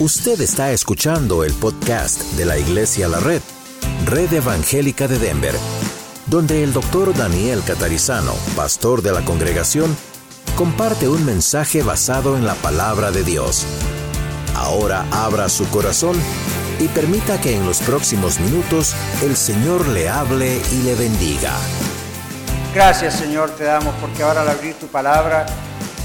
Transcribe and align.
Usted 0.00 0.40
está 0.40 0.72
escuchando 0.72 1.44
el 1.44 1.52
podcast 1.52 2.20
de 2.32 2.44
la 2.44 2.58
Iglesia 2.58 3.06
La 3.06 3.20
Red, 3.20 3.40
Red 4.06 4.32
Evangélica 4.32 5.06
de 5.06 5.20
Denver, 5.20 5.54
donde 6.26 6.64
el 6.64 6.72
doctor 6.72 7.16
Daniel 7.16 7.62
Catarizano, 7.64 8.32
pastor 8.56 9.02
de 9.02 9.12
la 9.12 9.24
congregación, 9.24 9.96
comparte 10.56 11.08
un 11.08 11.24
mensaje 11.24 11.84
basado 11.84 12.36
en 12.36 12.44
la 12.44 12.54
palabra 12.54 13.12
de 13.12 13.22
Dios. 13.22 13.64
Ahora 14.56 15.06
abra 15.12 15.48
su 15.48 15.64
corazón 15.70 16.16
y 16.80 16.88
permita 16.88 17.40
que 17.40 17.54
en 17.54 17.64
los 17.64 17.78
próximos 17.78 18.40
minutos 18.40 18.96
el 19.22 19.36
Señor 19.36 19.86
le 19.86 20.08
hable 20.08 20.60
y 20.72 20.82
le 20.82 20.96
bendiga. 20.96 21.52
Gracias 22.74 23.14
Señor 23.14 23.50
te 23.50 23.62
damos 23.62 23.94
porque 24.00 24.24
ahora 24.24 24.42
al 24.42 24.48
abrir 24.48 24.74
tu 24.74 24.88
palabra 24.88 25.46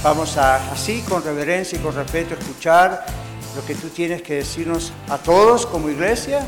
vamos 0.04 0.38
a 0.38 0.72
así 0.72 1.02
con 1.10 1.24
reverencia 1.24 1.80
y 1.80 1.82
con 1.82 1.96
respeto 1.96 2.36
escuchar 2.36 3.29
lo 3.56 3.66
que 3.66 3.76
tú 3.76 3.90
tienes 3.90 4.22
que 4.22 4.36
decirnos 4.36 4.94
a 5.10 5.18
todos 5.18 5.66
como 5.66 5.90
iglesia 5.90 6.46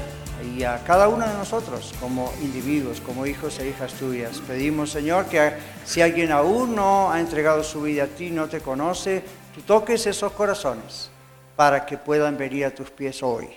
y 0.55 0.64
a 0.64 0.84
cada 0.84 1.08
uno 1.08 1.28
de 1.28 1.34
nosotros 1.34 1.94
como 2.00 2.32
individuos, 2.42 3.02
como 3.02 3.26
hijos 3.26 3.59
e 3.59 3.70
hijas 3.70 3.94
tuyas. 3.94 4.40
Pedimos, 4.48 4.92
Señor, 4.92 5.26
que 5.26 5.54
si 5.86 6.02
alguien 6.02 6.32
aún 6.32 6.76
no 6.76 7.12
ha 7.12 7.20
entregado 7.20 7.64
su 7.64 7.82
vida 7.82 8.04
a 8.04 8.08
ti, 8.08 8.30
no 8.30 8.48
te 8.48 8.62
conoce, 8.62 9.23
tú 9.54 9.62
toques 9.62 10.06
esos 10.06 10.32
corazones 10.34 11.09
para 11.56 11.86
que 11.86 11.98
puedan 11.98 12.38
venir 12.38 12.66
a 12.66 12.72
tus 12.72 12.90
pies 12.90 13.22
hoy. 13.23 13.50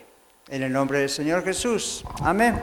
En 0.48 0.62
el 0.62 0.72
nombre 0.72 1.00
del 1.00 1.10
Señor 1.10 1.44
Jesús. 1.44 2.04
Amén. 2.20 2.60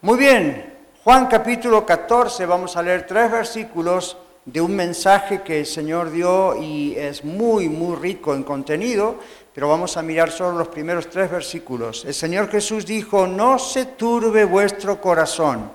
Muy 0.00 0.18
bien, 0.18 0.74
Juan 1.04 1.26
capítulo 1.26 1.84
14, 1.84 2.46
vamos 2.46 2.76
a 2.76 2.82
leer 2.82 3.06
tres 3.06 3.30
versículos 3.30 4.16
de 4.44 4.60
un 4.60 4.74
mensaje 4.74 5.42
que 5.42 5.60
el 5.60 5.66
Señor 5.66 6.10
dio 6.10 6.60
y 6.60 6.96
es 6.96 7.24
muy, 7.24 7.68
muy 7.68 7.96
rico 7.96 8.34
en 8.34 8.42
contenido 8.42 9.16
pero 9.54 9.68
vamos 9.68 9.96
a 9.96 10.02
mirar 10.02 10.30
solo 10.30 10.58
los 10.58 10.68
primeros 10.68 11.08
tres 11.10 11.30
versículos. 11.30 12.04
El 12.04 12.14
Señor 12.14 12.50
Jesús 12.50 12.86
dijo, 12.86 13.26
no 13.26 13.58
se 13.58 13.84
turbe 13.84 14.44
vuestro 14.44 15.00
corazón, 15.00 15.70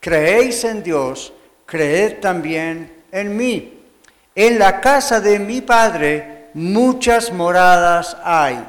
creéis 0.00 0.64
en 0.64 0.82
Dios, 0.82 1.32
creed 1.66 2.20
también 2.20 3.04
en 3.12 3.36
mí. 3.36 3.80
En 4.34 4.58
la 4.58 4.80
casa 4.80 5.20
de 5.20 5.38
mi 5.38 5.60
Padre 5.60 6.48
muchas 6.54 7.32
moradas 7.32 8.16
hay. 8.24 8.64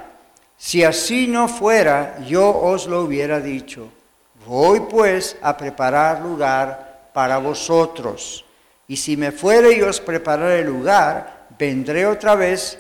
Si 0.58 0.83
así 0.83 1.27
no 1.27 1.48
fuera, 1.48 2.17
yo 2.27 2.50
os 2.50 2.88
lo 2.88 3.02
hubiera 3.02 3.39
dicho. 3.39 3.89
Voy 4.45 4.81
pues 4.81 5.38
a 5.42 5.58
preparar 5.58 6.22
lugar 6.22 7.09
para 7.14 7.38
vosotros. 7.38 8.45
Y 8.88 8.98
si 8.98 9.17
me 9.17 9.31
fuere 9.31 9.73
y 9.73 9.81
os 9.81 10.00
prepararé 10.00 10.64
lugar, 10.64 11.48
vendré 11.58 12.05
otra 12.05 12.36
vez 12.36 12.80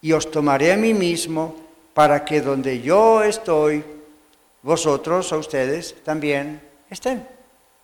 y 0.00 0.12
os 0.12 0.30
tomaré 0.30 0.72
a 0.72 0.76
mí 0.76 0.94
mismo 0.94 1.56
para 1.94 2.24
que 2.24 2.40
donde 2.40 2.80
yo 2.80 3.22
estoy, 3.22 3.84
vosotros 4.62 5.32
o 5.32 5.38
ustedes 5.38 5.96
también 6.04 6.60
estén. 6.90 7.26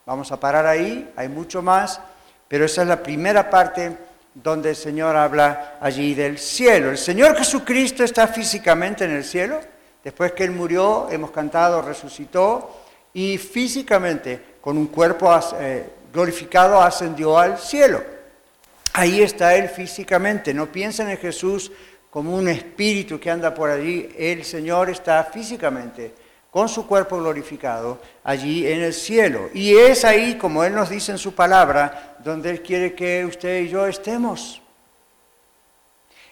Vamos 0.06 0.30
a 0.32 0.38
parar 0.38 0.66
ahí, 0.66 1.10
hay 1.16 1.28
mucho 1.28 1.62
más, 1.62 2.00
pero 2.46 2.64
esa 2.64 2.82
es 2.82 2.88
la 2.88 3.02
primera 3.02 3.48
parte 3.48 3.96
donde 4.34 4.70
el 4.70 4.76
Señor 4.76 5.16
habla 5.16 5.78
allí 5.80 6.14
del 6.14 6.38
cielo. 6.38 6.90
El 6.90 6.98
Señor 6.98 7.36
Jesucristo 7.36 8.04
está 8.04 8.28
físicamente 8.28 9.04
en 9.04 9.12
el 9.12 9.24
cielo, 9.24 9.60
después 10.02 10.32
que 10.32 10.44
Él 10.44 10.50
murió, 10.50 11.08
hemos 11.10 11.30
cantado, 11.30 11.80
resucitó, 11.80 12.82
y 13.12 13.38
físicamente, 13.38 14.40
con 14.60 14.76
un 14.76 14.88
cuerpo 14.88 15.32
eh, 15.58 15.88
glorificado, 16.12 16.82
ascendió 16.82 17.38
al 17.38 17.58
cielo. 17.58 18.02
Ahí 18.92 19.22
está 19.22 19.54
Él 19.54 19.68
físicamente. 19.68 20.52
No 20.52 20.66
piensen 20.66 21.08
en 21.10 21.18
Jesús 21.18 21.72
como 22.14 22.36
un 22.36 22.46
espíritu 22.46 23.18
que 23.18 23.28
anda 23.28 23.52
por 23.52 23.68
allí, 23.68 24.08
el 24.16 24.44
Señor 24.44 24.88
está 24.88 25.24
físicamente 25.24 26.14
con 26.48 26.68
su 26.68 26.86
cuerpo 26.86 27.18
glorificado 27.18 27.98
allí 28.22 28.68
en 28.68 28.83
el 28.83 28.94
cielo. 28.94 29.50
Y 29.52 29.74
es 29.74 30.05
ahí, 30.05 30.36
como 30.36 30.62
Él 30.62 30.77
nos 30.77 30.90
dice 30.90 31.11
en 31.11 31.18
su 31.18 31.34
palabra, 31.34 32.14
donde 32.20 32.50
Él 32.50 32.62
quiere 32.62 32.94
que 32.94 33.24
usted 33.24 33.62
y 33.62 33.68
yo 33.68 33.84
estemos. 33.89 34.62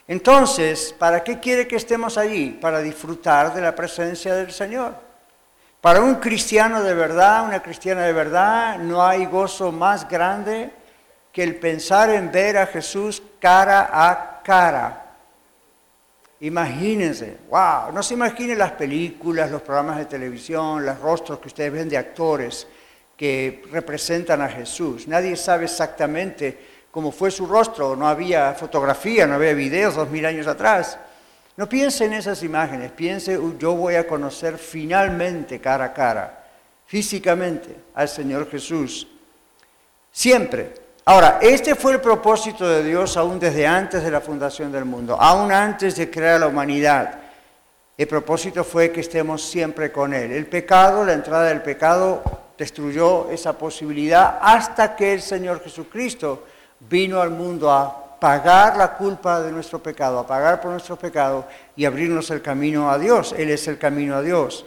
Entonces, 0.06 0.94
¿para 0.96 1.24
qué 1.24 1.40
quiere 1.40 1.66
que 1.66 1.74
estemos 1.74 2.16
allí? 2.16 2.50
Para 2.60 2.78
disfrutar 2.78 3.52
de 3.52 3.62
la 3.62 3.74
presencia 3.74 4.36
del 4.36 4.52
Señor. 4.52 4.94
Para 5.80 6.00
un 6.00 6.14
cristiano 6.14 6.80
de 6.80 6.94
verdad, 6.94 7.44
una 7.44 7.60
cristiana 7.60 8.02
de 8.02 8.12
verdad, 8.12 8.78
no 8.78 9.04
hay 9.04 9.26
gozo 9.26 9.72
más 9.72 10.08
grande 10.08 10.70
que 11.32 11.42
el 11.42 11.56
pensar 11.56 12.08
en 12.10 12.30
ver 12.30 12.56
a 12.56 12.68
Jesús 12.68 13.20
cara 13.40 13.90
a 13.92 14.42
cara 14.44 15.01
Imagínense, 16.42 17.36
wow, 17.48 17.92
no 17.92 18.02
se 18.02 18.14
imaginen 18.14 18.58
las 18.58 18.72
películas, 18.72 19.48
los 19.48 19.62
programas 19.62 19.98
de 19.98 20.06
televisión, 20.06 20.84
los 20.84 20.98
rostros 20.98 21.38
que 21.38 21.46
ustedes 21.46 21.72
ven 21.72 21.88
de 21.88 21.96
actores 21.96 22.66
que 23.16 23.62
representan 23.70 24.42
a 24.42 24.48
Jesús. 24.48 25.06
Nadie 25.06 25.36
sabe 25.36 25.66
exactamente 25.66 26.58
cómo 26.90 27.12
fue 27.12 27.30
su 27.30 27.46
rostro, 27.46 27.94
no 27.94 28.08
había 28.08 28.54
fotografía, 28.54 29.24
no 29.24 29.34
había 29.34 29.54
videos 29.54 29.94
dos 29.94 30.10
mil 30.10 30.26
años 30.26 30.48
atrás. 30.48 30.98
No 31.56 31.68
piense 31.68 32.06
en 32.06 32.14
esas 32.14 32.42
imágenes, 32.42 32.90
piense, 32.90 33.38
yo 33.56 33.74
voy 33.74 33.94
a 33.94 34.08
conocer 34.08 34.58
finalmente 34.58 35.60
cara 35.60 35.84
a 35.84 35.92
cara, 35.92 36.44
físicamente, 36.86 37.76
al 37.94 38.08
Señor 38.08 38.50
Jesús. 38.50 39.06
Siempre, 40.10 40.74
Ahora, 41.04 41.40
este 41.42 41.74
fue 41.74 41.92
el 41.92 42.00
propósito 42.00 42.68
de 42.68 42.84
Dios 42.84 43.16
aún 43.16 43.40
desde 43.40 43.66
antes 43.66 44.04
de 44.04 44.10
la 44.10 44.20
fundación 44.20 44.70
del 44.70 44.84
mundo, 44.84 45.16
aún 45.20 45.50
antes 45.50 45.96
de 45.96 46.08
crear 46.08 46.38
la 46.38 46.46
humanidad. 46.46 47.18
El 47.98 48.06
propósito 48.06 48.62
fue 48.62 48.92
que 48.92 49.00
estemos 49.00 49.42
siempre 49.42 49.90
con 49.90 50.14
Él. 50.14 50.30
El 50.30 50.46
pecado, 50.46 51.04
la 51.04 51.14
entrada 51.14 51.44
del 51.48 51.60
pecado, 51.60 52.22
destruyó 52.56 53.28
esa 53.30 53.58
posibilidad 53.58 54.38
hasta 54.40 54.94
que 54.94 55.14
el 55.14 55.22
Señor 55.22 55.60
Jesucristo 55.62 56.44
vino 56.78 57.20
al 57.20 57.30
mundo 57.30 57.68
a 57.70 58.18
pagar 58.20 58.76
la 58.76 58.94
culpa 58.94 59.40
de 59.40 59.50
nuestro 59.50 59.82
pecado, 59.82 60.20
a 60.20 60.26
pagar 60.26 60.60
por 60.60 60.70
nuestro 60.70 60.94
pecado 60.94 61.44
y 61.74 61.84
abrirnos 61.84 62.30
el 62.30 62.40
camino 62.40 62.88
a 62.88 62.96
Dios. 62.96 63.34
Él 63.36 63.50
es 63.50 63.66
el 63.66 63.76
camino 63.76 64.14
a 64.14 64.22
Dios. 64.22 64.64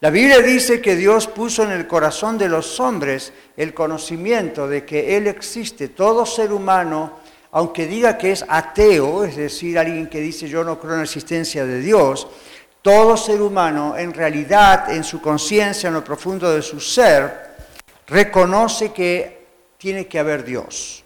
La 0.00 0.10
Biblia 0.10 0.40
dice 0.40 0.80
que 0.80 0.96
Dios 0.96 1.28
puso 1.28 1.62
en 1.62 1.70
el 1.70 1.86
corazón 1.86 2.36
de 2.36 2.48
los 2.48 2.78
hombres 2.80 3.32
el 3.56 3.72
conocimiento 3.72 4.68
de 4.68 4.84
que 4.84 5.16
Él 5.16 5.26
existe. 5.26 5.88
Todo 5.88 6.26
ser 6.26 6.52
humano, 6.52 7.20
aunque 7.52 7.86
diga 7.86 8.18
que 8.18 8.32
es 8.32 8.44
ateo, 8.48 9.24
es 9.24 9.36
decir, 9.36 9.78
alguien 9.78 10.08
que 10.08 10.20
dice 10.20 10.48
yo 10.48 10.64
no 10.64 10.78
creo 10.78 10.92
en 10.92 10.98
la 10.98 11.04
existencia 11.04 11.64
de 11.64 11.80
Dios, 11.80 12.26
todo 12.82 13.16
ser 13.16 13.40
humano 13.40 13.96
en 13.96 14.12
realidad, 14.12 14.92
en 14.92 15.04
su 15.04 15.22
conciencia, 15.22 15.88
en 15.88 15.94
lo 15.94 16.04
profundo 16.04 16.52
de 16.52 16.60
su 16.60 16.80
ser, 16.80 17.54
reconoce 18.06 18.92
que 18.92 19.46
tiene 19.78 20.06
que 20.06 20.18
haber 20.18 20.44
Dios. 20.44 21.02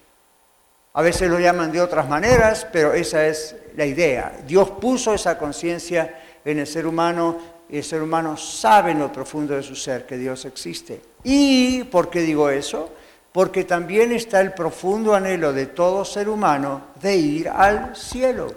A 0.95 1.03
veces 1.03 1.31
lo 1.31 1.39
llaman 1.39 1.71
de 1.71 1.81
otras 1.81 2.09
maneras, 2.09 2.67
pero 2.73 2.95
esa 2.95 3.27
es 3.27 3.55
la 3.77 3.87
idea. 3.87 4.33
Dios 4.47 4.71
puso 4.71 5.15
esa 5.15 5.39
conciencia 5.39 6.19
en 6.45 6.59
el 6.59 6.67
ser 6.67 6.87
humano 6.87 7.39
y 7.69 7.79
el 7.79 7.85
ser 7.85 8.03
humano 8.03 8.37
sabe 8.37 8.93
en 8.93 9.01
lo 9.01 9.13
profundo 9.13 9.55
de 9.55 9.63
su 9.63 9.75
ser 9.75 10.07
que 10.07 10.17
Dios 10.17 10.45
existe. 10.45 11.01
¿Y 11.25 11.85
por 11.85 12.09
qué 12.09 12.21
digo 12.21 12.49
eso? 12.49 12.91
Porque 13.33 13.65
también 13.65 14.13
está 14.13 14.41
el 14.41 14.53
profundo 14.53 15.15
anhelo 15.15 15.53
de 15.53 15.67
todo 15.67 16.05
ser 16.05 16.29
humano 16.29 16.83
de 17.01 17.17
ir 17.17 17.49
al 17.49 17.95
cielo. 17.95 18.55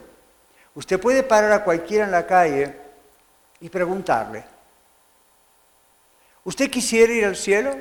Usted 0.75 0.99
puede 0.99 1.23
parar 1.23 1.51
a 1.51 1.63
cualquiera 1.63 2.05
en 2.05 2.11
la 2.11 2.25
calle 2.25 2.73
y 3.59 3.69
preguntarle, 3.69 4.43
¿usted 6.45 6.69
quisiera 6.69 7.11
ir 7.11 7.25
al 7.25 7.35
cielo? 7.35 7.75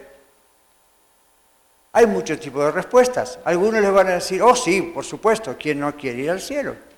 Hay 1.93 2.07
muchos 2.07 2.39
tipos 2.41 2.65
de 2.65 2.73
respuestas. 2.73 3.39
Algunos 3.45 3.81
le 3.81 3.91
van 3.91 4.09
a 4.09 4.15
decir, 4.15 4.43
oh 4.43 4.57
sí, 4.57 4.83
por 4.83 5.05
supuesto, 5.05 5.57
¿quién 5.59 5.79
no 5.79 5.97
quiere 5.97 6.23
ir 6.23 6.31
al 6.31 6.41
cielo? 6.41 6.90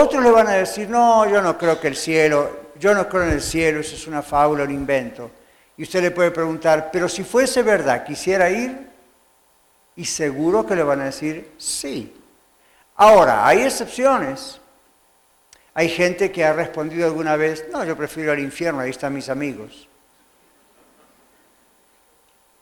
Otros 0.00 0.22
le 0.22 0.30
van 0.30 0.48
a 0.48 0.54
decir, 0.54 0.88
no, 0.88 1.28
yo 1.28 1.40
no 1.40 1.56
creo 1.56 1.78
que 1.80 1.88
el 1.88 1.96
cielo, 1.96 2.64
yo 2.80 2.94
no 2.94 3.08
creo 3.08 3.24
en 3.24 3.30
el 3.30 3.42
cielo, 3.42 3.80
eso 3.80 3.94
es 3.94 4.06
una 4.06 4.22
fábula, 4.22 4.64
un 4.64 4.70
invento. 4.70 5.30
Y 5.76 5.84
usted 5.84 6.02
le 6.02 6.10
puede 6.10 6.30
preguntar, 6.30 6.90
pero 6.92 7.08
si 7.08 7.22
fuese 7.22 7.62
verdad, 7.62 8.04
¿quisiera 8.04 8.50
ir? 8.50 8.76
Y 9.96 10.04
seguro 10.04 10.66
que 10.66 10.74
le 10.74 10.82
van 10.82 11.00
a 11.00 11.04
decir 11.04 11.52
sí. 11.58 12.12
Ahora, 12.96 13.46
hay 13.46 13.62
excepciones. 13.62 14.60
Hay 15.74 15.88
gente 15.88 16.30
que 16.30 16.44
ha 16.44 16.52
respondido 16.52 17.06
alguna 17.06 17.36
vez, 17.36 17.66
no, 17.72 17.84
yo 17.84 17.96
prefiero 17.96 18.32
al 18.32 18.38
infierno, 18.38 18.80
ahí 18.80 18.90
están 18.90 19.14
mis 19.14 19.28
amigos. 19.28 19.88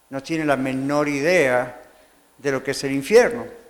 No 0.08 0.22
tiene 0.22 0.44
la 0.44 0.56
menor 0.56 1.08
idea 1.08 1.80
de 2.38 2.52
lo 2.52 2.62
que 2.62 2.72
es 2.72 2.84
el 2.84 2.92
infierno. 2.92 3.61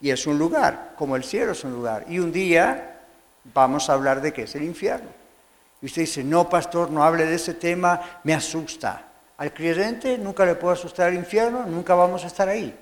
Y 0.00 0.10
es 0.10 0.26
un 0.26 0.38
lugar, 0.38 0.92
como 0.96 1.16
el 1.16 1.24
cielo 1.24 1.52
es 1.52 1.62
un 1.64 1.72
lugar. 1.72 2.06
Y 2.08 2.18
un 2.18 2.32
día 2.32 3.00
vamos 3.52 3.90
a 3.90 3.94
hablar 3.94 4.20
de 4.20 4.32
qué 4.32 4.42
es 4.42 4.54
el 4.54 4.62
infierno. 4.62 5.08
Y 5.82 5.86
usted 5.86 6.02
dice, 6.02 6.24
no, 6.24 6.48
pastor, 6.48 6.90
no 6.90 7.04
hable 7.04 7.26
de 7.26 7.36
ese 7.36 7.54
tema, 7.54 8.20
me 8.24 8.34
asusta. 8.34 9.04
Al 9.38 9.52
creyente 9.52 10.18
nunca 10.18 10.44
le 10.44 10.54
puede 10.54 10.74
asustar 10.74 11.08
el 11.10 11.16
infierno, 11.16 11.64
nunca 11.66 11.94
vamos 11.94 12.24
a 12.24 12.26
estar 12.26 12.48
ahí. 12.48 12.74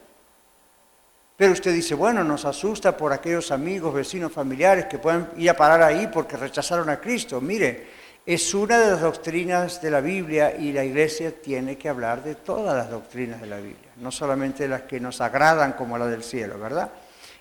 Pero 1.37 1.53
usted 1.53 1.73
dice, 1.73 1.95
bueno, 1.95 2.25
nos 2.25 2.45
asusta 2.45 2.97
por 2.97 3.13
aquellos 3.13 3.53
amigos, 3.53 3.95
vecinos, 3.95 4.33
familiares 4.33 4.87
que 4.87 4.99
pueden 4.99 5.29
ir 5.37 5.51
a 5.51 5.55
parar 5.55 5.83
ahí 5.83 6.09
porque 6.13 6.37
rechazaron 6.37 6.91
a 6.91 6.99
Cristo. 7.01 7.41
Mire, 7.41 7.87
es 8.27 8.53
una 8.55 8.79
de 8.79 8.91
las 8.91 9.01
doctrinas 9.01 9.81
de 9.81 9.91
la 9.91 10.01
Biblia 10.01 10.57
y 10.57 10.73
la 10.73 10.85
iglesia 10.85 11.33
tiene 11.41 11.79
que 11.79 11.89
hablar 11.89 12.25
de 12.25 12.35
todas 12.35 12.77
las 12.77 12.91
doctrinas 12.91 13.41
de 13.41 13.47
la 13.47 13.59
Biblia, 13.59 13.91
no 13.99 14.11
solamente 14.11 14.67
las 14.67 14.83
que 14.83 14.99
nos 14.99 15.21
agradan 15.21 15.75
como 15.75 15.97
la 15.97 16.07
del 16.07 16.25
cielo, 16.25 16.59
¿verdad? 16.59 16.91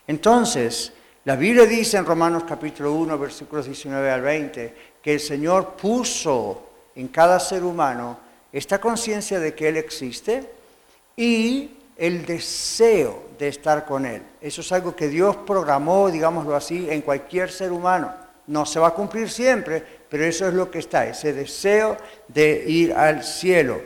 Entonces, 0.07 0.93
la 1.25 1.35
Biblia 1.35 1.65
dice 1.65 1.97
en 1.97 2.05
Romanos 2.05 2.45
capítulo 2.47 2.93
1, 2.93 3.19
versículos 3.19 3.65
19 3.65 4.09
al 4.09 4.21
20, 4.21 4.73
que 5.01 5.13
el 5.13 5.19
Señor 5.19 5.75
puso 5.75 6.69
en 6.95 7.09
cada 7.09 7.39
ser 7.39 7.63
humano 7.63 8.17
esta 8.51 8.79
conciencia 8.79 9.39
de 9.39 9.53
que 9.53 9.67
Él 9.67 9.75
existe 9.75 10.49
y 11.17 11.71
el 11.97 12.25
deseo 12.25 13.25
de 13.37 13.49
estar 13.49 13.85
con 13.85 14.05
Él. 14.05 14.21
Eso 14.39 14.61
es 14.61 14.71
algo 14.71 14.95
que 14.95 15.09
Dios 15.09 15.35
programó, 15.45 16.09
digámoslo 16.09 16.55
así, 16.55 16.87
en 16.89 17.01
cualquier 17.01 17.51
ser 17.51 17.73
humano. 17.73 18.13
No 18.47 18.65
se 18.65 18.79
va 18.79 18.87
a 18.87 18.93
cumplir 18.93 19.29
siempre, 19.29 19.83
pero 20.09 20.23
eso 20.23 20.47
es 20.47 20.53
lo 20.53 20.71
que 20.71 20.79
está, 20.79 21.05
ese 21.05 21.33
deseo 21.33 21.97
de 22.29 22.63
ir 22.65 22.93
al 22.93 23.23
cielo. 23.23 23.81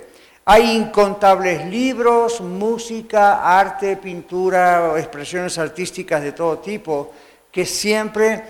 Hay 0.53 0.71
incontables 0.71 1.65
libros, 1.67 2.41
música, 2.41 3.57
arte, 3.57 3.95
pintura, 3.95 4.99
expresiones 4.99 5.57
artísticas 5.57 6.21
de 6.21 6.33
todo 6.33 6.59
tipo 6.59 7.13
que 7.49 7.65
siempre 7.65 8.43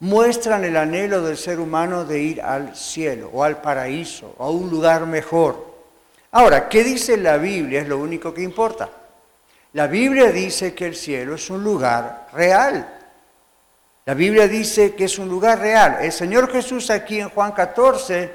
muestran 0.00 0.64
el 0.64 0.76
anhelo 0.76 1.22
del 1.22 1.36
ser 1.36 1.60
humano 1.60 2.04
de 2.04 2.20
ir 2.20 2.42
al 2.42 2.74
cielo 2.74 3.30
o 3.32 3.44
al 3.44 3.60
paraíso 3.60 4.34
o 4.36 4.44
a 4.44 4.50
un 4.50 4.68
lugar 4.68 5.06
mejor. 5.06 5.64
Ahora, 6.32 6.68
¿qué 6.68 6.82
dice 6.82 7.16
la 7.16 7.36
Biblia? 7.36 7.82
Es 7.82 7.86
lo 7.86 7.98
único 7.98 8.34
que 8.34 8.42
importa. 8.42 8.90
La 9.74 9.86
Biblia 9.86 10.32
dice 10.32 10.74
que 10.74 10.86
el 10.86 10.96
cielo 10.96 11.36
es 11.36 11.48
un 11.50 11.62
lugar 11.62 12.30
real. 12.32 12.98
La 14.06 14.14
Biblia 14.14 14.48
dice 14.48 14.96
que 14.96 15.04
es 15.04 15.16
un 15.20 15.28
lugar 15.28 15.60
real. 15.60 15.98
El 16.00 16.10
Señor 16.10 16.50
Jesús 16.50 16.90
aquí 16.90 17.20
en 17.20 17.28
Juan 17.28 17.52
14, 17.52 18.32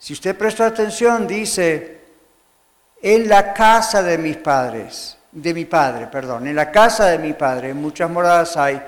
si 0.00 0.14
usted 0.14 0.36
presta 0.36 0.66
atención, 0.66 1.28
dice, 1.28 1.93
en 3.04 3.28
la 3.28 3.52
casa 3.52 4.02
de 4.02 4.16
mis 4.16 4.38
padres, 4.38 5.18
de 5.30 5.52
mi 5.52 5.66
padre, 5.66 6.06
perdón, 6.06 6.46
en 6.46 6.56
la 6.56 6.72
casa 6.72 7.04
de 7.04 7.18
mi 7.18 7.34
padre, 7.34 7.74
muchas 7.74 8.08
moradas 8.08 8.56
hay, 8.56 8.82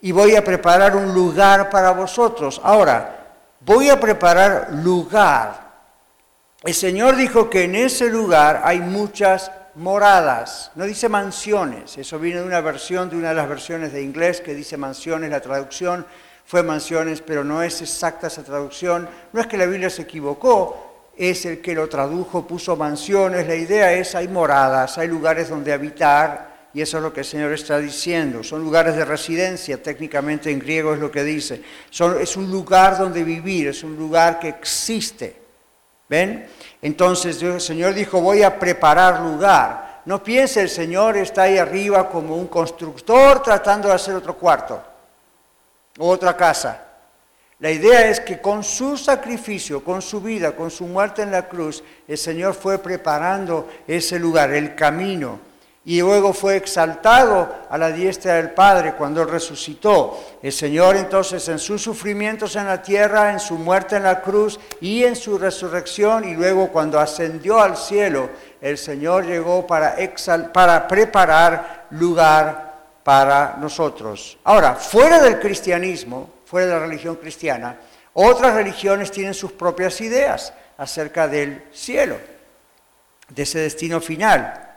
y 0.00 0.12
voy 0.12 0.34
a 0.34 0.42
preparar 0.42 0.96
un 0.96 1.12
lugar 1.12 1.68
para 1.68 1.90
vosotros. 1.90 2.58
Ahora, 2.64 3.18
voy 3.60 3.90
a 3.90 4.00
preparar 4.00 4.70
lugar. 4.72 5.60
El 6.62 6.72
Señor 6.72 7.16
dijo 7.16 7.50
que 7.50 7.64
en 7.64 7.74
ese 7.74 8.08
lugar 8.08 8.62
hay 8.64 8.80
muchas 8.80 9.52
moradas, 9.74 10.70
no 10.74 10.86
dice 10.86 11.10
mansiones, 11.10 11.98
eso 11.98 12.18
viene 12.18 12.40
de 12.40 12.46
una 12.46 12.62
versión, 12.62 13.10
de 13.10 13.16
una 13.16 13.28
de 13.28 13.34
las 13.34 13.48
versiones 13.48 13.92
de 13.92 14.02
inglés 14.02 14.40
que 14.40 14.54
dice 14.54 14.78
mansiones, 14.78 15.30
la 15.30 15.42
traducción 15.42 16.06
fue 16.46 16.62
mansiones, 16.62 17.20
pero 17.20 17.44
no 17.44 17.62
es 17.62 17.82
exacta 17.82 18.28
esa 18.28 18.42
traducción, 18.42 19.06
no 19.34 19.40
es 19.42 19.46
que 19.46 19.58
la 19.58 19.66
Biblia 19.66 19.90
se 19.90 20.02
equivocó, 20.02 20.89
es 21.28 21.44
el 21.44 21.60
que 21.60 21.74
lo 21.74 21.86
tradujo, 21.86 22.46
puso 22.46 22.76
mansiones, 22.76 23.46
la 23.46 23.54
idea 23.54 23.92
es 23.92 24.14
hay 24.14 24.26
moradas, 24.26 24.96
hay 24.96 25.06
lugares 25.06 25.50
donde 25.50 25.70
habitar, 25.70 26.68
y 26.72 26.80
eso 26.80 26.96
es 26.96 27.02
lo 27.02 27.12
que 27.12 27.20
el 27.20 27.26
Señor 27.26 27.52
está 27.52 27.78
diciendo, 27.78 28.42
son 28.42 28.62
lugares 28.62 28.96
de 28.96 29.04
residencia, 29.04 29.82
técnicamente 29.82 30.50
en 30.50 30.58
griego 30.58 30.94
es 30.94 30.98
lo 30.98 31.10
que 31.10 31.22
dice, 31.22 31.62
es 31.90 32.36
un 32.38 32.50
lugar 32.50 32.96
donde 32.96 33.22
vivir, 33.22 33.68
es 33.68 33.84
un 33.84 33.96
lugar 33.96 34.40
que 34.40 34.48
existe. 34.48 35.36
¿Ven? 36.08 36.48
Entonces 36.82 37.40
el 37.40 37.60
Señor 37.60 37.94
dijo, 37.94 38.20
voy 38.20 38.42
a 38.42 38.58
preparar 38.58 39.20
lugar. 39.20 40.00
No 40.06 40.24
piense, 40.24 40.62
el 40.62 40.68
Señor 40.68 41.16
está 41.16 41.42
ahí 41.42 41.56
arriba 41.56 42.08
como 42.08 42.34
un 42.34 42.48
constructor 42.48 43.42
tratando 43.42 43.88
de 43.88 43.94
hacer 43.94 44.16
otro 44.16 44.34
cuarto 44.36 44.82
o 45.98 46.08
otra 46.08 46.36
casa. 46.36 46.89
La 47.60 47.70
idea 47.70 48.08
es 48.08 48.20
que 48.20 48.40
con 48.40 48.64
su 48.64 48.96
sacrificio, 48.96 49.84
con 49.84 50.00
su 50.00 50.20
vida, 50.20 50.52
con 50.52 50.70
su 50.70 50.86
muerte 50.86 51.22
en 51.22 51.30
la 51.30 51.46
cruz, 51.46 51.84
el 52.08 52.16
Señor 52.16 52.54
fue 52.54 52.78
preparando 52.78 53.68
ese 53.86 54.18
lugar, 54.18 54.50
el 54.52 54.74
camino 54.74 55.50
y 55.84 56.00
luego 56.00 56.34
fue 56.34 56.56
exaltado 56.56 57.48
a 57.70 57.78
la 57.78 57.90
diestra 57.90 58.34
del 58.34 58.50
Padre 58.50 58.94
cuando 58.94 59.24
resucitó. 59.24 60.18
El 60.42 60.52
Señor 60.52 60.96
entonces 60.96 61.48
en 61.48 61.58
sus 61.58 61.82
sufrimientos 61.82 62.54
en 62.56 62.66
la 62.66 62.82
tierra, 62.82 63.32
en 63.32 63.40
su 63.40 63.56
muerte 63.56 63.96
en 63.96 64.02
la 64.02 64.20
cruz 64.20 64.60
y 64.80 65.04
en 65.04 65.16
su 65.16 65.38
resurrección 65.38 66.28
y 66.28 66.34
luego 66.34 66.68
cuando 66.68 67.00
ascendió 67.00 67.60
al 67.60 67.76
cielo, 67.76 68.28
el 68.60 68.76
Señor 68.76 69.24
llegó 69.26 69.66
para, 69.66 69.96
para 70.52 70.86
preparar 70.86 71.86
lugar 71.90 72.74
para 73.02 73.56
nosotros. 73.58 74.38
Ahora, 74.44 74.74
fuera 74.74 75.20
del 75.22 75.40
cristianismo, 75.40 76.28
fuera 76.50 76.66
de 76.66 76.72
la 76.72 76.86
religión 76.86 77.14
cristiana, 77.14 77.76
otras 78.12 78.54
religiones 78.54 79.12
tienen 79.12 79.34
sus 79.34 79.52
propias 79.52 80.00
ideas 80.00 80.52
acerca 80.76 81.28
del 81.28 81.62
cielo, 81.72 82.16
de 83.28 83.42
ese 83.44 83.60
destino 83.60 84.00
final. 84.00 84.68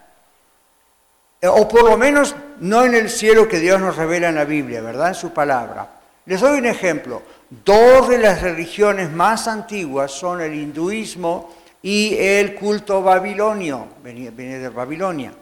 Eh, 1.42 1.48
o 1.48 1.68
por 1.68 1.84
lo 1.84 1.98
menos 1.98 2.36
no 2.60 2.86
en 2.86 2.94
el 2.94 3.10
cielo 3.10 3.48
que 3.48 3.60
Dios 3.60 3.82
nos 3.82 3.96
revela 3.96 4.30
en 4.30 4.36
la 4.36 4.46
Biblia, 4.46 4.82
¿verdad? 4.82 5.10
En 5.10 5.16
su 5.16 5.34
palabra. 5.34 5.90
Les 6.28 6.40
doy 6.40 6.60
un 6.60 6.68
ejemplo. 6.68 7.24
Dos 7.50 8.08
de 8.08 8.20
las 8.20 8.44
religiones 8.44 9.12
más 9.12 9.48
antiguas 9.48 10.12
son 10.12 10.42
el 10.42 10.54
hinduismo 10.54 11.56
y 11.82 12.16
el 12.18 12.54
culto 12.54 13.02
babilonio, 13.02 13.88
viene 14.04 14.60
de 14.60 14.70
Babilonia. 14.70 15.34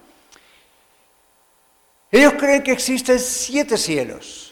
Ellos 2.09 2.33
creen 2.37 2.63
que 2.63 2.71
existen 2.71 3.19
siete 3.19 3.77
cielos. 3.77 4.50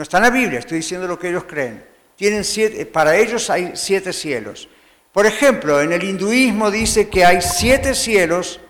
No 0.00 0.04
está 0.04 0.16
en 0.16 0.22
la 0.22 0.30
Biblia, 0.30 0.60
estoy 0.60 0.78
diciendo 0.78 1.06
lo 1.06 1.18
que 1.18 1.28
ellos 1.28 1.44
creen. 1.46 1.84
Tienen 2.16 2.42
siete, 2.42 2.86
para 2.86 3.18
ellos 3.18 3.50
hay 3.50 3.72
siete 3.74 4.14
cielos. 4.14 4.66
Por 5.12 5.26
ejemplo, 5.26 5.78
en 5.78 5.92
el 5.92 6.02
hinduismo 6.02 6.70
dice 6.70 7.10
que 7.10 7.22
hay 7.22 7.42
siete 7.42 7.94
cielos 7.94 8.60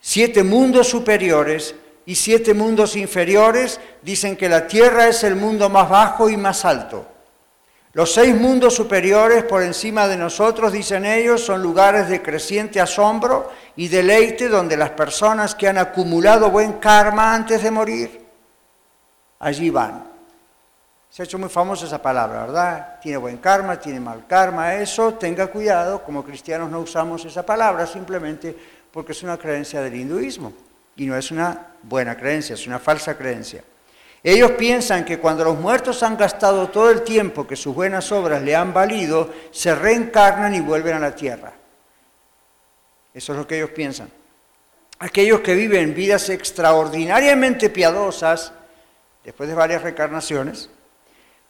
siete 0.00 0.42
mundos 0.42 0.88
superiores 0.88 1.74
y 2.06 2.14
siete 2.14 2.54
mundos 2.54 2.96
inferiores, 2.96 3.78
dicen 4.00 4.38
que 4.38 4.48
la 4.48 4.66
tierra 4.66 5.06
es 5.06 5.22
el 5.22 5.36
mundo 5.36 5.68
más 5.68 5.90
bajo 5.90 6.30
y 6.30 6.38
más 6.38 6.64
alto. 6.64 7.08
Los 7.92 8.14
seis 8.14 8.34
mundos 8.34 8.74
superiores 8.74 9.44
por 9.44 9.62
encima 9.62 10.08
de 10.08 10.16
nosotros, 10.16 10.72
dicen 10.72 11.04
ellos, 11.04 11.44
son 11.44 11.62
lugares 11.62 12.08
de 12.08 12.22
creciente 12.22 12.80
asombro 12.80 13.52
y 13.76 13.88
deleite 13.88 14.48
donde 14.48 14.78
las 14.78 14.92
personas 14.92 15.54
que 15.54 15.68
han 15.68 15.76
acumulado 15.76 16.50
buen 16.50 16.72
karma 16.78 17.34
antes 17.34 17.62
de 17.62 17.70
morir, 17.70 18.24
allí 19.40 19.68
van. 19.68 20.13
Se 21.14 21.22
ha 21.22 21.26
hecho 21.26 21.38
muy 21.38 21.48
famosa 21.48 21.86
esa 21.86 22.02
palabra, 22.02 22.40
¿verdad? 22.40 22.98
Tiene 23.00 23.18
buen 23.18 23.36
karma, 23.36 23.78
tiene 23.78 24.00
mal 24.00 24.26
karma, 24.26 24.74
eso, 24.74 25.14
tenga 25.14 25.46
cuidado, 25.46 26.02
como 26.02 26.24
cristianos 26.24 26.68
no 26.68 26.80
usamos 26.80 27.24
esa 27.24 27.46
palabra, 27.46 27.86
simplemente 27.86 28.52
porque 28.90 29.12
es 29.12 29.22
una 29.22 29.38
creencia 29.38 29.80
del 29.80 29.94
hinduismo 29.94 30.52
y 30.96 31.06
no 31.06 31.16
es 31.16 31.30
una 31.30 31.68
buena 31.84 32.16
creencia, 32.16 32.54
es 32.54 32.66
una 32.66 32.80
falsa 32.80 33.16
creencia. 33.16 33.62
Ellos 34.24 34.50
piensan 34.58 35.04
que 35.04 35.20
cuando 35.20 35.44
los 35.44 35.56
muertos 35.56 36.02
han 36.02 36.16
gastado 36.16 36.68
todo 36.70 36.90
el 36.90 37.02
tiempo 37.02 37.46
que 37.46 37.54
sus 37.54 37.72
buenas 37.72 38.10
obras 38.10 38.42
le 38.42 38.56
han 38.56 38.74
valido, 38.74 39.30
se 39.52 39.72
reencarnan 39.72 40.52
y 40.52 40.60
vuelven 40.62 40.96
a 40.96 40.98
la 40.98 41.14
tierra. 41.14 41.52
Eso 43.14 43.32
es 43.34 43.38
lo 43.38 43.46
que 43.46 43.58
ellos 43.58 43.70
piensan. 43.70 44.10
Aquellos 44.98 45.42
que 45.42 45.54
viven 45.54 45.94
vidas 45.94 46.28
extraordinariamente 46.28 47.70
piadosas, 47.70 48.50
después 49.22 49.48
de 49.48 49.54
varias 49.54 49.80
reencarnaciones, 49.80 50.70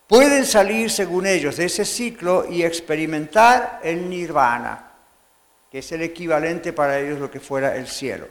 pueden 0.06 0.44
salir, 0.44 0.90
según 0.90 1.26
ellos, 1.26 1.56
de 1.56 1.66
ese 1.66 1.84
ciclo 1.84 2.46
y 2.48 2.62
experimentar 2.62 3.80
el 3.82 4.08
nirvana 4.08 4.84
que 5.74 5.80
es 5.80 5.90
el 5.90 6.02
equivalente 6.02 6.72
para 6.72 7.00
ellos 7.00 7.18
lo 7.18 7.28
que 7.28 7.40
fuera 7.40 7.74
el 7.74 7.88
cielo. 7.88 8.28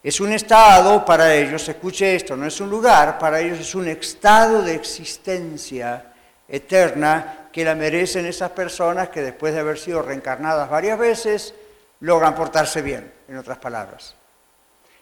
Es 0.00 0.20
un 0.20 0.30
estado 0.30 1.04
para 1.04 1.34
ellos, 1.34 1.68
escuche 1.68 2.14
esto, 2.14 2.36
no 2.36 2.46
es 2.46 2.60
un 2.60 2.70
lugar, 2.70 3.18
para 3.18 3.40
ellos 3.40 3.58
es 3.58 3.74
un 3.74 3.88
estado 3.88 4.62
de 4.62 4.76
existencia 4.76 6.12
eterna 6.46 7.48
que 7.50 7.64
la 7.64 7.74
merecen 7.74 8.26
esas 8.26 8.52
personas 8.52 9.08
que 9.08 9.22
después 9.22 9.52
de 9.52 9.58
haber 9.58 9.76
sido 9.76 10.02
reencarnadas 10.02 10.70
varias 10.70 10.96
veces, 10.96 11.52
logran 11.98 12.36
portarse 12.36 12.80
bien, 12.80 13.12
en 13.26 13.38
otras 13.38 13.58
palabras. 13.58 14.14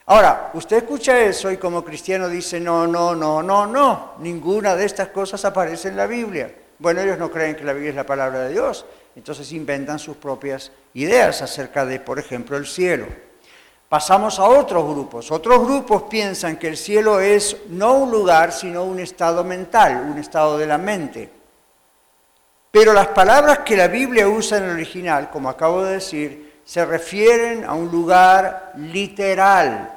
Ahora, 0.06 0.50
usted 0.54 0.78
escucha 0.78 1.20
eso 1.20 1.50
y 1.50 1.58
como 1.58 1.84
cristiano 1.84 2.28
dice, 2.28 2.58
no, 2.58 2.86
no, 2.86 3.14
no, 3.14 3.42
no, 3.42 3.66
no, 3.66 4.14
ninguna 4.18 4.74
de 4.74 4.84
estas 4.84 5.08
cosas 5.08 5.44
aparece 5.44 5.88
en 5.88 5.96
la 5.96 6.06
Biblia. 6.06 6.52
Bueno, 6.78 7.00
ellos 7.00 7.18
no 7.18 7.30
creen 7.30 7.54
que 7.54 7.64
la 7.64 7.72
Biblia 7.72 7.90
es 7.90 7.96
la 7.96 8.06
palabra 8.06 8.40
de 8.40 8.52
Dios, 8.52 8.84
entonces 9.14 9.52
inventan 9.52 10.00
sus 10.00 10.16
propias 10.16 10.72
ideas 10.94 11.40
acerca 11.42 11.86
de, 11.86 12.00
por 12.00 12.18
ejemplo, 12.18 12.56
el 12.56 12.66
cielo. 12.66 13.06
Pasamos 13.88 14.38
a 14.38 14.44
otros 14.44 14.84
grupos. 14.88 15.30
Otros 15.30 15.60
grupos 15.64 16.04
piensan 16.04 16.56
que 16.56 16.68
el 16.68 16.76
cielo 16.78 17.20
es 17.20 17.56
no 17.68 17.92
un 17.92 18.10
lugar, 18.10 18.50
sino 18.50 18.84
un 18.84 18.98
estado 18.98 19.44
mental, 19.44 20.08
un 20.10 20.18
estado 20.18 20.56
de 20.56 20.66
la 20.66 20.78
mente. 20.78 21.30
Pero 22.70 22.94
las 22.94 23.08
palabras 23.08 23.58
que 23.58 23.76
la 23.76 23.88
Biblia 23.88 24.26
usa 24.26 24.56
en 24.56 24.64
el 24.64 24.70
original, 24.70 25.28
como 25.30 25.50
acabo 25.50 25.84
de 25.84 25.92
decir, 25.92 26.51
se 26.64 26.84
refieren 26.84 27.64
a 27.64 27.74
un 27.74 27.90
lugar 27.90 28.72
literal, 28.76 29.90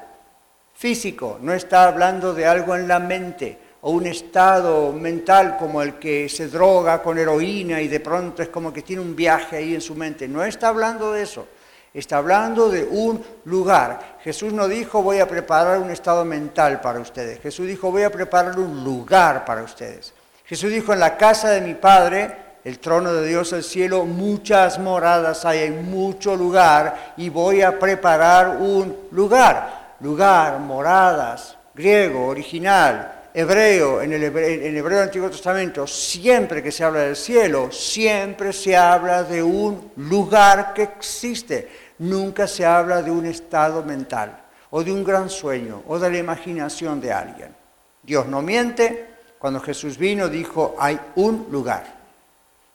físico, 0.73 1.37
no 1.41 1.53
está 1.53 1.87
hablando 1.87 2.33
de 2.33 2.45
algo 2.45 2.75
en 2.75 2.87
la 2.87 2.99
mente 2.99 3.57
o 3.81 3.91
un 3.91 4.07
estado 4.07 4.91
mental 4.91 5.57
como 5.57 5.81
el 5.81 5.95
que 5.99 6.27
se 6.27 6.47
droga 6.47 7.03
con 7.03 7.19
heroína 7.19 7.81
y 7.81 7.87
de 7.87 7.99
pronto 7.99 8.41
es 8.41 8.49
como 8.49 8.73
que 8.73 8.81
tiene 8.81 9.01
un 9.01 9.15
viaje 9.15 9.57
ahí 9.57 9.75
en 9.75 9.81
su 9.81 9.93
mente. 9.93 10.27
No 10.27 10.43
está 10.43 10.69
hablando 10.69 11.11
de 11.11 11.21
eso. 11.21 11.47
Está 11.93 12.17
hablando 12.17 12.69
de 12.69 12.83
un 12.83 13.23
lugar. 13.45 14.17
Jesús 14.23 14.51
no 14.51 14.67
dijo 14.67 15.03
voy 15.03 15.19
a 15.19 15.27
preparar 15.27 15.77
un 15.77 15.91
estado 15.91 16.25
mental 16.25 16.81
para 16.81 16.99
ustedes. 16.99 17.39
Jesús 17.39 17.67
dijo 17.67 17.91
voy 17.91 18.01
a 18.01 18.09
preparar 18.09 18.57
un 18.57 18.83
lugar 18.83 19.45
para 19.45 19.61
ustedes. 19.61 20.13
Jesús 20.45 20.71
dijo 20.71 20.91
en 20.91 20.99
la 20.99 21.15
casa 21.15 21.51
de 21.51 21.61
mi 21.61 21.75
Padre, 21.75 22.35
el 22.65 22.79
trono 22.79 23.13
de 23.13 23.25
Dios, 23.25 23.53
el 23.53 23.63
cielo, 23.63 24.03
muchas 24.05 24.77
moradas 24.79 25.45
hay, 25.45 25.59
hay 25.59 25.71
mucho 25.71 26.35
lugar 26.35 27.13
y 27.15 27.29
voy 27.29 27.61
a 27.61 27.79
preparar 27.79 28.57
un 28.59 28.93
lugar. 29.11 29.95
Lugar, 30.01 30.59
moradas, 30.59 31.57
griego, 31.73 32.27
original, 32.27 33.29
hebreo, 33.33 34.01
en 34.01 34.11
el 34.11 34.23
hebreo, 34.23 34.67
en 34.67 34.75
hebreo 34.75 34.97
del 34.97 35.07
Antiguo 35.07 35.29
Testamento, 35.29 35.87
siempre 35.87 36.61
que 36.61 36.73
se 36.73 36.83
habla 36.83 36.99
del 36.99 37.15
cielo, 37.15 37.71
siempre 37.71 38.51
se 38.51 38.75
habla 38.75 39.23
de 39.23 39.41
un 39.41 39.91
lugar 39.95 40.73
que 40.73 40.83
existe 40.83 41.85
nunca 41.99 42.47
se 42.47 42.65
habla 42.65 43.01
de 43.01 43.11
un 43.11 43.25
estado 43.25 43.83
mental 43.83 44.37
o 44.69 44.83
de 44.83 44.91
un 44.91 45.03
gran 45.03 45.29
sueño 45.29 45.83
o 45.87 45.97
de 45.99 46.09
la 46.09 46.17
imaginación 46.17 46.99
de 46.99 47.11
alguien. 47.11 47.55
Dios 48.03 48.27
no 48.27 48.41
miente. 48.41 49.13
Cuando 49.39 49.59
Jesús 49.59 49.97
vino 49.97 50.27
dijo, 50.27 50.75
hay 50.79 50.99
un 51.15 51.47
lugar. 51.51 51.94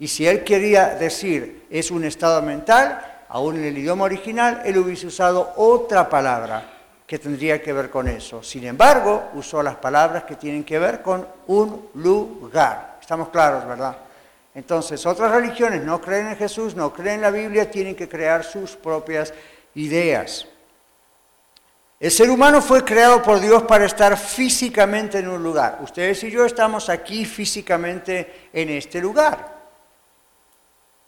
Y 0.00 0.08
si 0.08 0.26
él 0.26 0.42
quería 0.42 0.94
decir 0.96 1.66
es 1.70 1.90
un 1.90 2.04
estado 2.04 2.40
mental, 2.42 3.24
aún 3.28 3.56
en 3.56 3.64
el 3.64 3.78
idioma 3.78 4.06
original, 4.06 4.62
él 4.64 4.78
hubiese 4.78 5.06
usado 5.06 5.52
otra 5.56 6.08
palabra 6.08 6.64
que 7.06 7.18
tendría 7.18 7.62
que 7.62 7.72
ver 7.72 7.90
con 7.90 8.08
eso. 8.08 8.42
Sin 8.42 8.64
embargo, 8.64 9.30
usó 9.34 9.62
las 9.62 9.76
palabras 9.76 10.24
que 10.24 10.36
tienen 10.36 10.64
que 10.64 10.78
ver 10.78 11.02
con 11.02 11.26
un 11.48 11.90
lugar. 11.94 12.96
Estamos 13.00 13.28
claros, 13.28 13.66
¿verdad? 13.66 13.96
Entonces, 14.54 15.04
otras 15.04 15.30
religiones 15.32 15.84
no 15.84 16.00
creen 16.00 16.28
en 16.28 16.36
Jesús, 16.36 16.74
no 16.74 16.92
creen 16.94 17.16
en 17.16 17.20
la 17.20 17.30
Biblia, 17.30 17.70
tienen 17.70 17.94
que 17.94 18.08
crear 18.08 18.42
sus 18.42 18.76
propias 18.76 19.34
ideas. 19.74 20.46
El 22.00 22.10
ser 22.10 22.30
humano 22.30 22.62
fue 22.62 22.82
creado 22.82 23.22
por 23.22 23.38
Dios 23.38 23.64
para 23.64 23.84
estar 23.84 24.16
físicamente 24.16 25.18
en 25.18 25.28
un 25.28 25.42
lugar. 25.42 25.78
Ustedes 25.82 26.24
y 26.24 26.30
yo 26.30 26.46
estamos 26.46 26.88
aquí 26.88 27.26
físicamente 27.26 28.48
en 28.54 28.70
este 28.70 28.98
lugar. 29.02 29.59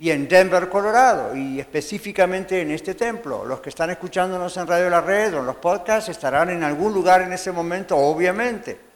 Y 0.03 0.11
en 0.11 0.29
Denver, 0.29 0.69
Colorado, 0.69 1.35
y 1.35 1.59
específicamente 1.61 2.61
en 2.61 2.73
este 2.73 2.95
templo. 2.95 3.47
Los 3.47 3.61
que 3.61 3.71
están 3.71 3.89
escuchándonos 3.89 4.55
en 4.59 4.67
Radio 4.67 4.91
La 4.91 5.01
Red 5.01 5.35
o 5.35 5.39
en 5.39 5.47
los 5.47 5.57
podcasts 5.57 6.11
estarán 6.11 6.51
en 6.51 6.63
algún 6.63 6.93
lugar 6.93 7.23
en 7.23 7.33
ese 7.33 7.53
momento, 7.53 7.97
obviamente 7.97 8.93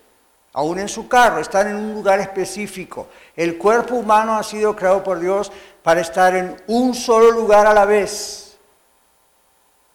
aún 0.56 0.78
en 0.78 0.88
su 0.88 1.06
carro, 1.06 1.40
están 1.40 1.68
en 1.68 1.76
un 1.76 1.92
lugar 1.92 2.18
específico. 2.18 3.08
El 3.36 3.58
cuerpo 3.58 3.94
humano 3.96 4.38
ha 4.38 4.42
sido 4.42 4.75
creado 4.75 5.04
por 5.04 5.20
Dios 5.20 5.52
para 5.82 6.00
estar 6.00 6.34
en 6.34 6.56
un 6.66 6.94
solo 6.94 7.30
lugar 7.30 7.66
a 7.66 7.75
la 7.75 7.84
vez. 7.84 8.56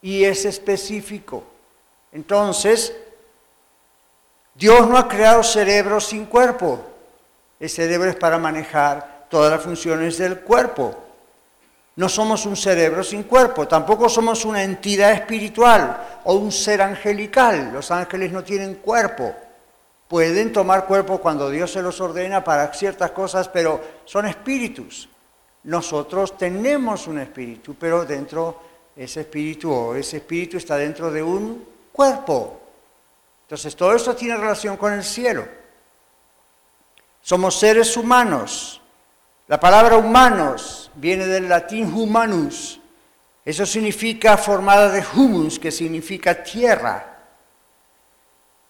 Y 0.04 0.24
es 0.24 0.46
específico. 0.46 1.44
Entonces, 2.12 2.96
Dios 4.54 4.88
no 4.88 4.98
ha 4.98 5.08
creado 5.08 5.42
cerebro 5.42 6.00
sin 6.00 6.28
cuerpo. 6.28 6.80
El 7.60 7.70
cerebro 7.70 8.12
es 8.12 8.16
para 8.16 8.38
manejar 8.38 9.11
todas 9.32 9.50
las 9.50 9.64
funciones 9.64 10.20
del 10.20 10.42
cuerpo. 10.42 10.96
No 11.96 12.08
somos 12.08 12.46
un 12.46 12.56
cerebro 12.56 13.04
sin 13.04 13.24
cuerpo, 13.24 13.68
tampoco 13.68 14.08
somos 14.08 14.46
una 14.46 14.62
entidad 14.62 15.14
espiritual 15.14 16.20
o 16.26 16.36
un 16.36 16.52
ser 16.52 16.84
angelical. 16.84 17.72
Los 17.74 17.90
ángeles 17.90 18.32
no 18.32 18.44
tienen 18.44 18.76
cuerpo 18.76 19.34
pueden 20.12 20.52
tomar 20.52 20.88
cuerpo 20.88 21.20
cuando 21.20 21.50
Dios 21.50 21.72
se 21.72 21.82
los 21.82 22.02
ordena 22.02 22.44
para 22.44 22.74
ciertas 22.74 23.12
cosas, 23.12 23.48
pero 23.48 23.80
son 24.04 24.26
espíritus. 24.26 25.08
Nosotros 25.64 26.38
tenemos 26.38 27.08
un 27.08 27.20
espíritu, 27.20 27.76
pero 27.80 28.04
dentro 28.04 28.62
ese 28.94 29.22
espíritu 29.22 29.72
o 29.72 29.96
ese 29.96 30.18
espíritu 30.18 30.58
está 30.58 30.76
dentro 30.76 31.10
de 31.10 31.24
un 31.24 31.66
cuerpo. 31.94 32.60
Entonces 33.44 33.74
todo 33.74 33.96
esto 33.96 34.14
tiene 34.14 34.36
relación 34.36 34.76
con 34.76 34.92
el 34.92 35.06
cielo. 35.06 35.46
Somos 37.22 37.58
seres 37.58 37.96
humanos. 37.96 38.81
La 39.52 39.60
palabra 39.60 39.98
humanos 39.98 40.90
viene 40.96 41.28
del 41.28 41.50
latín 41.50 41.94
humanus. 41.94 42.80
Eso 43.44 43.66
significa 43.66 44.38
formada 44.38 44.90
de 44.90 45.04
humus, 45.14 45.60
que 45.60 45.72
significa 45.72 46.42
tierra. 46.42 47.18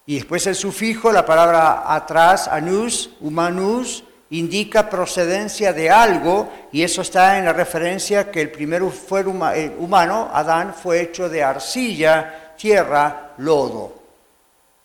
Y 0.08 0.16
después 0.16 0.48
el 0.48 0.56
sufijo, 0.56 1.12
la 1.12 1.24
palabra 1.24 1.94
atrás, 1.94 2.48
anus, 2.48 3.12
humanus, 3.20 4.04
indica 4.32 4.90
procedencia 4.90 5.72
de 5.72 5.92
algo 5.92 6.52
y 6.72 6.82
eso 6.82 7.04
está 7.04 7.38
en 7.38 7.46
la 7.46 7.54
referencia 7.54 8.32
que 8.32 8.42
el 8.42 8.50
primer 8.50 8.82
fue 8.90 9.24
humano, 9.24 10.32
Adán, 10.34 10.74
fue 10.74 11.02
hecho 11.02 11.30
de 11.30 11.44
arcilla, 11.44 12.56
tierra, 12.58 13.34
lodo. 13.38 14.02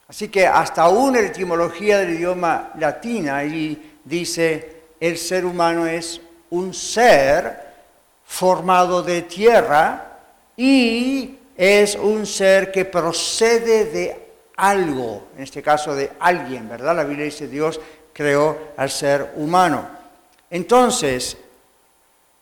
Así 0.09 0.29
que 0.29 0.47
hasta 0.47 0.83
aún 0.83 1.15
la 1.15 1.21
etimología 1.21 2.01
del 2.01 2.17
idioma 2.17 2.73
latina 2.77 3.43
y 3.45 3.99
dice 4.05 4.76
el 5.01 5.19
ser 5.19 5.45
humano 5.45 5.87
es 5.87 6.21
un 6.51 6.73
ser 6.73 7.67
formado 8.27 9.03
de 9.03 9.23
tierra 9.23 10.19
y 10.57 11.37
es 11.57 11.95
un 11.97 12.27
ser 12.27 12.71
que 12.73 12.85
procede 12.85 13.85
de 13.87 14.27
algo, 14.57 15.29
en 15.37 15.43
este 15.43 15.63
caso 15.63 15.95
de 15.95 16.13
alguien, 16.19 16.69
¿verdad? 16.69 16.97
La 16.97 17.05
Biblia 17.05 17.27
dice 17.27 17.47
Dios 17.47 17.81
creó 18.13 18.57
al 18.77 18.91
ser 18.91 19.33
humano. 19.37 19.87
Entonces, 20.51 21.37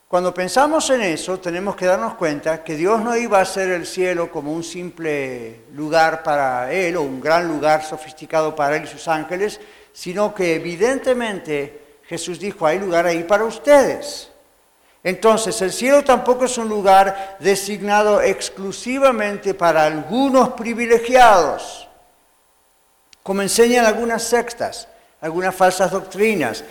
cuando 0.06 0.32
pensamos 0.32 0.88
en 0.90 1.02
eso, 1.02 1.40
tenemos 1.40 1.75
que 1.75 1.87
darnos 1.87 2.14
cuenta 2.14 2.62
que 2.62 2.76
Dios 2.76 3.02
no 3.02 3.16
iba 3.16 3.38
a 3.38 3.42
hacer 3.42 3.70
el 3.70 3.84
cielo 3.84 4.30
como 4.30 4.52
un 4.52 4.62
simple 4.62 5.62
lugar 5.73 6.23
para 6.23 6.73
Él 6.73 6.96
o 6.96 7.02
un 7.02 7.20
gran 7.20 7.49
lugar 7.49 7.84
sofisticado 7.84 8.54
para 8.54 8.76
Él 8.76 8.84
y 8.84 8.87
sus 8.87 9.08
ángeles, 9.08 9.61
sino 9.92 10.32
que 10.32 10.54
evidentemente 10.54 11.84
Jesús 12.08 12.38
dijo, 12.38 12.66
hay 12.66 12.78
lugar 12.78 13.06
ahí 13.06 13.25
para 13.25 13.44
ustedes. 13.44 14.30
Entonces, 15.02 15.61
el 15.62 15.73
cielo 15.73 16.02
tampoco 16.02 16.46
es 16.46 16.56
un 16.58 16.68
lugar 16.68 17.37
designado 17.38 18.23
exclusivamente 18.23 19.54
para 19.54 19.84
algunos 19.84 20.50
privilegiados 20.50 21.84
como 23.25 23.40
enseñan 23.40 23.87
algunas 23.87 24.23
sectas, 24.23 24.87
algunas 25.23 25.54
falsas 25.54 25.90
doctrinas. 25.90 26.62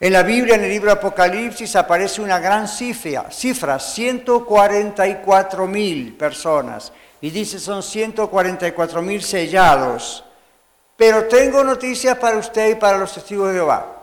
En 0.00 0.12
la 0.12 0.22
Biblia, 0.22 0.54
en 0.54 0.64
el 0.64 0.70
libro 0.70 0.90
Apocalipsis, 0.90 1.76
aparece 1.76 2.22
una 2.22 2.38
gran 2.38 2.66
cifra, 2.66 3.30
cifra 3.30 3.78
144 3.78 5.66
mil 5.66 6.14
personas. 6.14 6.92
Y 7.20 7.28
dice 7.28 7.60
son 7.60 7.82
144 7.82 9.02
mil 9.02 9.22
sellados. 9.22 10.24
Pero 10.96 11.26
tengo 11.26 11.62
noticias 11.62 12.16
para 12.16 12.38
usted 12.38 12.70
y 12.70 12.74
para 12.76 12.96
los 12.96 13.12
testigos 13.12 13.48
de 13.48 13.56
Jehová. 13.56 13.95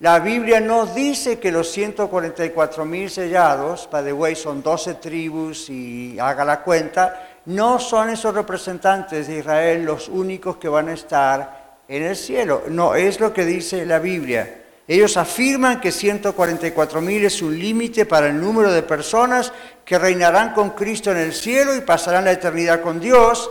La 0.00 0.18
Biblia 0.18 0.60
no 0.60 0.86
dice 0.86 1.38
que 1.38 1.52
los 1.52 1.70
144 1.70 2.84
mil 2.84 3.08
sellados, 3.08 3.88
by 3.90 4.04
the 4.04 4.12
way, 4.12 4.34
son 4.34 4.60
12 4.60 4.94
tribus 4.94 5.70
y 5.70 6.18
haga 6.18 6.44
la 6.44 6.62
cuenta, 6.62 7.40
no 7.46 7.78
son 7.78 8.10
esos 8.10 8.34
representantes 8.34 9.28
de 9.28 9.38
Israel 9.38 9.84
los 9.84 10.08
únicos 10.08 10.56
que 10.56 10.68
van 10.68 10.88
a 10.88 10.94
estar 10.94 11.78
en 11.86 12.02
el 12.02 12.16
cielo. 12.16 12.64
No, 12.68 12.96
es 12.96 13.20
lo 13.20 13.32
que 13.32 13.44
dice 13.44 13.86
la 13.86 14.00
Biblia. 14.00 14.62
Ellos 14.86 15.16
afirman 15.16 15.80
que 15.80 15.92
144 15.92 17.00
mil 17.00 17.24
es 17.24 17.40
un 17.40 17.58
límite 17.58 18.04
para 18.04 18.26
el 18.26 18.38
número 18.38 18.72
de 18.72 18.82
personas 18.82 19.52
que 19.84 19.98
reinarán 19.98 20.52
con 20.52 20.70
Cristo 20.70 21.12
en 21.12 21.18
el 21.18 21.32
cielo 21.32 21.74
y 21.74 21.82
pasarán 21.82 22.24
la 22.24 22.32
eternidad 22.32 22.82
con 22.82 22.98
Dios. 22.98 23.50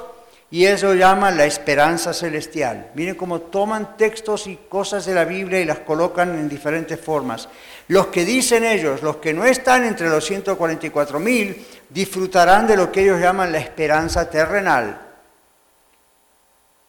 Y 0.54 0.68
eso 0.68 0.94
llaman 0.94 1.36
la 1.36 1.46
esperanza 1.46 2.14
celestial. 2.14 2.92
Miren 2.94 3.16
cómo 3.16 3.40
toman 3.42 3.98
textos 3.98 4.46
y 4.46 4.56
cosas 4.70 5.04
de 5.04 5.16
la 5.16 5.26
Biblia 5.26 5.60
y 5.60 5.66
las 5.66 5.80
colocan 5.80 6.38
en 6.38 6.48
diferentes 6.48 7.00
formas. 7.00 7.50
Los 7.88 8.08
que 8.08 8.24
dicen 8.24 8.64
ellos, 8.64 9.02
los 9.02 9.16
que 9.16 9.34
no 9.34 9.46
están 9.46 9.84
entre 9.84 10.10
los 10.10 10.24
144 10.24 11.20
mil, 11.20 11.66
disfrutarán 11.90 12.68
de 12.68 12.78
lo 12.78 12.92
que 12.92 13.02
ellos 13.02 13.20
llaman 13.20 13.52
la 13.52 13.58
esperanza 13.58 14.30
terrenal. 14.30 15.02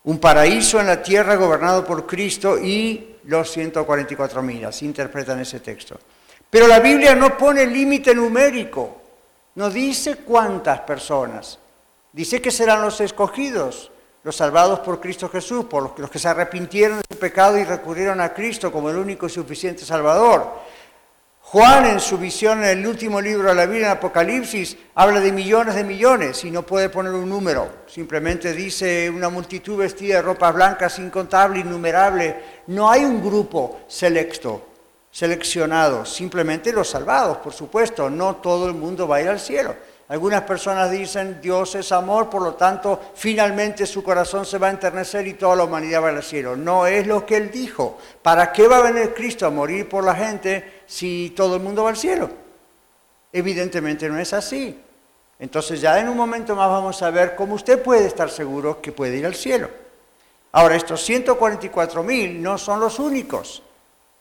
Un 0.02 0.18
paraíso 0.18 0.78
en 0.78 0.87
la 0.87 1.02
tierra 1.02 1.37
gobernado 1.37 1.87
por 1.87 2.04
Cristo 2.06 2.59
y 2.59 3.16
los 3.25 3.50
144 3.50 4.42
mil. 4.42 4.66
Así 4.66 4.85
interpretan 4.85 5.40
ese 5.40 5.61
texto. 5.61 5.99
Pero 6.50 6.66
la 6.66 6.80
Biblia 6.80 7.14
no 7.14 7.38
pone 7.38 7.64
límite 7.64 8.14
numérico. 8.14 9.00
No 9.54 9.71
dice 9.71 10.16
cuántas 10.16 10.80
personas. 10.80 11.61
Dice 12.14 12.40
que 12.40 12.52
serán 12.52 12.80
los 12.80 13.00
escogidos, 13.00 13.90
los 14.23 14.37
salvados 14.37 14.78
por 14.78 15.00
Cristo 15.00 15.28
Jesús, 15.28 15.64
por 15.64 15.99
los 15.99 16.09
que 16.09 16.21
se 16.21 16.28
arrepintieron 16.28 16.99
de 16.99 17.04
su 17.11 17.18
pecado 17.18 17.59
y 17.59 17.64
recurrieron 17.64 18.21
a 18.21 18.33
Cristo 18.33 18.71
como 18.71 18.88
el 18.88 18.99
único 18.99 19.26
y 19.26 19.30
suficiente 19.30 19.85
Salvador. 19.85 20.49
Juan 21.40 21.87
en 21.87 21.99
su 21.99 22.16
visión 22.16 22.62
en 22.62 22.78
el 22.78 22.87
último 22.87 23.21
libro 23.21 23.49
de 23.49 23.56
la 23.56 23.66
Biblia, 23.66 23.87
en 23.87 23.92
Apocalipsis, 23.94 24.76
habla 24.94 25.18
de 25.18 25.33
millones 25.33 25.75
de 25.75 25.83
millones 25.83 26.44
y 26.44 26.52
no 26.52 26.62
puede 26.62 26.88
poner 26.88 27.11
un 27.11 27.28
número. 27.28 27.68
Simplemente 27.88 28.52
dice 28.52 29.11
una 29.11 29.28
multitud 29.28 29.78
vestida 29.78 30.14
de 30.14 30.23
ropas 30.23 30.54
blancas, 30.54 31.00
incontable, 31.00 31.59
innumerable. 31.59 32.37
No 32.68 32.88
hay 32.88 33.04
un 33.04 33.21
grupo 33.25 33.80
selecto, 33.88 34.68
seleccionado, 35.11 36.04
simplemente 36.04 36.73
los 36.73 36.90
salvados, 36.90 37.38
por 37.38 37.52
supuesto. 37.52 38.09
No 38.09 38.37
todo 38.37 38.68
el 38.68 38.75
mundo 38.75 39.09
va 39.09 39.16
a 39.16 39.23
ir 39.23 39.28
al 39.28 39.40
cielo. 39.40 39.75
Algunas 40.09 40.43
personas 40.43 40.91
dicen 40.91 41.41
Dios 41.41 41.75
es 41.77 41.91
amor, 41.91 42.29
por 42.29 42.43
lo 42.43 42.55
tanto 42.55 43.01
finalmente 43.15 43.87
su 43.87 44.03
corazón 44.03 44.45
se 44.45 44.59
va 44.59 44.67
a 44.67 44.71
enternecer 44.71 45.27
y 45.27 45.35
toda 45.35 45.57
la 45.57 45.65
humanidad 45.65 46.03
va 46.03 46.11
al 46.11 46.23
cielo. 46.23 46.57
No 46.57 46.87
es 46.87 47.07
lo 47.07 47.25
que 47.25 47.37
él 47.37 47.51
dijo. 47.51 47.99
¿Para 48.23 48.53
qué 48.53 48.69
va 48.69 48.79
a 48.79 48.93
venir 48.93 49.15
Cristo 49.15 49.47
a 49.47 49.51
morir 49.51 49.89
por 49.89 50.05
la 50.05 50.15
gente 50.15 50.83
si 50.87 51.33
todo 51.35 51.57
el 51.57 51.63
mundo 51.63 51.85
va 51.85 51.91
al 51.91 51.97
cielo? 51.97 52.29
Evidentemente 53.33 54.09
no 54.09 54.19
es 54.19 54.33
así. 54.35 54.79
Entonces 55.39 55.81
ya 55.81 55.99
en 55.99 56.09
un 56.09 56.17
momento 56.17 56.55
más 56.55 56.69
vamos 56.69 57.03
a 57.03 57.11
ver 57.11 57.35
cómo 57.35 57.55
usted 57.55 57.83
puede 57.83 58.07
estar 58.07 58.31
seguro 58.31 58.83
que 58.83 58.93
puede 58.93 59.17
ir 59.17 59.27
al 59.27 59.35
cielo. 59.35 59.69
Ahora, 60.53 60.77
estos 60.77 61.03
144 61.03 62.03
mil 62.05 62.41
no 62.41 62.59
son 62.59 62.79
los 62.79 63.01
únicos 63.01 63.63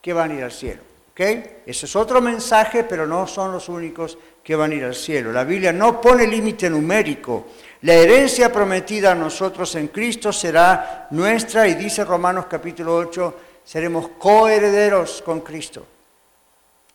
que 0.01 0.13
van 0.13 0.31
a 0.31 0.33
ir 0.33 0.43
al 0.43 0.51
cielo. 0.51 0.81
Ese 1.15 1.85
es 1.85 1.95
otro 1.95 2.21
mensaje, 2.21 2.83
pero 2.83 3.05
no 3.05 3.27
son 3.27 3.51
los 3.51 3.69
únicos 3.69 4.17
que 4.43 4.55
van 4.55 4.71
a 4.71 4.75
ir 4.75 4.83
al 4.83 4.95
cielo. 4.95 5.31
La 5.31 5.45
Biblia 5.45 5.71
no 5.71 6.01
pone 6.01 6.27
límite 6.27 6.69
numérico. 6.69 7.47
La 7.81 7.93
herencia 7.93 8.51
prometida 8.51 9.11
a 9.11 9.15
nosotros 9.15 9.73
en 9.75 9.87
Cristo 9.87 10.33
será 10.33 11.07
nuestra 11.11 11.67
y 11.67 11.75
dice 11.75 12.03
Romanos 12.03 12.45
capítulo 12.49 12.95
8, 12.95 13.39
seremos 13.63 14.09
coherederos 14.17 15.21
con 15.21 15.41
Cristo 15.41 15.85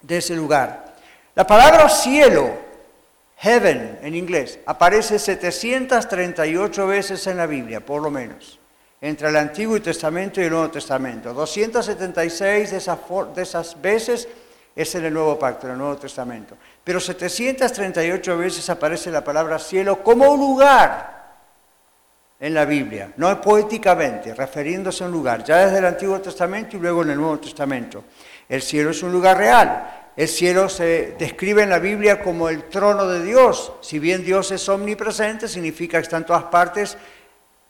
de 0.03 0.19
ese 0.19 0.35
lugar. 0.35 0.97
La 1.35 1.47
palabra 1.47 1.89
cielo, 1.89 2.51
heaven 3.39 3.99
en 4.03 4.15
inglés, 4.15 4.59
aparece 4.67 5.19
738 5.19 6.87
veces 6.87 7.27
en 7.27 7.37
la 7.37 7.47
Biblia, 7.47 7.81
por 7.81 8.03
lo 8.03 8.11
menos, 8.11 8.59
entre 9.01 9.29
el 9.29 9.37
Antiguo 9.37 9.81
Testamento 9.81 10.41
y 10.41 10.45
el 10.45 10.51
Nuevo 10.51 10.71
Testamento. 10.71 11.33
276 11.33 12.71
de 12.71 12.77
esas, 12.77 12.99
de 13.35 13.43
esas 13.43 13.81
veces 13.81 14.29
es 14.79 14.95
en 14.95 15.05
el 15.07 15.13
Nuevo 15.13 15.37
Pacto, 15.37 15.67
en 15.67 15.73
el 15.73 15.79
Nuevo 15.79 15.97
Testamento. 15.97 16.57
Pero 16.85 17.01
738 17.01 18.39
veces 18.39 18.71
aparece 18.71 19.11
la 19.11 19.25
palabra 19.25 19.59
cielo 19.59 20.05
como 20.05 20.31
un 20.31 20.39
lugar 20.39 21.19
en 22.39 22.55
la 22.55 22.65
Biblia, 22.65 23.13
no 23.17 23.41
poéticamente, 23.41 24.33
refiriéndose 24.33 25.03
a 25.03 25.09
un 25.09 25.13
lugar, 25.13 25.43
ya 25.43 25.67
desde 25.67 25.79
el 25.79 25.87
Antiguo 25.87 26.21
Testamento 26.21 26.77
y 26.77 26.81
luego 26.81 27.03
en 27.03 27.11
el 27.11 27.17
Nuevo 27.17 27.41
Testamento. 27.41 28.05
El 28.49 28.63
cielo 28.63 28.91
es 28.91 29.03
un 29.03 29.11
lugar 29.11 29.37
real. 29.37 30.13
El 30.17 30.29
cielo 30.29 30.69
se 30.69 31.17
describe 31.19 31.65
en 31.65 31.71
la 31.71 31.81
Biblia 31.81 32.23
como 32.23 32.49
el 32.49 32.69
trono 32.69 33.09
de 33.09 33.25
Dios. 33.25 33.73
Si 33.81 33.99
bien 33.99 34.25
Dios 34.25 34.53
es 34.53 34.69
omnipresente, 34.69 35.49
significa 35.49 35.99
que 35.99 36.05
está 36.05 36.19
en 36.19 36.25
todas 36.27 36.45
partes. 36.45 36.97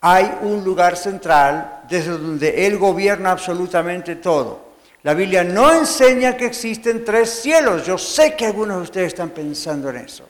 Hay 0.01 0.31
un 0.41 0.63
lugar 0.63 0.95
central 0.95 1.81
desde 1.89 2.11
donde 2.11 2.67
Él 2.67 2.77
gobierna 2.77 3.31
absolutamente 3.31 4.15
todo. 4.15 4.68
La 5.03 5.13
Biblia 5.13 5.43
no 5.43 5.71
enseña 5.71 6.35
que 6.35 6.45
existen 6.45 7.05
tres 7.05 7.29
cielos. 7.29 7.85
Yo 7.85 7.97
sé 7.97 8.35
que 8.35 8.45
algunos 8.45 8.77
de 8.77 8.83
ustedes 8.83 9.07
están 9.07 9.29
pensando 9.29 9.89
en 9.89 9.97
eso. 9.97 10.27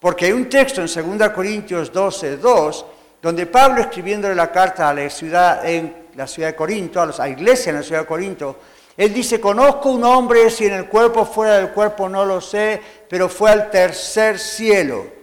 Porque 0.00 0.26
hay 0.26 0.32
un 0.32 0.48
texto 0.48 0.80
en 0.80 1.18
2 1.18 1.28
Corintios 1.30 1.92
12, 1.92 2.38
2, 2.38 2.86
donde 3.22 3.46
Pablo 3.46 3.80
escribiéndole 3.80 4.34
la 4.34 4.50
carta 4.50 4.88
a 4.88 4.94
la 4.94 5.08
ciudad, 5.08 5.64
en 5.64 6.08
la 6.16 6.26
ciudad 6.26 6.48
de 6.48 6.56
Corinto, 6.56 7.00
a 7.00 7.06
la 7.06 7.28
iglesia 7.28 7.70
en 7.70 7.76
la 7.76 7.82
ciudad 7.84 8.00
de 8.00 8.06
Corinto, 8.06 8.58
él 8.96 9.14
dice, 9.14 9.40
conozco 9.40 9.90
un 9.90 10.04
hombre, 10.04 10.50
si 10.50 10.66
en 10.66 10.74
el 10.74 10.86
cuerpo 10.86 11.24
fuera 11.24 11.58
del 11.58 11.70
cuerpo 11.70 12.08
no 12.08 12.24
lo 12.24 12.40
sé, 12.40 12.80
pero 13.08 13.28
fue 13.28 13.50
al 13.50 13.70
tercer 13.70 14.38
cielo. 14.38 15.21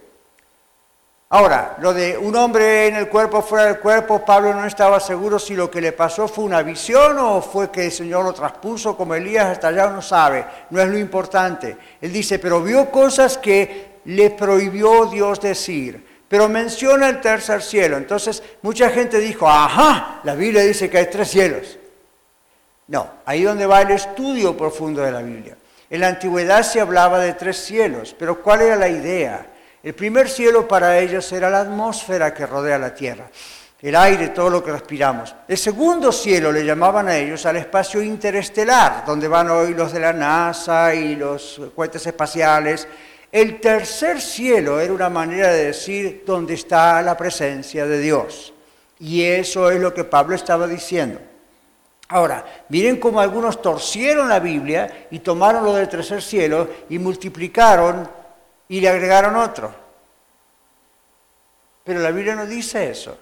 Ahora, 1.32 1.78
lo 1.80 1.94
de 1.94 2.18
un 2.18 2.36
hombre 2.36 2.88
en 2.88 2.96
el 2.96 3.08
cuerpo, 3.08 3.44
fuera 3.44 3.66
del 3.66 3.78
cuerpo, 3.78 4.26
Pablo 4.26 4.52
no 4.52 4.66
estaba 4.66 5.00
seguro 5.00 5.38
si 5.38 5.54
lo 5.56 5.70
que 5.70 5.80
le 5.80 5.92
pasó 5.92 6.28
fue 6.28 6.44
una 6.44 6.64
visión 6.64 7.20
o 7.20 7.40
fue 7.40 7.70
que 7.70 7.86
el 7.86 7.92
Señor 7.92 8.26
lo 8.26 8.34
traspuso 8.34 8.98
como 8.98 9.14
Elías, 9.14 9.46
hasta 9.46 9.68
allá 9.68 9.92
no 9.92 10.02
sabe, 10.02 10.44
no 10.72 10.82
es 10.82 10.88
lo 10.88 10.98
importante. 10.98 11.78
Él 12.02 12.12
dice, 12.12 12.40
pero 12.40 12.64
vio 12.64 12.90
cosas 12.90 13.38
que 13.38 14.00
le 14.06 14.32
prohibió 14.32 15.06
Dios 15.06 15.40
decir, 15.40 16.04
pero 16.28 16.50
menciona 16.50 17.10
el 17.10 17.22
tercer 17.22 17.62
cielo. 17.62 17.98
Entonces 17.98 18.42
mucha 18.64 18.90
gente 18.90 19.20
dijo, 19.20 19.48
ajá, 19.48 20.22
la 20.24 20.34
Biblia 20.34 20.64
dice 20.64 20.90
que 20.90 20.98
hay 20.98 21.12
tres 21.12 21.30
cielos. 21.30 21.78
No, 22.88 23.08
ahí 23.26 23.44
donde 23.44 23.68
va 23.68 23.84
el 23.84 23.92
estudio 23.92 24.58
profundo 24.58 25.04
de 25.04 25.12
la 25.12 25.22
Biblia. 25.22 25.56
En 25.92 26.02
la 26.02 26.08
antigüedad 26.08 26.64
se 26.64 26.82
hablaba 26.82 27.20
de 27.20 27.34
tres 27.34 27.58
cielos, 27.58 28.16
pero 28.18 28.42
¿cuál 28.42 28.62
era 28.62 28.76
la 28.76 28.90
idea? 28.90 29.46
El 29.82 29.94
primer 29.96 30.28
cielo 30.28 30.68
para 30.68 31.00
ellos 31.00 31.32
era 31.32 31.50
la 31.50 31.62
atmósfera 31.62 32.34
que 32.34 32.46
rodea 32.46 32.78
la 32.78 32.94
tierra, 32.94 33.30
el 33.82 33.96
aire, 33.96 34.30
todo 34.30 34.50
lo 34.50 34.62
que 34.62 34.74
respiramos. 34.74 35.34
El 35.48 35.58
segundo 35.58 36.12
cielo 36.12 36.52
le 36.52 36.66
llamaban 36.66 37.08
a 37.08 37.16
ellos 37.16 37.46
al 37.46 37.56
espacio 37.56 38.02
interestelar, 38.02 39.06
donde 39.06 39.30
van 39.30 39.50
hoy 39.50 39.74
los 39.74 39.94
de 39.94 40.02
la 40.02 40.12
NASA 40.12 40.94
y 40.94 41.16
los 41.16 41.62
cohetes 41.74 42.06
espaciales. 42.06 42.88
El 43.32 43.62
tercer 43.62 44.20
cielo 44.20 44.82
era 44.82 44.92
una 44.92 45.10
manera 45.10 45.48
de 45.48 45.66
decir 45.68 46.24
dónde 46.26 46.56
está 46.56 47.02
la 47.02 47.16
presencia 47.16 47.86
de 47.86 48.00
Dios. 48.00 48.54
Y 49.00 49.24
eso 49.24 49.72
es 49.72 49.80
lo 49.80 49.94
que 49.94 50.04
Pablo 50.04 50.36
estaba 50.36 50.68
diciendo. 50.68 51.22
Ahora, 52.10 52.44
miren 52.68 52.98
cómo 52.98 53.22
algunos 53.22 53.62
torcieron 53.62 54.28
la 54.28 54.40
Biblia 54.40 55.08
y 55.10 55.20
tomaron 55.20 55.64
lo 55.64 55.74
del 55.74 55.88
tercer 55.88 56.22
cielo 56.22 56.68
y 56.90 57.00
multiplicaron 57.00 58.19
y 58.70 58.80
le 58.80 58.88
agregaron 58.88 59.36
otro. 59.36 59.74
Pero 61.84 62.00
la 62.00 62.12
Biblia 62.12 62.36
no 62.36 62.46
dice 62.46 62.90
eso. 62.90 63.18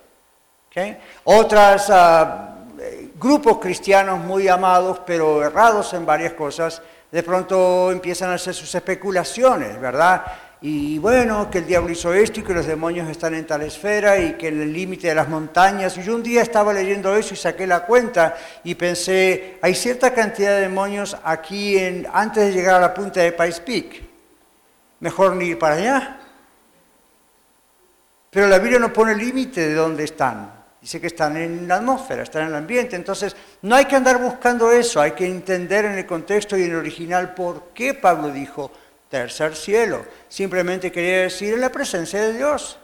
Otros 1.23 1.89
ah, 1.89 2.55
grupos 3.19 3.57
cristianos 3.57 4.19
muy 4.19 4.47
amados, 4.47 5.01
pero 5.05 5.43
errados 5.43 5.93
en 5.93 6.05
varias 6.05 6.33
cosas, 6.33 6.81
de 7.11 7.23
pronto 7.23 7.91
empiezan 7.91 8.29
a 8.29 8.35
hacer 8.35 8.53
sus 8.53 8.73
especulaciones, 8.75 9.79
¿verdad? 9.79 10.23
Y 10.61 10.97
bueno, 10.99 11.49
que 11.49 11.59
el 11.59 11.67
diablo 11.67 11.91
hizo 11.91 12.13
esto 12.13 12.39
y 12.39 12.43
que 12.43 12.53
los 12.53 12.65
demonios 12.65 13.09
están 13.09 13.33
en 13.35 13.45
tal 13.45 13.61
esfera 13.61 14.19
y 14.19 14.33
que 14.33 14.49
en 14.49 14.61
el 14.61 14.73
límite 14.73 15.07
de 15.07 15.15
las 15.15 15.29
montañas. 15.29 15.95
Yo 15.95 16.15
un 16.15 16.23
día 16.23 16.41
estaba 16.41 16.73
leyendo 16.73 17.15
eso 17.15 17.33
y 17.33 17.37
saqué 17.37 17.65
la 17.65 17.81
cuenta 17.81 18.35
y 18.63 18.75
pensé, 18.75 19.57
hay 19.61 19.75
cierta 19.75 20.13
cantidad 20.13 20.55
de 20.55 20.61
demonios 20.61 21.15
aquí 21.23 21.77
en, 21.77 22.07
antes 22.11 22.45
de 22.45 22.51
llegar 22.51 22.75
a 22.75 22.81
la 22.81 22.93
punta 22.93 23.21
de 23.21 23.31
Pais 23.31 23.59
Peak 23.59 24.06
mejor 24.99 25.35
ni 25.35 25.45
ir 25.45 25.59
para 25.59 25.75
allá. 25.75 26.19
Pero 28.29 28.47
la 28.47 28.59
Biblia 28.59 28.79
no 28.79 28.93
pone 28.93 29.15
límite 29.15 29.67
de 29.67 29.73
dónde 29.73 30.03
están. 30.03 30.57
Dice 30.81 31.01
que 31.01 31.07
están 31.07 31.35
en 31.37 31.67
la 31.67 31.77
atmósfera, 31.77 32.23
están 32.23 32.43
en 32.43 32.47
el 32.49 32.55
ambiente. 32.55 32.95
Entonces, 32.95 33.35
no 33.63 33.75
hay 33.75 33.85
que 33.85 33.95
andar 33.95 34.21
buscando 34.21 34.71
eso, 34.71 35.01
hay 35.01 35.11
que 35.11 35.25
entender 35.25 35.85
en 35.85 35.93
el 35.93 36.05
contexto 36.05 36.55
y 36.57 36.63
en 36.63 36.71
el 36.71 36.77
original 36.77 37.33
por 37.33 37.69
qué 37.73 37.93
Pablo 37.93 38.29
dijo 38.29 38.71
tercer 39.09 39.55
cielo. 39.55 40.05
Simplemente 40.29 40.91
quería 40.91 41.21
decir 41.21 41.53
en 41.53 41.61
la 41.61 41.71
presencia 41.71 42.21
de 42.21 42.33
Dios. 42.33 42.77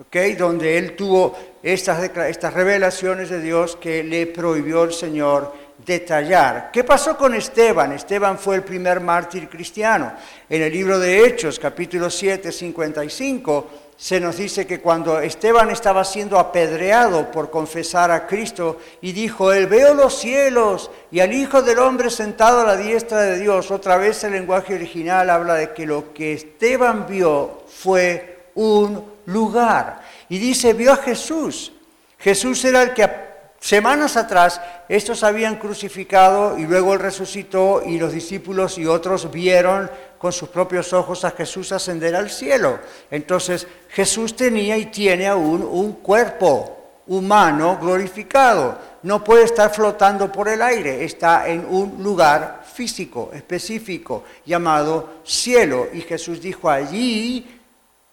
¿okay? 0.00 0.34
Donde 0.34 0.78
él 0.78 0.96
tuvo 0.96 1.36
estas, 1.62 2.02
estas 2.02 2.52
revelaciones 2.52 3.30
de 3.30 3.40
Dios 3.40 3.76
que 3.76 4.04
le 4.04 4.26
prohibió 4.26 4.84
el 4.84 4.92
Señor 4.92 5.54
detallar. 5.84 6.70
¿Qué 6.72 6.84
pasó 6.84 7.16
con 7.16 7.34
Esteban? 7.34 7.92
Esteban 7.92 8.38
fue 8.38 8.56
el 8.56 8.64
primer 8.64 9.00
mártir 9.00 9.48
cristiano. 9.48 10.12
En 10.48 10.62
el 10.62 10.72
libro 10.72 10.98
de 10.98 11.24
Hechos, 11.24 11.58
capítulo 11.58 12.10
7, 12.10 12.50
55, 12.50 13.66
se 13.96 14.20
nos 14.20 14.36
dice 14.36 14.64
que 14.64 14.80
cuando 14.80 15.18
Esteban 15.18 15.70
estaba 15.70 16.04
siendo 16.04 16.38
apedreado 16.38 17.32
por 17.32 17.50
confesar 17.50 18.12
a 18.12 18.28
Cristo 18.28 18.78
y 19.00 19.10
dijo, 19.10 19.52
él 19.52 19.66
veo 19.66 19.92
los 19.92 20.18
cielos 20.18 20.88
y 21.10 21.18
al 21.18 21.32
Hijo 21.32 21.62
del 21.62 21.80
Hombre 21.80 22.08
sentado 22.08 22.60
a 22.60 22.64
la 22.64 22.76
diestra 22.76 23.22
de 23.22 23.40
Dios, 23.40 23.72
otra 23.72 23.96
vez 23.96 24.22
el 24.22 24.32
lenguaje 24.32 24.76
original 24.76 25.28
habla 25.30 25.54
de 25.54 25.72
que 25.72 25.84
lo 25.84 26.12
que 26.12 26.32
Esteban 26.32 27.06
vio 27.08 27.64
fue 27.66 28.50
un 28.54 29.04
lugar. 29.26 30.00
Y 30.28 30.38
dice, 30.38 30.74
vio 30.74 30.92
a 30.92 30.96
Jesús. 30.96 31.72
Jesús 32.18 32.64
era 32.64 32.82
el 32.82 32.94
que 32.94 33.27
Semanas 33.60 34.16
atrás 34.16 34.60
estos 34.88 35.24
habían 35.24 35.56
crucificado 35.56 36.56
y 36.58 36.66
luego 36.66 36.94
él 36.94 37.00
resucitó 37.00 37.82
y 37.84 37.98
los 37.98 38.12
discípulos 38.12 38.78
y 38.78 38.86
otros 38.86 39.30
vieron 39.30 39.90
con 40.16 40.32
sus 40.32 40.48
propios 40.48 40.92
ojos 40.92 41.24
a 41.24 41.32
Jesús 41.32 41.72
ascender 41.72 42.14
al 42.14 42.30
cielo. 42.30 42.78
Entonces 43.10 43.66
Jesús 43.90 44.36
tenía 44.36 44.76
y 44.76 44.86
tiene 44.86 45.26
aún 45.26 45.62
un 45.62 45.94
cuerpo 45.94 46.78
humano 47.08 47.78
glorificado. 47.80 48.78
No 49.02 49.24
puede 49.24 49.44
estar 49.44 49.74
flotando 49.74 50.30
por 50.30 50.48
el 50.48 50.62
aire, 50.62 51.04
está 51.04 51.48
en 51.48 51.66
un 51.68 52.02
lugar 52.02 52.64
físico, 52.72 53.30
específico, 53.32 54.24
llamado 54.46 55.20
cielo. 55.24 55.88
Y 55.92 56.02
Jesús 56.02 56.40
dijo, 56.40 56.70
allí 56.70 57.60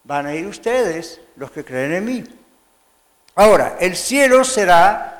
van 0.04 0.26
a 0.26 0.36
ir 0.36 0.48
ustedes, 0.48 1.20
los 1.36 1.52
que 1.52 1.64
creen 1.64 1.94
en 1.94 2.06
mí. 2.06 2.24
Ahora, 3.36 3.78
el 3.80 3.96
cielo 3.96 4.44
será 4.44 5.15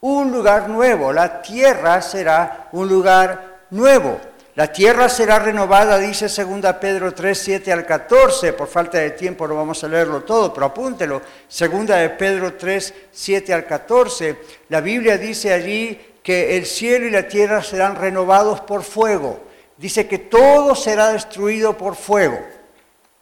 un 0.00 0.30
lugar 0.30 0.68
nuevo, 0.68 1.12
la 1.12 1.42
tierra 1.42 2.00
será 2.02 2.68
un 2.72 2.88
lugar 2.88 3.58
nuevo. 3.70 4.20
La 4.54 4.72
tierra 4.72 5.08
será 5.08 5.38
renovada, 5.38 5.98
dice 5.98 6.26
2 6.26 6.74
Pedro 6.80 7.14
3, 7.14 7.38
7 7.38 7.72
al 7.72 7.86
14. 7.86 8.52
Por 8.54 8.66
falta 8.66 8.98
de 8.98 9.10
tiempo 9.10 9.46
no 9.46 9.54
vamos 9.54 9.84
a 9.84 9.88
leerlo 9.88 10.24
todo, 10.24 10.52
pero 10.52 10.66
apúntelo. 10.66 11.22
2 11.48 11.86
de 11.86 12.10
Pedro 12.10 12.54
3, 12.54 12.94
7 13.12 13.54
al 13.54 13.66
14. 13.66 14.36
La 14.68 14.80
Biblia 14.80 15.16
dice 15.16 15.52
allí 15.52 16.00
que 16.24 16.56
el 16.56 16.66
cielo 16.66 17.06
y 17.06 17.10
la 17.10 17.28
tierra 17.28 17.62
serán 17.62 17.94
renovados 17.94 18.60
por 18.60 18.82
fuego. 18.82 19.38
Dice 19.76 20.08
que 20.08 20.18
todo 20.18 20.74
será 20.74 21.12
destruido 21.12 21.78
por 21.78 21.94
fuego. 21.94 22.40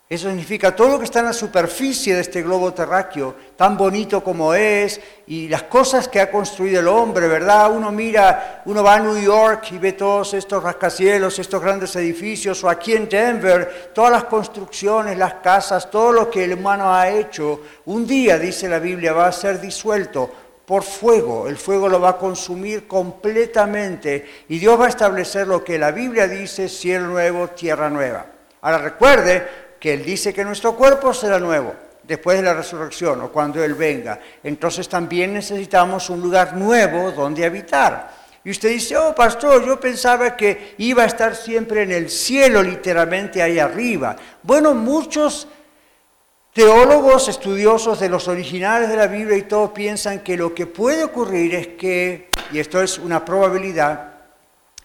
Eso 0.09 0.29
significa 0.29 0.77
todo 0.77 0.91
lo 0.91 0.99
que 1.01 1.05
está 1.05 1.19
en 1.19 1.27
la 1.27 1.33
superficie 1.33 2.15
de 2.15 2.21
este 2.21 2.41
globo 2.41 2.73
terráqueo, 2.73 3.35
tan 3.57 3.77
bonito 3.77 4.23
como 4.23 4.55
es, 4.55 5.01
y 5.27 5.49
las 5.49 5.65
cosas 5.65 6.07
que 6.07 6.21
ha 6.21 6.31
construido 6.31 6.79
el 6.79 6.87
hombre, 6.87 7.27
¿verdad? 7.27 7.73
Uno 7.73 7.91
mira, 7.91 8.63
uno 8.67 8.85
va 8.85 8.95
a 8.95 9.01
New 9.01 9.21
York 9.21 9.67
y 9.73 9.79
ve 9.79 9.95
todos 9.95 10.35
estos 10.35 10.63
rascacielos, 10.63 11.41
estos 11.41 11.61
grandes 11.61 11.97
edificios, 11.97 12.63
o 12.63 12.71
aquí 12.71 12.93
en 12.93 13.09
Denver, 13.09 13.91
todas 13.93 14.13
las 14.13 14.25
construcciones, 14.25 15.19
las 15.19 15.35
casas, 15.35 15.91
todo 15.91 16.13
lo 16.13 16.31
que 16.31 16.45
el 16.45 16.55
humano 16.55 16.95
ha 16.95 17.09
hecho, 17.09 17.63
un 17.87 18.07
día, 18.07 18.39
dice 18.39 18.69
la 18.69 18.79
Biblia, 18.79 19.13
va 19.13 19.27
a 19.27 19.33
ser 19.33 19.61
disuelto 19.61 20.31
por 20.65 20.85
fuego. 20.85 21.49
El 21.49 21.57
fuego 21.57 21.89
lo 21.89 22.01
va 22.01 22.11
a 22.11 22.17
consumir 22.17 22.87
completamente 22.87 24.25
y 24.49 24.61
Dios 24.61 24.79
va 24.79 24.87
a 24.87 24.91
establecer 24.91 25.49
lo 25.49 25.65
que 25.65 25.81
la 25.81 25.91
Biblia 25.91 26.29
dice, 26.29 26.69
cielo 26.69 27.09
nuevo, 27.09 27.49
tierra 27.49 27.91
nueva. 27.91 28.27
Ahora 28.61 28.79
recuerde, 28.79 29.66
que 29.87 29.95
Él 29.95 30.05
dice 30.05 30.35
que 30.35 30.45
nuestro 30.45 30.75
cuerpo 30.75 31.15
será 31.15 31.39
nuevo 31.39 31.73
después 32.03 32.39
de 32.39 32.43
la 32.43 32.55
resurrección 32.55 33.21
o 33.21 33.31
cuando 33.31 33.63
Él 33.63 33.75
venga. 33.75 34.19
Entonces 34.43 34.89
también 34.89 35.33
necesitamos 35.33 36.11
un 36.11 36.21
lugar 36.21 36.57
nuevo 36.57 37.13
donde 37.13 37.45
habitar. 37.45 38.13
Y 38.43 38.51
usted 38.51 38.71
dice, 38.71 38.97
oh 38.97 39.15
pastor, 39.15 39.65
yo 39.65 39.79
pensaba 39.79 40.37
que 40.37 40.75
iba 40.79 41.05
a 41.05 41.07
estar 41.07 41.37
siempre 41.37 41.83
en 41.85 41.93
el 41.93 42.11
cielo, 42.11 42.65
literalmente 42.65 43.41
ahí 43.41 43.61
arriba. 43.61 44.17
Bueno, 44.43 44.75
muchos 44.75 45.47
teólogos, 46.53 47.29
estudiosos 47.29 48.01
de 48.01 48.09
los 48.09 48.27
originales 48.27 48.89
de 48.89 48.97
la 48.97 49.07
Biblia 49.07 49.37
y 49.37 49.43
todo 49.43 49.73
piensan 49.73 50.19
que 50.19 50.37
lo 50.37 50.53
que 50.53 50.67
puede 50.67 51.05
ocurrir 51.05 51.55
es 51.55 51.67
que, 51.69 52.29
y 52.51 52.59
esto 52.59 52.83
es 52.83 52.99
una 52.99 53.25
probabilidad, 53.25 54.15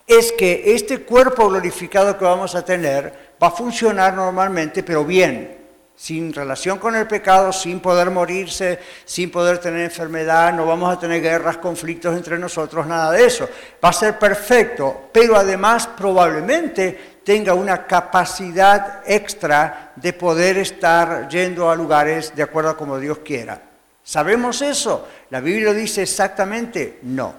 es 0.05 0.31
que 0.31 0.75
este 0.75 1.01
cuerpo 1.01 1.49
glorificado 1.49 2.15
que 2.19 2.25
vamos 2.25 2.53
a 2.53 2.63
tener 2.63 3.30
va 3.41 3.47
a 3.47 3.51
funcionar 3.51 4.13
normalmente, 4.13 4.83
pero 4.83 5.03
bien, 5.03 5.57
sin 5.95 6.33
relación 6.33 6.79
con 6.79 6.95
el 6.95 7.07
pecado, 7.07 7.53
sin 7.53 7.79
poder 7.79 8.09
morirse, 8.09 8.79
sin 9.05 9.29
poder 9.29 9.59
tener 9.59 9.81
enfermedad, 9.81 10.51
no 10.53 10.65
vamos 10.65 10.91
a 10.91 10.99
tener 10.99 11.21
guerras, 11.21 11.57
conflictos 11.57 12.15
entre 12.15 12.39
nosotros, 12.39 12.87
nada 12.87 13.11
de 13.11 13.25
eso. 13.25 13.47
Va 13.83 13.89
a 13.89 13.93
ser 13.93 14.17
perfecto, 14.17 15.09
pero 15.11 15.35
además 15.35 15.87
probablemente 15.87 17.19
tenga 17.23 17.53
una 17.53 17.85
capacidad 17.85 19.03
extra 19.05 19.91
de 19.95 20.13
poder 20.13 20.57
estar 20.57 21.27
yendo 21.29 21.69
a 21.69 21.75
lugares 21.75 22.35
de 22.35 22.43
acuerdo 22.43 22.71
a 22.71 22.77
como 22.77 22.99
Dios 22.99 23.19
quiera. 23.19 23.61
¿Sabemos 24.03 24.61
eso? 24.63 25.07
La 25.29 25.39
Biblia 25.39 25.73
dice 25.73 26.01
exactamente 26.01 26.99
no. 27.03 27.35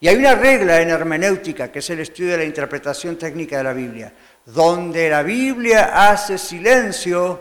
Y 0.00 0.06
hay 0.06 0.16
una 0.16 0.36
regla 0.36 0.80
en 0.80 0.90
hermenéutica, 0.90 1.72
que 1.72 1.80
es 1.80 1.90
el 1.90 1.98
estudio 1.98 2.30
de 2.30 2.38
la 2.38 2.44
interpretación 2.44 3.16
técnica 3.16 3.58
de 3.58 3.64
la 3.64 3.72
Biblia. 3.72 4.12
Donde 4.54 5.10
la 5.10 5.22
Biblia 5.22 6.10
hace 6.10 6.38
silencio, 6.38 7.38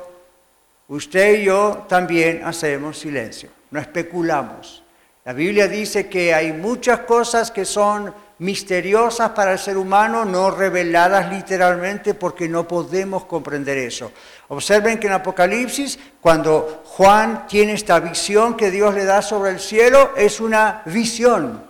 usted 0.89 1.39
y 1.39 1.45
yo 1.45 1.85
también 1.87 2.43
hacemos 2.43 2.99
silencio, 2.99 3.49
no 3.71 3.79
especulamos. 3.79 4.83
La 5.23 5.33
Biblia 5.33 5.67
dice 5.67 6.07
que 6.07 6.33
hay 6.33 6.53
muchas 6.53 7.01
cosas 7.01 7.51
que 7.51 7.65
son 7.65 8.13
misteriosas 8.39 9.31
para 9.31 9.53
el 9.53 9.59
ser 9.59 9.77
humano, 9.77 10.25
no 10.25 10.51
reveladas 10.51 11.31
literalmente 11.31 12.13
porque 12.13 12.47
no 12.47 12.67
podemos 12.67 13.25
comprender 13.25 13.77
eso. 13.77 14.11
Observen 14.49 14.99
que 14.99 15.07
en 15.07 15.13
Apocalipsis, 15.13 15.97
cuando 16.21 16.83
Juan 16.85 17.47
tiene 17.47 17.73
esta 17.73 17.99
visión 17.99 18.55
que 18.55 18.71
Dios 18.71 18.93
le 18.93 19.05
da 19.05 19.21
sobre 19.21 19.51
el 19.51 19.59
cielo, 19.59 20.11
es 20.15 20.39
una 20.39 20.81
visión 20.85 21.67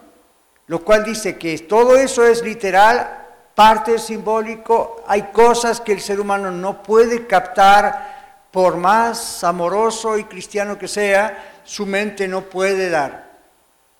lo 0.68 0.84
cual 0.84 1.04
dice 1.06 1.38
que 1.38 1.58
todo 1.60 1.96
eso 1.96 2.26
es 2.26 2.44
literal, 2.44 3.27
parte 3.58 3.98
simbólico, 3.98 5.04
hay 5.08 5.32
cosas 5.34 5.82
que 5.82 5.92
el 5.92 6.00
ser 6.00 6.20
humano 6.20 6.52
no 6.52 6.84
puede 6.84 7.26
captar 7.26 8.50
por 8.52 8.78
más 8.78 9.44
amoroso 9.44 10.16
y 10.16 10.26
cristiano 10.26 10.78
que 10.78 10.88
sea, 10.88 11.62
su 11.64 11.88
mente 11.88 12.28
no 12.28 12.42
puede 12.42 12.92
dar. 12.92 13.32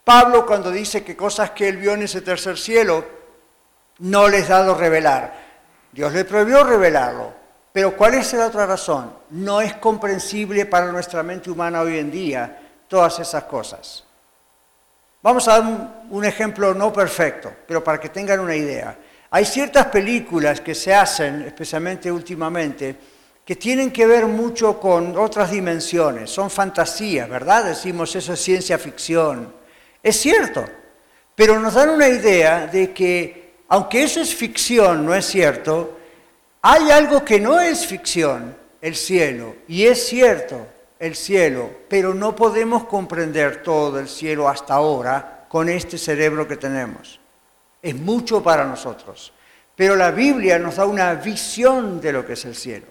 Pablo 0.04 0.46
cuando 0.46 0.70
dice 0.70 1.04
que 1.04 1.18
cosas 1.18 1.50
que 1.50 1.68
él 1.68 1.78
vio 1.78 1.96
en 1.96 2.04
ese 2.04 2.22
tercer 2.22 2.56
cielo 2.56 3.04
no 3.98 4.28
les 4.28 4.48
ha 4.52 4.60
dado 4.60 4.76
revelar. 4.76 5.34
Dios 5.92 6.14
le 6.14 6.24
prohibió 6.24 6.64
revelarlo. 6.64 7.34
Pero 7.74 7.98
¿cuál 7.98 8.14
es 8.14 8.32
la 8.34 8.46
otra 8.46 8.68
razón? 8.68 9.12
No 9.32 9.60
es 9.60 9.74
comprensible 9.78 10.68
para 10.68 10.92
nuestra 10.92 11.24
mente 11.24 11.50
humana 11.50 11.82
hoy 11.82 11.98
en 11.98 12.12
día 12.12 12.60
todas 12.88 13.18
esas 13.18 13.46
cosas. 13.46 14.04
Vamos 15.24 15.48
a 15.48 15.60
dar 15.60 15.90
un, 16.12 16.26
ejemplo 16.26 16.76
no 16.76 16.94
perfecto, 16.94 17.52
pero 17.68 17.84
para 17.84 18.00
que 18.00 18.10
tengan 18.10 18.40
una 18.40 18.56
idea. 18.56 18.96
Hay 19.30 19.46
ciertas 19.46 19.88
películas 19.88 20.62
que 20.62 20.74
se 20.74 20.94
hacen, 20.94 21.42
especialmente 21.42 22.12
últimamente, 22.12 22.96
que 23.44 23.56
tienen 23.56 23.92
que 23.92 24.06
ver 24.06 24.26
mucho 24.26 24.80
con 24.80 25.18
otras 25.18 25.52
dimensiones, 25.52 26.30
son 26.30 26.50
fantasías, 26.50 27.30
¿verdad? 27.30 27.66
Decimos 27.66 28.16
eso 28.16 28.34
es 28.34 28.42
ciencia 28.42 28.78
ficción. 28.78 29.54
Es 30.04 30.20
cierto, 30.20 30.66
pero 31.36 31.60
nos 31.60 31.74
dan 31.74 31.90
una 31.90 32.08
idea 32.08 32.68
de 32.68 32.94
que, 32.94 33.56
aunque 33.70 34.04
eso 34.04 34.20
es 34.20 34.36
ficción, 34.36 35.06
no 35.06 35.16
es 35.16 35.26
cierto, 35.26 35.98
hay 36.62 36.92
algo 36.92 37.24
que 37.24 37.40
no 37.40 37.60
es 37.60 37.86
ficción, 37.86 38.56
el 38.82 38.96
cielo, 38.96 39.56
y 39.68 39.86
es 39.86 40.08
cierto, 40.08 40.68
el 41.00 41.16
cielo, 41.16 41.70
pero 41.88 42.14
no 42.14 42.36
podemos 42.36 42.86
comprender 42.86 43.64
todo 43.64 44.00
el 44.00 44.10
cielo 44.10 44.50
hasta 44.50 44.74
ahora 44.74 45.46
con 45.48 45.70
este 45.70 45.98
cerebro 45.98 46.48
que 46.48 46.58
tenemos. 46.58 47.20
Es 47.88 47.96
mucho 47.96 48.44
para 48.44 48.66
nosotros. 48.66 49.32
Pero 49.74 49.96
la 49.96 50.12
Biblia 50.12 50.60
nos 50.60 50.76
da 50.76 50.86
una 50.86 51.14
visión 51.14 52.02
de 52.02 52.12
lo 52.12 52.26
que 52.26 52.34
es 52.34 52.44
el 52.44 52.54
cielo. 52.54 52.88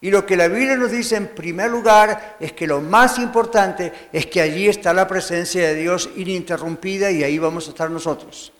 Y 0.00 0.10
lo 0.10 0.26
que 0.26 0.36
la 0.36 0.48
Biblia 0.48 0.76
nos 0.76 0.90
dice 0.90 1.14
en 1.14 1.28
primer 1.28 1.70
lugar 1.70 2.36
es 2.40 2.52
que 2.52 2.66
lo 2.66 2.80
más 2.80 3.20
importante 3.20 3.92
es 4.12 4.26
que 4.26 4.40
allí 4.40 4.66
está 4.66 4.92
la 4.92 5.06
presencia 5.06 5.68
de 5.68 5.76
Dios 5.76 6.10
ininterrumpida 6.16 7.08
y 7.12 7.22
ahí 7.22 7.38
vamos 7.38 7.68
a 7.68 7.70
estar 7.70 7.88
nosotros. 7.88 8.52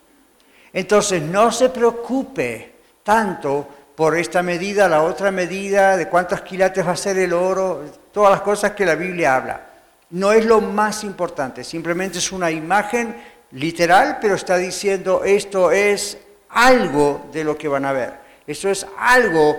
Entonces 0.72 1.20
no 1.20 1.50
se 1.50 1.70
preocupe 1.70 2.74
tanto 3.02 3.66
por 3.96 4.16
esta 4.16 4.40
medida, 4.40 4.88
la 4.88 5.02
otra 5.02 5.32
medida, 5.32 5.96
de 5.96 6.08
cuántos 6.08 6.42
quilates 6.42 6.86
va 6.86 6.92
a 6.92 6.96
ser 6.96 7.18
el 7.18 7.32
oro, 7.32 7.86
todas 8.12 8.30
las 8.30 8.42
cosas 8.42 8.70
que 8.70 8.86
la 8.86 8.94
Biblia 8.94 9.34
habla. 9.34 9.66
No 10.10 10.30
es 10.30 10.46
lo 10.46 10.60
más 10.60 11.02
importante, 11.02 11.64
simplemente 11.64 12.18
es 12.18 12.30
una 12.30 12.52
imagen 12.52 13.16
literal, 13.52 14.18
pero 14.20 14.34
está 14.34 14.56
diciendo 14.56 15.22
esto 15.24 15.70
es 15.70 16.18
algo 16.50 17.26
de 17.32 17.44
lo 17.44 17.56
que 17.56 17.68
van 17.68 17.84
a 17.84 17.92
ver. 17.92 18.14
Eso 18.46 18.68
es 18.68 18.86
algo 18.98 19.56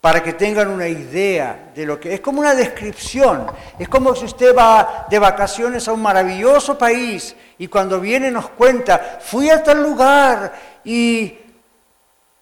para 0.00 0.22
que 0.22 0.34
tengan 0.34 0.68
una 0.68 0.86
idea 0.86 1.70
de 1.74 1.84
lo 1.84 1.98
que 1.98 2.14
es 2.14 2.20
como 2.20 2.40
una 2.40 2.54
descripción. 2.54 3.46
Es 3.78 3.88
como 3.88 4.14
si 4.14 4.26
usted 4.26 4.54
va 4.56 5.06
de 5.10 5.18
vacaciones 5.18 5.88
a 5.88 5.92
un 5.92 6.02
maravilloso 6.02 6.78
país 6.78 7.34
y 7.58 7.66
cuando 7.66 8.00
viene 8.00 8.30
nos 8.30 8.50
cuenta, 8.50 9.18
fui 9.20 9.50
a 9.50 9.62
tal 9.62 9.82
lugar 9.82 10.52
y 10.84 11.38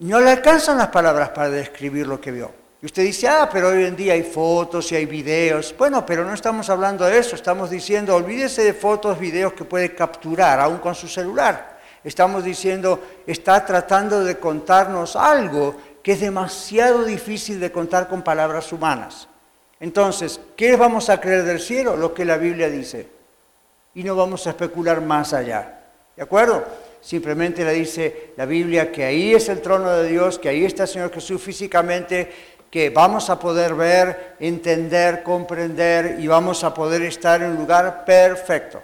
no 0.00 0.20
le 0.20 0.30
alcanzan 0.30 0.76
las 0.76 0.88
palabras 0.88 1.30
para 1.30 1.48
describir 1.48 2.06
lo 2.06 2.20
que 2.20 2.32
vio. 2.32 2.63
Y 2.84 2.86
usted 2.86 3.02
dice, 3.02 3.26
ah, 3.26 3.48
pero 3.50 3.68
hoy 3.68 3.82
en 3.84 3.96
día 3.96 4.12
hay 4.12 4.22
fotos 4.22 4.92
y 4.92 4.96
hay 4.96 5.06
videos. 5.06 5.74
Bueno, 5.78 6.04
pero 6.04 6.22
no 6.22 6.34
estamos 6.34 6.68
hablando 6.68 7.06
de 7.06 7.16
eso, 7.16 7.34
estamos 7.34 7.70
diciendo, 7.70 8.14
olvídese 8.14 8.62
de 8.62 8.74
fotos, 8.74 9.18
videos 9.18 9.54
que 9.54 9.64
puede 9.64 9.94
capturar, 9.94 10.60
aún 10.60 10.76
con 10.76 10.94
su 10.94 11.08
celular. 11.08 11.78
Estamos 12.04 12.44
diciendo, 12.44 13.02
está 13.26 13.64
tratando 13.64 14.22
de 14.22 14.38
contarnos 14.38 15.16
algo 15.16 15.74
que 16.02 16.12
es 16.12 16.20
demasiado 16.20 17.04
difícil 17.04 17.58
de 17.58 17.72
contar 17.72 18.06
con 18.06 18.20
palabras 18.20 18.70
humanas. 18.70 19.28
Entonces, 19.80 20.38
¿qué 20.54 20.76
vamos 20.76 21.08
a 21.08 21.22
creer 21.22 21.44
del 21.44 21.60
cielo? 21.60 21.96
Lo 21.96 22.12
que 22.12 22.26
la 22.26 22.36
Biblia 22.36 22.68
dice. 22.68 23.08
Y 23.94 24.04
no 24.04 24.14
vamos 24.14 24.46
a 24.46 24.50
especular 24.50 25.00
más 25.00 25.32
allá. 25.32 25.80
¿De 26.14 26.22
acuerdo? 26.22 26.62
simplemente 27.04 27.64
le 27.64 27.72
dice 27.72 28.30
la 28.36 28.46
Biblia 28.46 28.90
que 28.90 29.04
ahí 29.04 29.34
es 29.34 29.50
el 29.50 29.60
trono 29.60 29.90
de 29.90 30.08
Dios, 30.08 30.38
que 30.38 30.48
ahí 30.48 30.64
está 30.64 30.84
el 30.84 30.88
Señor 30.88 31.12
Jesús 31.12 31.40
físicamente, 31.40 32.32
que 32.74 32.90
vamos 32.90 33.30
a 33.30 33.38
poder 33.38 33.72
ver, 33.72 34.34
entender, 34.40 35.22
comprender 35.22 36.16
y 36.18 36.26
vamos 36.26 36.64
a 36.64 36.74
poder 36.74 37.02
estar 37.02 37.40
en 37.40 37.52
un 37.52 37.58
lugar 37.58 38.04
perfecto. 38.04 38.82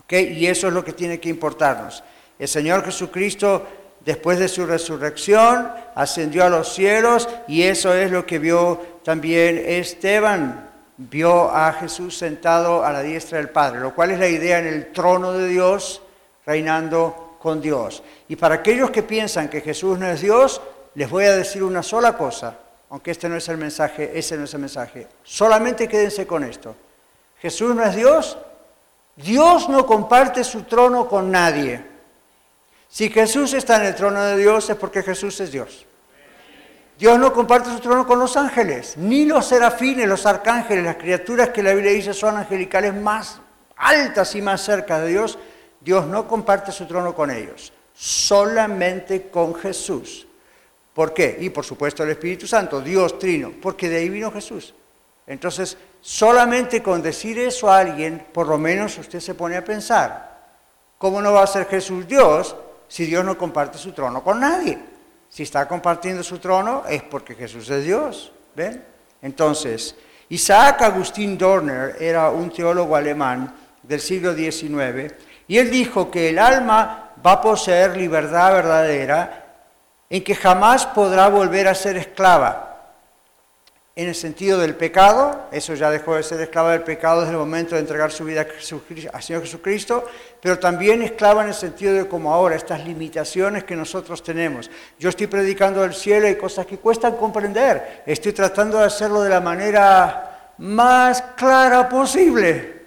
¿Ok? 0.00 0.12
Y 0.12 0.48
eso 0.48 0.66
es 0.66 0.72
lo 0.72 0.84
que 0.84 0.92
tiene 0.92 1.20
que 1.20 1.28
importarnos. 1.28 2.02
El 2.36 2.48
Señor 2.48 2.84
Jesucristo, 2.84 3.64
después 4.04 4.40
de 4.40 4.48
su 4.48 4.66
resurrección, 4.66 5.70
ascendió 5.94 6.44
a 6.44 6.48
los 6.48 6.74
cielos 6.74 7.28
y 7.46 7.62
eso 7.62 7.94
es 7.94 8.10
lo 8.10 8.26
que 8.26 8.40
vio 8.40 8.80
también 9.04 9.62
Esteban. 9.64 10.68
Vio 10.96 11.48
a 11.48 11.72
Jesús 11.72 12.18
sentado 12.18 12.84
a 12.84 12.90
la 12.90 13.02
diestra 13.02 13.38
del 13.38 13.50
Padre, 13.50 13.78
lo 13.78 13.94
cual 13.94 14.10
es 14.10 14.18
la 14.18 14.26
idea 14.26 14.58
en 14.58 14.66
el 14.66 14.90
trono 14.90 15.30
de 15.34 15.46
Dios 15.46 16.02
reinando 16.44 17.36
con 17.40 17.60
Dios. 17.60 18.02
Y 18.26 18.34
para 18.34 18.56
aquellos 18.56 18.90
que 18.90 19.04
piensan 19.04 19.48
que 19.48 19.60
Jesús 19.60 20.00
no 20.00 20.08
es 20.08 20.20
Dios, 20.20 20.60
les 20.96 21.10
voy 21.10 21.26
a 21.26 21.36
decir 21.36 21.62
una 21.62 21.82
sola 21.82 22.16
cosa, 22.16 22.56
aunque 22.88 23.10
este 23.10 23.28
no 23.28 23.36
es 23.36 23.46
el 23.50 23.58
mensaje, 23.58 24.18
ese 24.18 24.36
no 24.38 24.44
es 24.44 24.54
el 24.54 24.60
mensaje. 24.60 25.06
Solamente 25.22 25.86
quédense 25.88 26.26
con 26.26 26.42
esto. 26.42 26.74
Jesús 27.38 27.74
no 27.74 27.84
es 27.84 27.94
Dios, 27.94 28.38
Dios 29.14 29.68
no 29.68 29.84
comparte 29.84 30.42
su 30.42 30.62
trono 30.62 31.06
con 31.06 31.30
nadie. 31.30 31.84
Si 32.88 33.10
Jesús 33.10 33.52
está 33.52 33.76
en 33.76 33.84
el 33.84 33.94
trono 33.94 34.22
de 34.22 34.38
Dios 34.38 34.70
es 34.70 34.76
porque 34.76 35.02
Jesús 35.02 35.38
es 35.40 35.52
Dios. 35.52 35.84
Dios 36.98 37.18
no 37.18 37.30
comparte 37.34 37.68
su 37.68 37.80
trono 37.80 38.06
con 38.06 38.18
los 38.18 38.34
ángeles, 38.38 38.96
ni 38.96 39.26
los 39.26 39.46
serafines, 39.46 40.08
los 40.08 40.24
arcángeles, 40.24 40.82
las 40.82 40.96
criaturas 40.96 41.50
que 41.50 41.62
la 41.62 41.74
Biblia 41.74 41.92
dice 41.92 42.14
son 42.14 42.38
angelicales 42.38 42.94
más 42.94 43.38
altas 43.76 44.34
y 44.34 44.40
más 44.40 44.62
cerca 44.62 44.98
de 45.00 45.08
Dios. 45.08 45.38
Dios 45.78 46.06
no 46.06 46.26
comparte 46.26 46.72
su 46.72 46.86
trono 46.86 47.14
con 47.14 47.30
ellos, 47.30 47.70
solamente 47.92 49.28
con 49.28 49.54
Jesús. 49.54 50.26
¿Por 50.96 51.12
qué? 51.12 51.36
Y 51.40 51.50
por 51.50 51.62
supuesto 51.62 52.04
el 52.04 52.08
Espíritu 52.08 52.46
Santo, 52.46 52.80
Dios 52.80 53.18
trino, 53.18 53.52
porque 53.60 53.86
de 53.86 53.98
ahí 53.98 54.08
vino 54.08 54.32
Jesús. 54.32 54.72
Entonces, 55.26 55.76
solamente 56.00 56.82
con 56.82 57.02
decir 57.02 57.38
eso 57.38 57.70
a 57.70 57.80
alguien, 57.80 58.24
por 58.32 58.48
lo 58.48 58.56
menos 58.56 58.96
usted 58.96 59.20
se 59.20 59.34
pone 59.34 59.58
a 59.58 59.62
pensar, 59.62 60.38
¿cómo 60.96 61.20
no 61.20 61.34
va 61.34 61.42
a 61.42 61.46
ser 61.46 61.66
Jesús 61.66 62.08
Dios 62.08 62.56
si 62.88 63.04
Dios 63.04 63.22
no 63.26 63.36
comparte 63.36 63.76
su 63.76 63.92
trono 63.92 64.24
con 64.24 64.40
nadie? 64.40 64.78
Si 65.28 65.42
está 65.42 65.68
compartiendo 65.68 66.22
su 66.22 66.38
trono 66.38 66.84
es 66.88 67.02
porque 67.02 67.34
Jesús 67.34 67.68
es 67.68 67.84
Dios. 67.84 68.32
¿Ven? 68.54 68.82
Entonces, 69.20 69.96
Isaac 70.30 70.80
Agustín 70.80 71.36
Dorner 71.36 71.98
era 72.00 72.30
un 72.30 72.50
teólogo 72.50 72.96
alemán 72.96 73.54
del 73.82 74.00
siglo 74.00 74.34
XIX 74.34 75.12
y 75.46 75.58
él 75.58 75.70
dijo 75.70 76.10
que 76.10 76.30
el 76.30 76.38
alma 76.38 77.10
va 77.24 77.32
a 77.32 77.42
poseer 77.42 77.98
libertad 77.98 78.54
verdadera 78.54 79.45
en 80.08 80.22
que 80.22 80.34
jamás 80.34 80.86
podrá 80.86 81.28
volver 81.28 81.68
a 81.68 81.74
ser 81.74 81.96
esclava 81.96 82.66
en 83.96 84.08
el 84.08 84.14
sentido 84.14 84.58
del 84.58 84.74
pecado, 84.74 85.46
eso 85.50 85.72
ya 85.72 85.90
dejó 85.90 86.16
de 86.16 86.22
ser 86.22 86.38
esclava 86.42 86.72
del 86.72 86.82
pecado 86.82 87.20
desde 87.20 87.32
el 87.32 87.38
momento 87.38 87.74
de 87.74 87.80
entregar 87.80 88.12
su 88.12 88.26
vida 88.26 88.46
al 89.10 89.22
Señor 89.22 89.40
Jesucristo, 89.40 90.04
pero 90.42 90.58
también 90.58 91.00
esclava 91.00 91.42
en 91.42 91.48
el 91.48 91.54
sentido 91.54 91.94
de 91.94 92.06
como 92.06 92.32
ahora, 92.32 92.56
estas 92.56 92.84
limitaciones 92.84 93.64
que 93.64 93.74
nosotros 93.74 94.22
tenemos. 94.22 94.70
Yo 94.98 95.08
estoy 95.08 95.28
predicando 95.28 95.80
del 95.80 95.94
cielo 95.94 96.28
y 96.28 96.36
cosas 96.36 96.66
que 96.66 96.76
cuestan 96.76 97.16
comprender, 97.16 98.02
estoy 98.04 98.34
tratando 98.34 98.76
de 98.78 98.84
hacerlo 98.84 99.22
de 99.22 99.30
la 99.30 99.40
manera 99.40 100.50
más 100.58 101.22
clara 101.34 101.88
posible. 101.88 102.82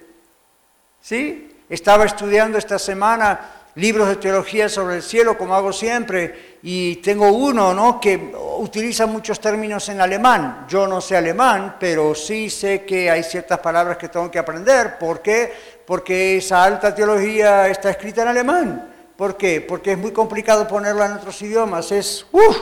¿Sí? 1.00 1.56
Estaba 1.68 2.04
estudiando 2.04 2.56
esta 2.56 2.78
semana 2.78 3.59
libros 3.80 4.08
de 4.08 4.16
teología 4.16 4.68
sobre 4.68 4.96
el 4.96 5.02
cielo, 5.02 5.38
como 5.38 5.54
hago 5.54 5.72
siempre, 5.72 6.58
y 6.62 6.96
tengo 6.96 7.32
uno 7.32 7.72
¿no? 7.72 7.98
que 7.98 8.32
utiliza 8.58 9.06
muchos 9.06 9.40
términos 9.40 9.88
en 9.88 10.00
alemán. 10.00 10.66
Yo 10.68 10.86
no 10.86 11.00
sé 11.00 11.16
alemán, 11.16 11.76
pero 11.80 12.14
sí 12.14 12.50
sé 12.50 12.84
que 12.84 13.10
hay 13.10 13.22
ciertas 13.22 13.58
palabras 13.60 13.96
que 13.96 14.08
tengo 14.08 14.30
que 14.30 14.38
aprender. 14.38 14.98
¿Por 14.98 15.22
qué? 15.22 15.52
Porque 15.86 16.36
esa 16.36 16.62
alta 16.62 16.94
teología 16.94 17.68
está 17.68 17.90
escrita 17.90 18.22
en 18.22 18.28
alemán. 18.28 18.88
¿Por 19.16 19.36
qué? 19.36 19.62
Porque 19.62 19.92
es 19.92 19.98
muy 19.98 20.12
complicado 20.12 20.68
ponerla 20.68 21.06
en 21.06 21.12
otros 21.12 21.40
idiomas. 21.40 21.90
Es 21.90 22.26
¡uf! 22.30 22.56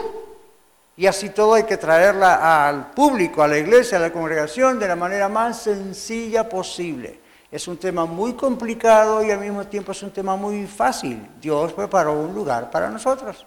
Y 0.97 1.07
así 1.07 1.31
todo 1.31 1.55
hay 1.55 1.65
que 1.65 1.77
traerla 1.77 2.69
al 2.69 2.91
público, 2.93 3.43
a 3.43 3.49
la 3.49 3.59
iglesia, 3.59 3.99
a 3.99 4.01
la 4.01 4.13
congregación, 4.13 4.79
de 4.79 4.89
la 4.89 4.97
manera 4.97 5.29
más 5.29 5.63
sencilla 5.63 6.49
posible. 6.49 7.19
Es 7.51 7.67
un 7.67 7.79
tema 7.79 8.05
muy 8.05 8.35
complicado 8.35 9.25
y 9.25 9.31
al 9.31 9.41
mismo 9.41 9.67
tiempo 9.67 9.93
es 9.93 10.03
un 10.03 10.11
tema 10.11 10.37
muy 10.37 10.67
fácil. 10.67 11.27
Dios 11.41 11.73
preparó 11.73 12.13
un 12.13 12.35
lugar 12.35 12.71
para 12.71 12.91
nosotros. 12.91 13.47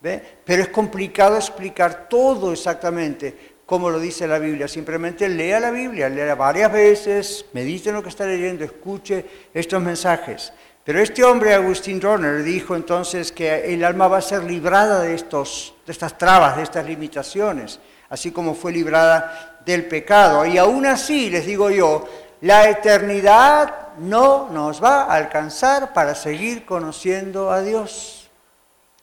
¿Ve? 0.00 0.22
Pero 0.44 0.62
es 0.62 0.68
complicado 0.68 1.36
explicar 1.36 2.08
todo 2.08 2.52
exactamente 2.52 3.50
como 3.70 3.88
lo 3.88 4.00
dice 4.00 4.26
la 4.26 4.40
Biblia. 4.40 4.66
Simplemente 4.66 5.28
lea 5.28 5.60
la 5.60 5.70
Biblia, 5.70 6.08
lea 6.08 6.34
varias 6.34 6.72
veces, 6.72 7.46
medite 7.52 7.90
en 7.90 7.94
lo 7.94 8.02
que 8.02 8.08
está 8.08 8.26
leyendo, 8.26 8.64
escuche 8.64 9.24
estos 9.54 9.80
mensajes. 9.80 10.52
Pero 10.82 10.98
este 10.98 11.22
hombre, 11.22 11.54
Agustín 11.54 12.00
Dorner, 12.00 12.42
dijo 12.42 12.74
entonces 12.74 13.30
que 13.30 13.72
el 13.72 13.84
alma 13.84 14.08
va 14.08 14.18
a 14.18 14.22
ser 14.22 14.42
librada 14.42 15.02
de, 15.02 15.14
estos, 15.14 15.74
de 15.86 15.92
estas 15.92 16.18
trabas, 16.18 16.56
de 16.56 16.64
estas 16.64 16.84
limitaciones, 16.84 17.78
así 18.08 18.32
como 18.32 18.54
fue 18.54 18.72
librada 18.72 19.60
del 19.64 19.84
pecado. 19.84 20.44
Y 20.46 20.58
aún 20.58 20.86
así, 20.86 21.30
les 21.30 21.46
digo 21.46 21.70
yo, 21.70 22.08
la 22.42 22.70
eternidad 22.70 23.96
no 23.98 24.48
nos 24.50 24.82
va 24.82 25.02
a 25.02 25.14
alcanzar 25.14 25.92
para 25.92 26.14
seguir 26.14 26.64
conociendo 26.64 27.50
a 27.50 27.60
Dios. 27.60 28.28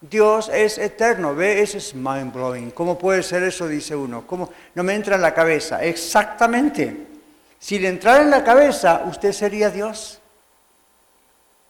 Dios 0.02 0.50
es 0.54 0.78
eterno, 0.78 1.36
¿ve? 1.36 1.62
Eso 1.62 1.78
es 1.78 1.94
mind 1.94 2.34
blowing. 2.34 2.72
¿Cómo 2.72 2.98
puede 2.98 3.24
ser 3.24 3.44
eso? 3.44 3.68
Dice 3.68 3.96
uno. 3.96 4.26
¿Cómo? 4.28 4.50
No 4.76 4.84
me 4.84 4.94
entra 4.94 5.16
en 5.16 5.22
la 5.22 5.34
cabeza. 5.34 5.84
Exactamente. 5.84 7.08
Si 7.60 7.80
le 7.80 7.90
entrara 7.90 8.22
en 8.22 8.30
la 8.30 8.44
cabeza, 8.44 9.04
usted 9.06 9.32
sería 9.32 9.70
Dios. 9.70 10.20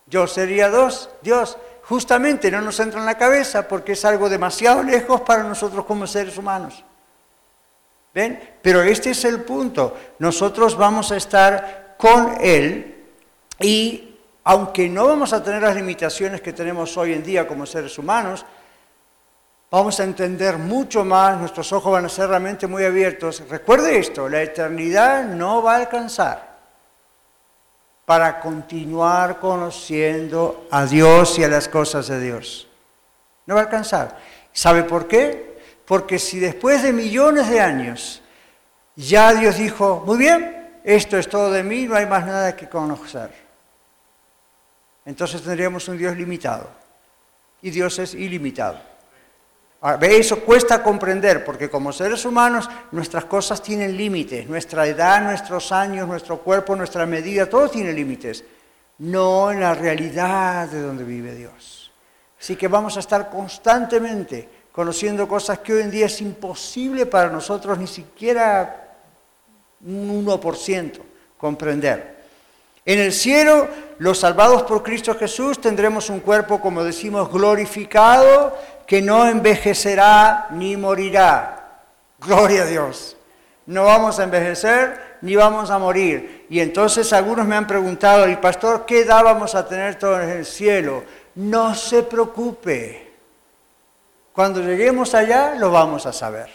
Yo 0.07 0.27
sería 0.27 0.69
Dios. 0.69 1.09
Dios. 1.21 1.57
Justamente 1.83 2.51
no 2.51 2.61
nos 2.61 2.79
entra 2.81 2.99
en 2.99 3.05
la 3.05 3.17
cabeza 3.17 3.65
porque 3.67 3.93
es 3.93 4.03
algo 4.03 4.27
demasiado 4.29 4.83
lejos 4.83 5.21
para 5.21 5.43
nosotros 5.43 5.85
como 5.85 6.05
seres 6.05 6.37
humanos. 6.37 6.83
Pero 8.61 8.81
este 8.81 9.11
es 9.11 9.25
el 9.25 9.41
punto. 9.41 9.95
Nosotros 10.19 10.75
vamos 10.75 11.11
a 11.11 11.17
estar 11.17 11.95
con 11.97 12.37
Él 12.41 12.95
y 13.59 14.15
aunque 14.43 14.87
no 14.87 15.07
vamos 15.07 15.33
a 15.33 15.43
tener 15.43 15.61
las 15.61 15.75
limitaciones 15.75 16.41
que 16.41 16.53
tenemos 16.53 16.95
hoy 16.97 17.13
en 17.13 17.23
día 17.23 17.47
como 17.47 17.65
seres 17.65 17.97
humanos, 17.97 18.45
vamos 19.69 19.99
a 19.99 20.03
entender 20.03 20.57
mucho 20.57 21.03
más, 21.03 21.37
nuestros 21.37 21.71
ojos 21.73 21.91
van 21.91 22.05
a 22.05 22.09
ser 22.09 22.29
realmente 22.29 22.65
muy 22.65 22.85
abiertos. 22.85 23.43
Recuerde 23.49 23.99
esto, 23.99 24.29
la 24.29 24.41
eternidad 24.41 25.25
no 25.25 25.61
va 25.61 25.73
a 25.73 25.77
alcanzar 25.77 26.47
para 28.05 28.39
continuar 28.39 29.39
conociendo 29.39 30.65
a 30.71 30.85
Dios 30.85 31.37
y 31.39 31.43
a 31.43 31.49
las 31.49 31.67
cosas 31.67 32.07
de 32.07 32.21
Dios. 32.21 32.67
No 33.45 33.55
va 33.55 33.61
a 33.61 33.63
alcanzar. 33.65 34.17
¿Sabe 34.53 34.83
por 34.83 35.07
qué? 35.07 35.46
Porque 35.87 36.19
si 36.19 36.39
después 36.39 36.83
de 36.83 36.91
millones 36.91 37.49
de 37.49 37.61
años 37.61 38.21
ya 38.95 39.33
Dios 39.33 39.57
dijo, 39.57 40.03
muy 40.05 40.17
bien, 40.17 40.69
esto 40.83 41.17
es 41.17 41.29
todo 41.29 41.49
de 41.51 41.63
mí, 41.63 41.85
no 41.85 41.95
hay 41.95 42.05
más 42.05 42.25
nada 42.25 42.55
que 42.55 42.67
conocer, 42.67 43.31
entonces 45.05 45.41
tendríamos 45.41 45.87
un 45.87 45.97
Dios 45.97 46.15
limitado. 46.17 46.69
Y 47.61 47.69
Dios 47.71 47.97
es 47.99 48.13
ilimitado. 48.13 48.79
Eso 50.01 50.41
cuesta 50.41 50.83
comprender, 50.83 51.45
porque 51.45 51.69
como 51.69 51.93
seres 51.93 52.25
humanos 52.25 52.69
nuestras 52.91 53.25
cosas 53.25 53.61
tienen 53.61 53.95
límites, 53.95 54.47
nuestra 54.47 54.85
edad, 54.85 55.21
nuestros 55.21 55.71
años, 55.71 56.07
nuestro 56.07 56.39
cuerpo, 56.39 56.75
nuestra 56.75 57.05
medida, 57.05 57.49
todo 57.49 57.69
tiene 57.69 57.93
límites. 57.93 58.43
No 58.99 59.51
en 59.51 59.61
la 59.61 59.73
realidad 59.73 60.67
de 60.67 60.81
donde 60.81 61.03
vive 61.03 61.33
Dios. 61.35 61.91
Así 62.39 62.55
que 62.55 62.67
vamos 62.67 62.97
a 62.97 62.99
estar 62.99 63.29
constantemente 63.29 64.56
conociendo 64.77 65.27
cosas 65.27 65.57
que 65.57 65.73
hoy 65.73 65.81
en 65.81 65.89
día 65.89 66.05
es 66.05 66.21
imposible 66.21 67.07
para 67.07 67.29
nosotros 67.29 67.79
ni 67.79 67.87
siquiera 67.87 68.89
un 69.83 70.23
1% 70.23 70.99
comprender. 71.35 72.17
En 72.85 72.99
el 72.99 73.11
cielo, 73.11 73.67
los 73.97 74.19
salvados 74.19 74.61
por 74.61 74.83
Cristo 74.83 75.15
Jesús 75.15 75.59
tendremos 75.59 76.11
un 76.11 76.19
cuerpo, 76.19 76.61
como 76.61 76.83
decimos, 76.83 77.31
glorificado, 77.31 78.55
que 78.85 79.01
no 79.01 79.27
envejecerá 79.27 80.45
ni 80.51 80.77
morirá. 80.77 81.79
Gloria 82.19 82.61
a 82.61 82.65
Dios. 82.67 83.17
No 83.65 83.85
vamos 83.85 84.19
a 84.19 84.25
envejecer 84.25 85.17
ni 85.23 85.35
vamos 85.35 85.71
a 85.71 85.79
morir. 85.79 86.45
Y 86.51 86.59
entonces 86.59 87.11
algunos 87.13 87.47
me 87.47 87.55
han 87.55 87.65
preguntado, 87.65 88.25
el 88.25 88.37
pastor, 88.37 88.85
¿qué 88.85 88.99
edad 88.99 89.23
vamos 89.23 89.55
a 89.55 89.67
tener 89.67 89.97
todo 89.97 90.21
en 90.21 90.29
el 90.29 90.45
cielo? 90.45 91.03
No 91.33 91.73
se 91.73 92.03
preocupe. 92.03 93.06
Cuando 94.37 94.61
lleguemos 94.61 95.15
allá 95.15 95.55
lo 95.55 95.71
vamos 95.71 96.05
a 96.05 96.13
saber. 96.13 96.47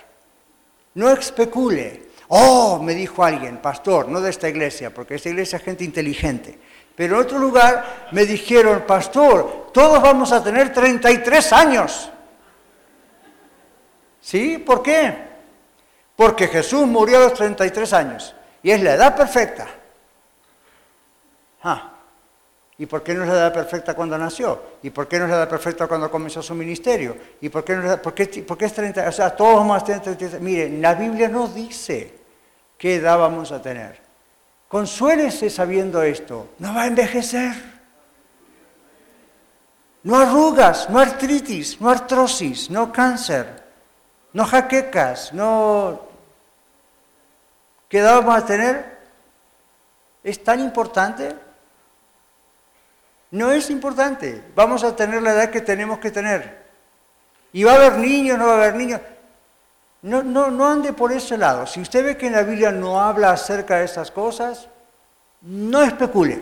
No 0.95 1.11
especule. 1.11 2.11
Oh, 2.29 2.79
me 2.81 2.95
dijo 2.95 3.25
alguien, 3.25 3.57
pastor, 3.57 4.09
no 4.09 4.21
de 4.21 4.31
esta 4.31 4.49
iglesia, 4.49 4.95
porque 4.95 5.17
esta 5.17 5.31
iglesia 5.31 5.57
es 5.57 5.65
gente 5.65 5.83
inteligente. 5.83 6.57
Pero 6.95 7.17
en 7.17 7.23
otro 7.23 7.41
lugar 7.41 8.07
me 8.13 8.25
dijeron, 8.25 8.85
pastor, 8.87 9.73
todos 9.75 10.01
vamos 10.01 10.31
a 10.31 10.45
tener 10.45 10.73
33 10.73 11.53
años. 11.53 12.09
¿Sí? 14.21 14.59
¿Por 14.59 14.81
qué? 14.81 15.19
Porque 16.15 16.47
Jesús 16.47 16.87
murió 16.87 17.17
a 17.17 17.23
los 17.23 17.35
33 17.35 17.93
años 17.95 18.33
y 18.63 18.71
es 18.71 18.81
la 18.81 18.95
edad 18.95 19.17
perfecta. 19.17 19.67
Ah. 21.65 21.92
¿Y 22.83 22.87
por 22.87 23.05
qué 23.05 23.15
no 23.15 23.23
es 23.23 23.29
la 23.29 23.37
edad 23.37 23.53
perfecta 23.53 23.95
cuando 23.95 24.19
nació? 24.19 24.61
¿Y 24.83 24.91
por 24.91 25.07
qué 25.07 25.17
no 25.17 25.27
es 25.27 25.31
la 25.31 25.37
edad 25.37 25.49
perfecta 25.49 25.87
cuando 25.87 26.11
comenzó 26.11 26.43
su 26.43 26.53
ministerio? 26.53 27.17
¿Y 27.41 27.49
por 27.49 27.63
qué, 27.63 27.77
no 27.77 27.93
es, 27.93 28.01
por 28.01 28.13
qué, 28.13 28.25
es 28.25 28.75
30? 28.75 29.09
O 29.09 29.13
sea, 29.13 29.37
todos 29.37 29.59
vamos 29.59 29.81
a 29.81 29.85
tener 29.85 30.03
30. 30.03 30.41
Miren, 30.41 30.83
la 30.83 30.95
Biblia 30.95 31.29
no 31.29 31.47
dice 31.47 32.13
qué 32.77 32.97
edad 32.97 33.21
vamos 33.21 33.53
a 33.53 33.63
tener. 33.63 34.01
Consuélese 34.67 35.49
sabiendo 35.49 36.03
esto. 36.03 36.49
No 36.59 36.75
va 36.75 36.83
a 36.83 36.87
envejecer. 36.89 37.55
no 40.03 40.17
arrugas, 40.17 40.91
no 40.91 40.99
artritis, 40.99 41.81
no 41.81 41.89
artrosis, 41.89 42.69
no 42.69 42.93
cáncer, 42.93 43.63
no 44.33 44.45
jaquecas, 44.45 45.33
no... 45.33 46.01
¿Qué 47.89 48.01
edad 48.01 48.17
vamos 48.17 48.43
a 48.43 48.45
tener? 48.45 48.99
¿Es 50.25 50.43
tan 50.43 50.59
importante? 50.59 51.52
No 53.33 53.51
es 53.51 53.71
importante. 53.71 54.43
Vamos 54.55 54.85
a 54.85 54.95
tener 54.95 55.23
la 55.23 55.33
edad 55.33 55.51
que 55.51 55.63
tenemos 55.63 55.99
que 55.99 56.11
tener. 56.11 56.63
Y 57.53 57.65
va 57.65 57.73
a 57.73 57.77
haber 57.77 57.99
niños, 57.99 58.39
no 58.39 58.47
va 58.47 58.53
a 58.53 58.57
haber 58.57 58.75
niños. 58.75 59.01
No, 60.03 60.23
no, 60.23 60.51
no 60.51 60.67
ande 60.67 60.93
por 60.93 61.13
ese 61.13 61.39
lado. 61.39 61.67
Si 61.67 61.81
usted 61.81 62.05
ve 62.05 62.17
que 62.17 62.27
en 62.27 62.35
la 62.35 62.43
Biblia 62.43 62.71
no 62.71 63.01
habla 63.01 63.31
acerca 63.31 63.79
de 63.79 63.87
esas 63.87 64.11
cosas, 64.11 64.69
no 65.41 65.83
especule. 65.83 66.41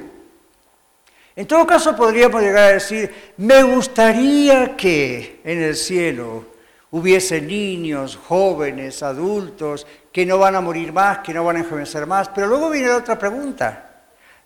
En 1.37 1.46
todo 1.46 1.64
caso 1.66 1.94
podríamos 1.94 2.42
llegar 2.42 2.64
a 2.64 2.72
decir, 2.72 3.33
me 3.37 3.62
gustaría 3.62 4.76
que 4.76 5.40
en 5.44 5.62
el 5.62 5.76
cielo 5.76 6.44
hubiese 6.90 7.40
niños, 7.40 8.16
jóvenes, 8.16 9.03
adultos, 9.05 9.87
que 10.11 10.26
no 10.26 10.38
van 10.38 10.57
a 10.57 10.61
morir 10.61 10.92
más, 10.92 11.18
que 11.18 11.33
no 11.33 11.44
van 11.44 11.57
a 11.57 11.61
envejecer 11.61 12.05
más. 12.07 12.29
Pero 12.31 12.48
luego 12.48 12.68
viene 12.68 12.88
la 12.88 12.96
otra 12.96 13.16
pregunta. 13.16 13.89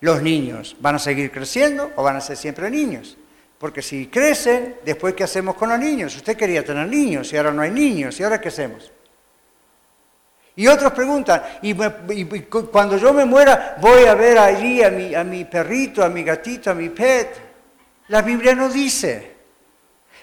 ¿Los 0.05 0.21
niños 0.21 0.77
van 0.81 0.97
a 0.97 0.99
seguir 0.99 1.31
creciendo 1.31 1.91
o 1.97 2.03
van 2.03 2.17
a 2.17 2.21
ser 2.21 2.37
siempre 2.37 2.71
niños? 2.71 3.17
Porque 3.57 3.81
si 3.81 4.09
crecen, 4.09 4.77
después 4.85 5.15
¿qué 5.15 5.25
hacemos 5.25 5.55
con 5.55 5.71
los 5.71 5.79
niños? 5.79 6.15
Usted 6.15 6.37
quería 6.37 6.63
tener 6.63 6.87
niños 6.87 7.33
y 7.33 7.39
ahora 7.39 7.53
no 7.53 7.63
hay 7.63 7.71
niños. 7.71 8.21
¿Y 8.21 8.23
ahora 8.23 8.39
qué 8.39 8.49
hacemos? 8.49 8.93
Y 10.57 10.67
otros 10.67 10.93
preguntan, 10.93 11.43
y, 11.63 11.73
cuando 12.71 12.99
yo 12.99 13.15
me 13.15 13.25
muera, 13.25 13.79
voy 13.81 14.05
a 14.05 14.15
ver 14.15 14.37
allí 14.37 14.83
a 14.83 14.91
mi, 14.91 15.15
a 15.15 15.25
mi 15.25 15.47
perrito, 15.47 16.05
a 16.05 16.11
mi 16.11 16.23
gatito, 16.23 16.71
a 16.71 16.75
mi 16.75 16.91
pet. 16.91 17.41
La 18.09 18.21
Biblia 18.21 18.55
no 18.55 18.69
dice. 18.69 19.33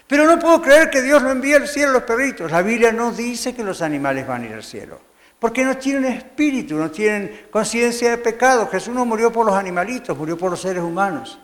Pero 0.06 0.26
no 0.26 0.38
puedo 0.38 0.62
creer 0.62 0.90
que 0.90 1.02
Dios 1.02 1.20
no 1.24 1.32
envíe 1.32 1.54
al 1.54 1.66
cielo 1.66 1.88
a 1.88 1.92
los 1.94 2.02
perritos. 2.04 2.52
La 2.52 2.62
Biblia 2.62 2.92
no 2.92 3.10
dice 3.10 3.52
que 3.52 3.64
los 3.64 3.82
animales 3.82 4.28
van 4.28 4.42
a 4.42 4.46
ir 4.46 4.54
al 4.54 4.62
cielo. 4.62 5.00
Porque 5.42 5.64
no 5.64 5.76
tienen 5.76 6.04
espíritu, 6.04 6.76
no 6.76 6.88
tienen 6.88 7.48
conciencia 7.50 8.10
de 8.10 8.18
pecado. 8.18 8.68
Jesús 8.68 8.94
no 8.94 9.04
murió 9.04 9.32
por 9.32 9.44
los 9.44 9.56
animalitos, 9.56 10.16
murió 10.16 10.38
por 10.38 10.52
los 10.52 10.60
seres 10.60 10.84
humanos. 10.84 11.36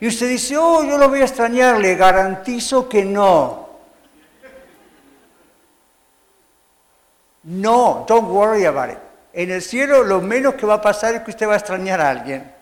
Y 0.00 0.08
usted 0.08 0.28
dice, 0.28 0.56
oh, 0.56 0.82
yo 0.82 0.98
lo 0.98 1.08
voy 1.08 1.20
a 1.20 1.26
extrañar, 1.26 1.78
le 1.78 1.94
garantizo 1.94 2.88
que 2.88 3.04
no. 3.04 3.68
No, 7.44 8.04
don't 8.08 8.28
worry 8.28 8.64
about 8.64 8.90
it. 8.90 8.98
En 9.32 9.52
el 9.52 9.62
cielo 9.62 10.02
lo 10.02 10.20
menos 10.20 10.54
que 10.54 10.66
va 10.66 10.74
a 10.74 10.82
pasar 10.82 11.14
es 11.14 11.22
que 11.22 11.30
usted 11.30 11.46
va 11.46 11.52
a 11.52 11.58
extrañar 11.58 12.00
a 12.00 12.10
alguien. 12.10 12.52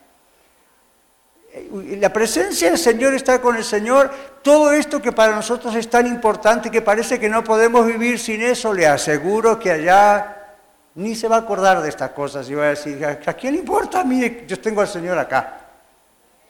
La 1.99 2.13
presencia 2.13 2.69
del 2.69 2.79
Señor 2.79 3.15
está 3.15 3.41
con 3.41 3.57
el 3.57 3.65
Señor. 3.65 4.11
Todo 4.43 4.71
esto 4.71 5.01
que 5.01 5.13
para 5.13 5.35
nosotros 5.35 5.75
es 5.77 5.89
tan 5.89 6.07
importante 6.07 6.71
que 6.71 6.83
parece 6.83 7.19
que 7.19 7.31
no 7.31 7.43
podemos 7.43 7.87
vivir 7.87 8.19
sin 8.19 8.43
eso, 8.43 8.75
le 8.75 8.87
aseguro 8.87 9.59
que 9.59 9.71
allá 9.71 10.43
ni 10.97 11.15
se 11.15 11.29
va 11.29 11.37
a 11.37 11.41
acordar 11.41 11.83
de 11.83 11.89
estas 11.89 12.11
cosas 12.11 12.49
y 12.49 12.55
va 12.55 12.67
a 12.67 12.69
decir, 12.71 13.05
¿a 13.05 13.35
quién 13.35 13.55
le 13.55 13.61
importa? 13.61 14.05
Mire, 14.05 14.45
yo 14.47 14.61
tengo 14.61 14.81
al 14.81 14.89
Señor 14.89 15.19
acá. 15.19 15.61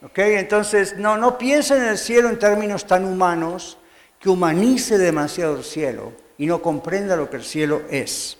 ¿Ok? 0.03 0.19
Entonces, 0.19 0.97
no, 0.97 1.17
no 1.17 1.37
piense 1.37 1.75
en 1.75 1.85
el 1.85 1.97
cielo 1.97 2.29
en 2.29 2.37
términos 2.37 2.85
tan 2.85 3.05
humanos 3.05 3.77
que 4.19 4.29
humanice 4.29 4.97
demasiado 4.97 5.57
el 5.57 5.63
cielo 5.63 6.13
y 6.37 6.45
no 6.45 6.61
comprenda 6.61 7.15
lo 7.15 7.29
que 7.29 7.37
el 7.37 7.43
cielo 7.43 7.83
es. 7.89 8.37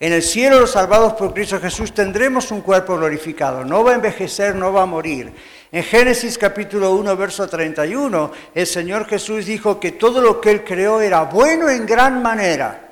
En 0.00 0.12
el 0.12 0.22
cielo 0.22 0.60
los 0.60 0.72
salvados 0.72 1.14
por 1.14 1.34
Cristo 1.34 1.58
Jesús 1.58 1.92
tendremos 1.92 2.52
un 2.52 2.60
cuerpo 2.60 2.96
glorificado, 2.96 3.64
no 3.64 3.82
va 3.82 3.92
a 3.92 3.94
envejecer, 3.96 4.54
no 4.54 4.72
va 4.72 4.82
a 4.82 4.86
morir. 4.86 5.32
En 5.72 5.82
Génesis 5.82 6.38
capítulo 6.38 6.94
1, 6.94 7.16
verso 7.16 7.48
31, 7.48 8.30
el 8.54 8.66
Señor 8.66 9.06
Jesús 9.06 9.46
dijo 9.46 9.80
que 9.80 9.92
todo 9.92 10.20
lo 10.20 10.40
que 10.40 10.52
Él 10.52 10.64
creó 10.64 11.00
era 11.00 11.22
bueno 11.22 11.68
en 11.68 11.84
gran 11.84 12.22
manera. 12.22 12.87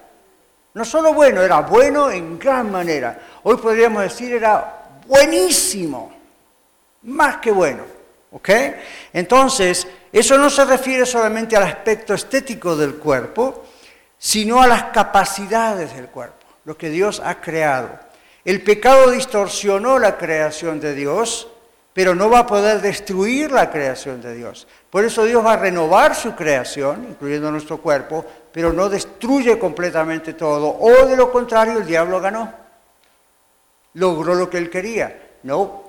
No 0.76 0.84
solo 0.84 1.14
bueno, 1.14 1.40
era 1.40 1.60
bueno 1.60 2.10
en 2.10 2.38
gran 2.38 2.70
manera. 2.70 3.18
Hoy 3.44 3.56
podríamos 3.56 4.02
decir 4.02 4.34
era 4.34 5.00
buenísimo, 5.06 6.12
más 7.04 7.38
que 7.38 7.50
bueno. 7.50 7.82
¿Ok? 8.32 8.50
Entonces, 9.14 9.86
eso 10.12 10.36
no 10.36 10.50
se 10.50 10.66
refiere 10.66 11.06
solamente 11.06 11.56
al 11.56 11.62
aspecto 11.62 12.12
estético 12.12 12.76
del 12.76 12.96
cuerpo, 12.96 13.64
sino 14.18 14.60
a 14.60 14.66
las 14.66 14.82
capacidades 14.92 15.96
del 15.96 16.08
cuerpo, 16.08 16.44
lo 16.66 16.76
que 16.76 16.90
Dios 16.90 17.22
ha 17.24 17.40
creado. 17.40 17.88
El 18.44 18.62
pecado 18.62 19.10
distorsionó 19.12 19.98
la 19.98 20.18
creación 20.18 20.78
de 20.78 20.94
Dios, 20.94 21.48
pero 21.96 22.14
no 22.14 22.28
va 22.28 22.40
a 22.40 22.46
poder 22.46 22.82
destruir 22.82 23.50
la 23.50 23.70
creación 23.70 24.20
de 24.20 24.34
Dios. 24.34 24.66
Por 24.90 25.06
eso 25.06 25.24
Dios 25.24 25.42
va 25.42 25.54
a 25.54 25.56
renovar 25.56 26.14
su 26.14 26.34
creación, 26.34 27.06
incluyendo 27.08 27.50
nuestro 27.50 27.78
cuerpo, 27.78 28.22
pero 28.52 28.70
no 28.70 28.90
destruye 28.90 29.58
completamente 29.58 30.34
todo. 30.34 30.76
O 30.78 31.06
de 31.06 31.16
lo 31.16 31.32
contrario, 31.32 31.78
el 31.78 31.86
diablo 31.86 32.20
ganó. 32.20 32.52
Logró 33.94 34.34
lo 34.34 34.50
que 34.50 34.58
él 34.58 34.68
quería. 34.68 35.38
No, 35.42 35.84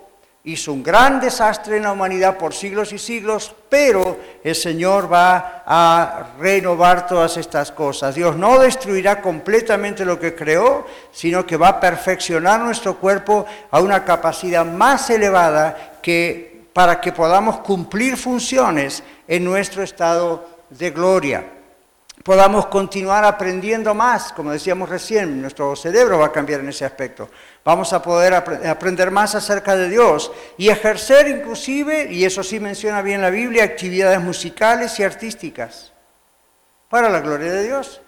hizo 0.47 0.71
un 0.71 0.81
gran 0.81 1.19
desastre 1.19 1.75
en 1.75 1.83
la 1.83 1.91
humanidad 1.91 2.37
por 2.37 2.53
siglos 2.53 2.93
y 2.93 2.97
siglos, 2.97 3.53
pero 3.67 4.17
el 4.41 4.55
Señor 4.55 5.11
va 5.11 5.63
a 5.65 6.27
renovar 6.39 7.05
todas 7.05 7.35
estas 7.35 7.73
cosas. 7.73 8.15
Dios 8.15 8.37
no 8.37 8.57
destruirá 8.57 9.21
completamente 9.21 10.05
lo 10.05 10.17
que 10.17 10.35
creó, 10.35 10.87
sino 11.11 11.45
que 11.45 11.57
va 11.57 11.67
a 11.67 11.79
perfeccionar 11.81 12.61
nuestro 12.61 12.95
cuerpo 12.95 13.45
a 13.69 13.81
una 13.81 14.05
capacidad 14.05 14.65
más 14.65 15.09
elevada 15.09 15.99
que 16.01 16.67
para 16.71 17.01
que 17.01 17.11
podamos 17.11 17.57
cumplir 17.59 18.15
funciones 18.15 19.03
en 19.27 19.43
nuestro 19.43 19.83
estado 19.83 20.47
de 20.69 20.91
gloria 20.91 21.43
podamos 22.27 22.65
continuar 22.65 23.23
aprendiendo 23.23 23.93
más, 23.93 24.33
como 24.33 24.51
decíamos 24.51 24.89
recién, 24.89 25.41
nuestro 25.41 25.77
cerebro 25.77 26.19
va 26.19 26.25
a 26.25 26.31
cambiar 26.33 26.59
en 26.59 26.67
ese 26.67 26.83
aspecto. 26.83 27.29
Vamos 27.67 27.91
a 27.91 28.01
poder 28.01 28.33
aprender 28.33 29.11
más 29.11 29.35
acerca 29.35 29.75
de 29.75 29.89
Dios 29.89 30.31
y 30.57 30.69
ejercer 30.69 31.27
inclusive, 31.27 32.07
y 32.09 32.23
eso 32.23 32.41
sí 32.41 32.61
menciona 32.61 33.01
bien 33.01 33.21
la 33.21 33.29
Biblia, 33.29 33.65
actividades 33.65 34.21
musicales 34.21 34.97
y 35.01 35.03
artísticas 35.03 35.91
para 36.89 37.09
la 37.09 37.19
gloria 37.19 37.51
de 37.51 37.65
Dios. 37.65 37.99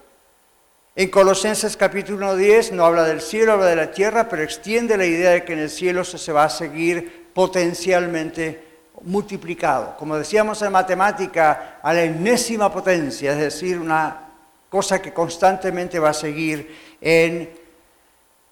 En 0.96 1.10
Colosenses 1.10 1.76
capítulo 1.76 2.38
10 2.38 2.72
no 2.72 2.86
habla 2.86 3.04
del 3.04 3.20
cielo, 3.20 3.52
habla 3.52 3.66
de 3.66 3.76
la 3.76 3.92
tierra, 3.92 4.30
pero 4.30 4.44
extiende 4.44 4.96
la 4.96 5.06
idea 5.06 5.32
de 5.32 5.44
que 5.44 5.52
en 5.52 5.60
el 5.60 5.70
cielo 5.70 6.06
se 6.06 6.32
va 6.32 6.46
a 6.46 6.50
seguir 6.50 7.28
potencialmente 7.34 8.64
multiplicado. 9.02 9.98
Como 9.98 10.16
decíamos 10.16 10.62
en 10.62 10.72
matemática, 10.72 11.80
a 11.84 11.94
la 11.94 12.04
enésima 12.04 12.72
potencia, 12.72 13.34
es 13.34 13.40
decir, 13.40 13.78
una 13.78 14.22
cosa 14.70 15.02
que 15.02 15.12
constantemente 15.12 16.00
va 16.00 16.12
a 16.12 16.14
seguir 16.14 16.96
en 17.02 17.60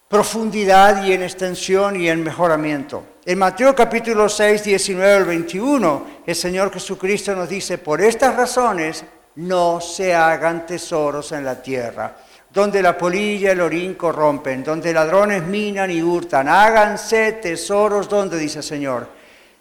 profundidad 0.08 1.04
y 1.04 1.12
en 1.12 1.24
extensión 1.24 2.00
y 2.00 2.10
en 2.10 2.24
mejoramiento. 2.24 3.04
En 3.26 3.38
Mateo 3.38 3.76
capítulo 3.76 4.30
6, 4.30 4.64
19 4.64 5.14
al 5.14 5.26
21, 5.26 6.04
el 6.26 6.36
Señor 6.36 6.72
Jesucristo 6.72 7.36
nos 7.36 7.50
dice, 7.50 7.78
por 7.78 8.00
estas 8.02 8.36
razones 8.36 9.04
no 9.36 9.82
se 9.82 10.16
hagan 10.16 10.66
tesoros 10.66 11.34
en 11.34 11.44
la 11.44 11.62
tierra, 11.62 12.16
donde 12.50 12.82
la 12.82 12.98
polilla 12.98 13.50
y 13.50 13.52
el 13.52 13.62
orín 13.62 13.96
corrompen, 13.96 14.64
donde 14.64 14.94
ladrones 14.94 15.44
minan 15.44 15.92
y 15.92 16.02
hurtan. 16.02 16.48
Háganse 16.48 17.34
tesoros 17.34 18.08
donde, 18.08 18.38
dice 18.38 18.60
el 18.60 18.64
Señor, 18.64 19.10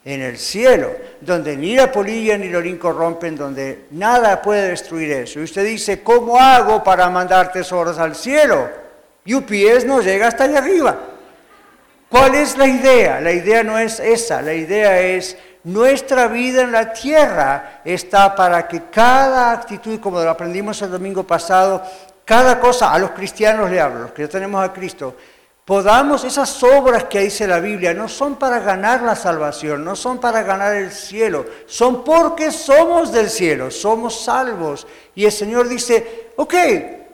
en 0.04 0.22
el 0.22 0.38
cielo, 0.38 0.92
donde 1.20 1.56
ni 1.56 1.74
la 1.74 1.90
polilla 1.90 2.38
ni 2.38 2.46
el 2.46 2.54
orín 2.54 2.78
corrompen, 2.78 3.34
donde 3.34 3.86
nada 3.90 4.40
puede 4.40 4.68
destruir 4.68 5.10
eso. 5.10 5.40
Y 5.40 5.42
usted 5.42 5.66
dice, 5.66 6.04
¿cómo 6.04 6.38
hago 6.38 6.84
para 6.84 7.10
mandar 7.10 7.50
tesoros 7.50 7.98
al 7.98 8.14
cielo? 8.14 8.85
UPS 9.34 9.84
no 9.84 10.00
llega 10.00 10.28
hasta 10.28 10.44
allá 10.44 10.58
arriba. 10.58 10.96
¿Cuál 12.08 12.34
es 12.36 12.56
la 12.56 12.66
idea? 12.66 13.20
La 13.20 13.32
idea 13.32 13.62
no 13.62 13.78
es 13.78 13.98
esa, 14.00 14.40
la 14.40 14.54
idea 14.54 15.00
es 15.00 15.36
nuestra 15.64 16.28
vida 16.28 16.62
en 16.62 16.70
la 16.70 16.92
tierra 16.92 17.80
está 17.84 18.36
para 18.36 18.68
que 18.68 18.82
cada 18.84 19.50
actitud, 19.50 19.98
como 19.98 20.22
lo 20.22 20.30
aprendimos 20.30 20.80
el 20.82 20.92
domingo 20.92 21.24
pasado, 21.24 21.82
cada 22.24 22.60
cosa, 22.60 22.92
a 22.92 22.98
los 23.00 23.10
cristianos 23.10 23.68
le 23.68 23.80
hablo, 23.80 24.02
los 24.02 24.12
que 24.12 24.22
ya 24.22 24.28
tenemos 24.28 24.64
a 24.64 24.72
Cristo, 24.72 25.16
podamos, 25.64 26.22
esas 26.22 26.62
obras 26.62 27.04
que 27.04 27.18
dice 27.18 27.48
la 27.48 27.58
Biblia, 27.58 27.92
no 27.92 28.08
son 28.08 28.36
para 28.36 28.60
ganar 28.60 29.02
la 29.02 29.16
salvación, 29.16 29.84
no 29.84 29.96
son 29.96 30.20
para 30.20 30.44
ganar 30.44 30.76
el 30.76 30.92
cielo, 30.92 31.44
son 31.66 32.04
porque 32.04 32.52
somos 32.52 33.10
del 33.10 33.28
cielo, 33.28 33.72
somos 33.72 34.22
salvos. 34.24 34.86
Y 35.16 35.24
el 35.24 35.32
Señor 35.32 35.68
dice, 35.68 36.30
ok, 36.36 36.54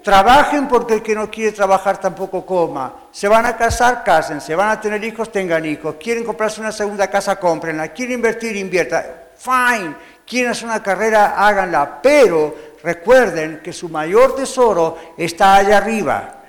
trabajen 0.03 0.69
porque 0.69 0.95
el 0.95 1.03
que 1.03 1.15
no 1.15 1.31
quiere 1.31 1.53
trabajar 1.53 1.99
tampoco 1.99 2.45
coma. 2.45 2.95
Se 3.11 3.29
van 3.29 3.47
a 3.47 3.57
casar, 3.57 4.03
cásense, 4.05 4.55
van 4.55 4.71
a 4.71 4.81
tener 4.81 5.03
hijos, 5.05 5.31
tengan 5.31 5.65
hijos. 5.65 5.97
Quieren 6.01 6.25
comprarse 6.25 6.61
una 6.61 6.73
segunda 6.73 7.09
casa, 7.09 7.37
cómprenla. 7.37 7.89
Quieren 7.89 8.17
invertir, 8.17 8.57
invierta. 8.57 9.31
Fine. 9.37 9.95
Quieren 10.27 10.53
hacer 10.53 10.67
una 10.67 10.83
carrera, 10.83 11.35
háganla. 11.37 12.01
Pero 12.03 12.55
recuerden 12.83 13.61
que 13.63 13.73
su 13.73 13.89
mayor 13.89 14.35
tesoro 14.35 14.99
está 15.17 15.57
allá 15.57 15.79
arriba 15.79 16.43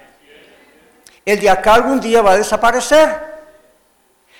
el 1.25 1.39
de 1.39 1.49
acá 1.49 1.75
algún 1.75 1.99
día 1.99 2.21
va 2.21 2.33
a 2.33 2.37
desaparecer. 2.37 3.33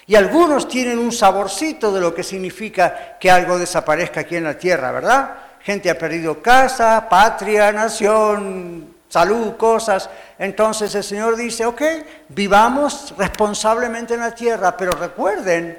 Y 0.05 0.16
algunos 0.16 0.68
tienen 0.68 0.99
un 0.99 1.14
saborcito 1.14 1.93
de 1.93 2.01
lo 2.01 2.14
que 2.14 2.24
significa 2.24 3.18
que 3.20 3.32
algo 3.32 3.57
desaparezca 3.57 4.22
aquí 4.22 4.36
en 4.36 4.43
la 4.43 4.57
tierra, 4.57 4.91
¿verdad? 4.91 5.32
Gente 5.61 5.89
ha 5.89 5.97
perdido 5.97 6.41
casa, 6.41 7.07
patria, 7.09 7.72
nación, 7.72 8.93
salud, 9.14 9.57
cosas. 9.57 10.09
Entonces 10.39 10.95
el 10.95 11.03
Señor 11.03 11.36
dice, 11.36 11.68
ok, 11.68 11.82
vivamos 12.30 13.14
responsablemente 13.16 14.16
en 14.16 14.22
la 14.22 14.34
tierra, 14.34 14.76
pero 14.76 14.93
recuerden 14.93 15.78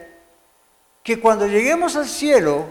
que 1.02 1.18
cuando 1.18 1.44
lleguemos 1.48 1.96
al 1.96 2.06
cielo 2.06 2.64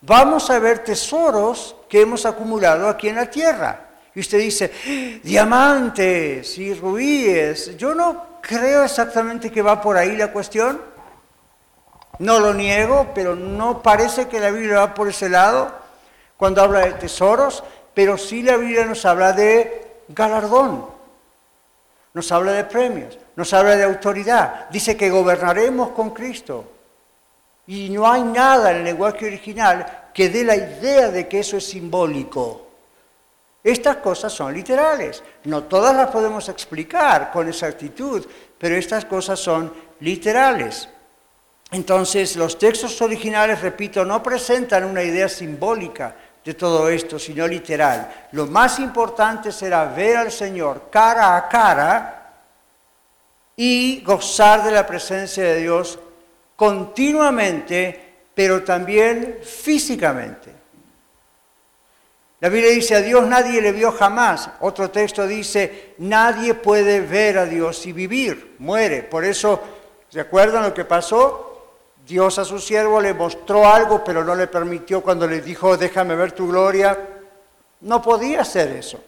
vamos 0.00 0.50
a 0.50 0.58
ver 0.58 0.80
tesoros 0.80 1.76
que 1.88 2.00
hemos 2.00 2.26
acumulado 2.26 2.88
aquí 2.88 3.08
en 3.08 3.14
la 3.14 3.30
tierra. 3.30 3.86
Y 4.12 4.18
usted 4.18 4.38
dice, 4.38 5.20
diamantes 5.22 6.58
y 6.58 6.74
rubíes. 6.74 7.76
Yo 7.76 7.94
no 7.94 8.40
creo 8.40 8.82
exactamente 8.82 9.52
que 9.52 9.62
va 9.62 9.80
por 9.80 9.96
ahí 9.96 10.16
la 10.16 10.32
cuestión. 10.32 10.80
No 12.18 12.40
lo 12.40 12.52
niego, 12.52 13.12
pero 13.14 13.36
no 13.36 13.80
parece 13.80 14.26
que 14.26 14.40
la 14.40 14.50
Biblia 14.50 14.80
va 14.80 14.94
por 14.94 15.06
ese 15.06 15.28
lado 15.28 15.70
cuando 16.36 16.60
habla 16.60 16.80
de 16.80 16.94
tesoros, 16.94 17.62
pero 17.94 18.18
sí 18.18 18.42
la 18.42 18.56
Biblia 18.56 18.84
nos 18.84 19.04
habla 19.04 19.32
de 19.32 19.87
galardón, 20.08 20.86
nos 22.14 22.32
habla 22.32 22.52
de 22.52 22.64
premios, 22.64 23.18
nos 23.36 23.52
habla 23.52 23.76
de 23.76 23.84
autoridad, 23.84 24.68
dice 24.70 24.96
que 24.96 25.10
gobernaremos 25.10 25.90
con 25.90 26.10
Cristo. 26.10 26.64
Y 27.66 27.90
no 27.90 28.10
hay 28.10 28.22
nada 28.22 28.70
en 28.70 28.78
el 28.78 28.84
lenguaje 28.84 29.26
original 29.26 30.08
que 30.14 30.30
dé 30.30 30.42
la 30.42 30.56
idea 30.56 31.10
de 31.10 31.28
que 31.28 31.40
eso 31.40 31.58
es 31.58 31.66
simbólico. 31.66 32.66
Estas 33.62 33.96
cosas 33.96 34.32
son 34.32 34.54
literales. 34.54 35.22
No 35.44 35.64
todas 35.64 35.94
las 35.94 36.08
podemos 36.10 36.48
explicar 36.48 37.30
con 37.30 37.48
exactitud, 37.48 38.26
pero 38.56 38.74
estas 38.74 39.04
cosas 39.04 39.38
son 39.38 39.72
literales. 40.00 40.88
Entonces, 41.70 42.36
los 42.36 42.58
textos 42.58 43.00
originales, 43.02 43.60
repito, 43.60 44.04
no 44.04 44.22
presentan 44.22 44.84
una 44.84 45.02
idea 45.02 45.28
simbólica 45.28 46.16
de 46.48 46.54
todo 46.54 46.88
esto, 46.88 47.18
sino 47.18 47.46
literal. 47.46 48.10
Lo 48.32 48.46
más 48.46 48.78
importante 48.78 49.52
será 49.52 49.84
ver 49.84 50.16
al 50.16 50.32
Señor 50.32 50.88
cara 50.90 51.36
a 51.36 51.46
cara 51.46 52.32
y 53.54 54.00
gozar 54.00 54.64
de 54.64 54.70
la 54.70 54.86
presencia 54.86 55.44
de 55.44 55.56
Dios 55.56 55.98
continuamente, 56.56 58.14
pero 58.34 58.64
también 58.64 59.40
físicamente. 59.42 60.50
La 62.40 62.48
Biblia 62.48 62.70
dice, 62.70 62.94
a 62.94 63.02
Dios 63.02 63.26
nadie 63.26 63.60
le 63.60 63.72
vio 63.72 63.92
jamás. 63.92 64.48
Otro 64.60 64.90
texto 64.90 65.26
dice, 65.26 65.96
nadie 65.98 66.54
puede 66.54 67.02
ver 67.02 67.36
a 67.36 67.44
Dios 67.44 67.84
y 67.84 67.92
vivir, 67.92 68.54
muere. 68.58 69.02
Por 69.02 69.26
eso, 69.26 69.62
¿se 70.08 70.20
acuerdan 70.20 70.62
lo 70.62 70.72
que 70.72 70.86
pasó? 70.86 71.47
Dios 72.08 72.38
a 72.38 72.44
su 72.46 72.58
siervo 72.58 73.02
le 73.02 73.12
mostró 73.12 73.68
algo, 73.68 74.02
pero 74.02 74.24
no 74.24 74.34
le 74.34 74.46
permitió 74.46 75.02
cuando 75.02 75.26
le 75.26 75.42
dijo, 75.42 75.76
déjame 75.76 76.16
ver 76.16 76.32
tu 76.32 76.48
gloria. 76.48 76.98
No 77.82 78.00
podía 78.00 78.40
hacer 78.40 78.70
eso. 78.70 78.98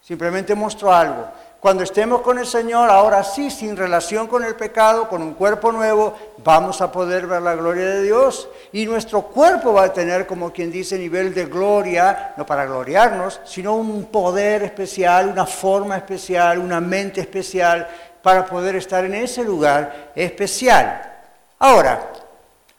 Simplemente 0.00 0.54
mostró 0.54 0.92
algo. 0.92 1.26
Cuando 1.58 1.82
estemos 1.82 2.20
con 2.22 2.38
el 2.38 2.46
Señor, 2.46 2.88
ahora 2.88 3.24
sí, 3.24 3.50
sin 3.50 3.76
relación 3.76 4.28
con 4.28 4.44
el 4.44 4.54
pecado, 4.54 5.08
con 5.08 5.20
un 5.22 5.34
cuerpo 5.34 5.72
nuevo, 5.72 6.16
vamos 6.42 6.80
a 6.80 6.92
poder 6.92 7.26
ver 7.26 7.42
la 7.42 7.56
gloria 7.56 7.84
de 7.86 8.02
Dios. 8.04 8.48
Y 8.72 8.86
nuestro 8.86 9.22
cuerpo 9.22 9.72
va 9.74 9.86
a 9.86 9.92
tener, 9.92 10.26
como 10.26 10.52
quien 10.52 10.70
dice, 10.70 10.96
nivel 10.96 11.34
de 11.34 11.46
gloria, 11.46 12.32
no 12.36 12.46
para 12.46 12.64
gloriarnos, 12.64 13.40
sino 13.44 13.74
un 13.74 14.04
poder 14.04 14.62
especial, 14.62 15.28
una 15.28 15.46
forma 15.46 15.96
especial, 15.96 16.60
una 16.60 16.80
mente 16.80 17.20
especial, 17.20 17.88
para 18.22 18.46
poder 18.46 18.76
estar 18.76 19.04
en 19.04 19.14
ese 19.14 19.42
lugar 19.42 20.12
especial. 20.14 21.10
Ahora, 21.58 22.08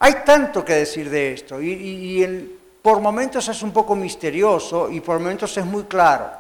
hay 0.04 0.24
tanto 0.26 0.66
que 0.66 0.74
decir 0.74 1.12
de 1.12 1.34
esto 1.34 1.62
y, 1.62 2.58
por 2.82 3.00
momentos 3.00 3.48
es 3.48 3.62
un 3.62 3.72
poco 3.72 3.96
misterioso 3.96 4.90
y 4.90 5.00
por 5.00 5.20
momentos 5.20 5.56
es 5.56 5.64
muy 5.64 5.84
claro. 5.84 6.32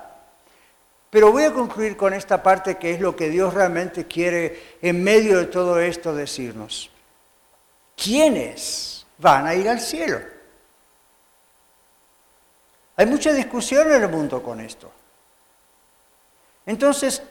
Pero 1.11 1.31
voy 1.31 1.43
a 1.43 1.53
concluir 1.53 1.95
con 1.95 2.11
esta 2.15 2.41
parte 2.41 2.77
que 2.77 2.89
es 2.89 2.99
lo 2.99 3.15
que 3.15 3.29
Dios 3.29 3.53
realmente 3.53 4.07
quiere 4.07 4.77
en 4.81 5.03
medio 5.03 5.37
de 5.37 5.45
todo 5.45 5.79
esto 5.79 6.15
decirnos. 6.15 6.89
¿Quiénes 7.95 9.05
van 9.19 9.45
a 9.45 9.53
ir 9.53 9.69
al 9.69 9.79
cielo? 9.79 10.19
Hay 12.95 13.05
mucha 13.05 13.31
discusión 13.31 13.91
en 13.91 14.01
el 14.01 14.09
mundo 14.09 14.41
con 14.41 14.59
esto. 14.59 14.91
Entonces, 16.65 17.21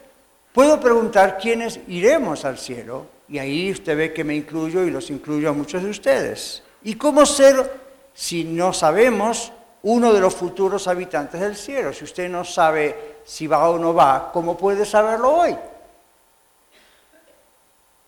puedo 0.53 0.79
preguntar 0.79 1.37
quiénes 1.37 1.81
iremos 1.89 2.45
al 2.45 2.57
cielo 2.57 3.07
y 3.31 3.39
ahí 3.39 3.71
usted 3.71 3.95
ve 3.97 4.13
que 4.13 4.25
me 4.25 4.35
incluyo 4.35 4.83
y 4.83 4.91
los 4.91 5.09
incluyo 5.09 5.49
a 5.49 5.53
muchos 5.53 5.81
de 5.81 5.89
ustedes. 5.89 6.63
¿Y 6.83 6.95
cómo 6.95 7.25
ser, 7.25 7.79
si 8.13 8.43
no 8.43 8.73
sabemos, 8.73 9.53
uno 9.83 10.11
de 10.11 10.19
los 10.19 10.35
futuros 10.35 10.85
habitantes 10.89 11.39
del 11.39 11.55
cielo? 11.55 11.93
Si 11.93 12.03
usted 12.03 12.29
no 12.29 12.43
sabe 12.43 13.19
si 13.23 13.47
va 13.47 13.69
o 13.69 13.79
no 13.79 13.93
va, 13.93 14.31
¿cómo 14.33 14.57
puede 14.57 14.85
saberlo 14.85 15.33
hoy? 15.33 15.55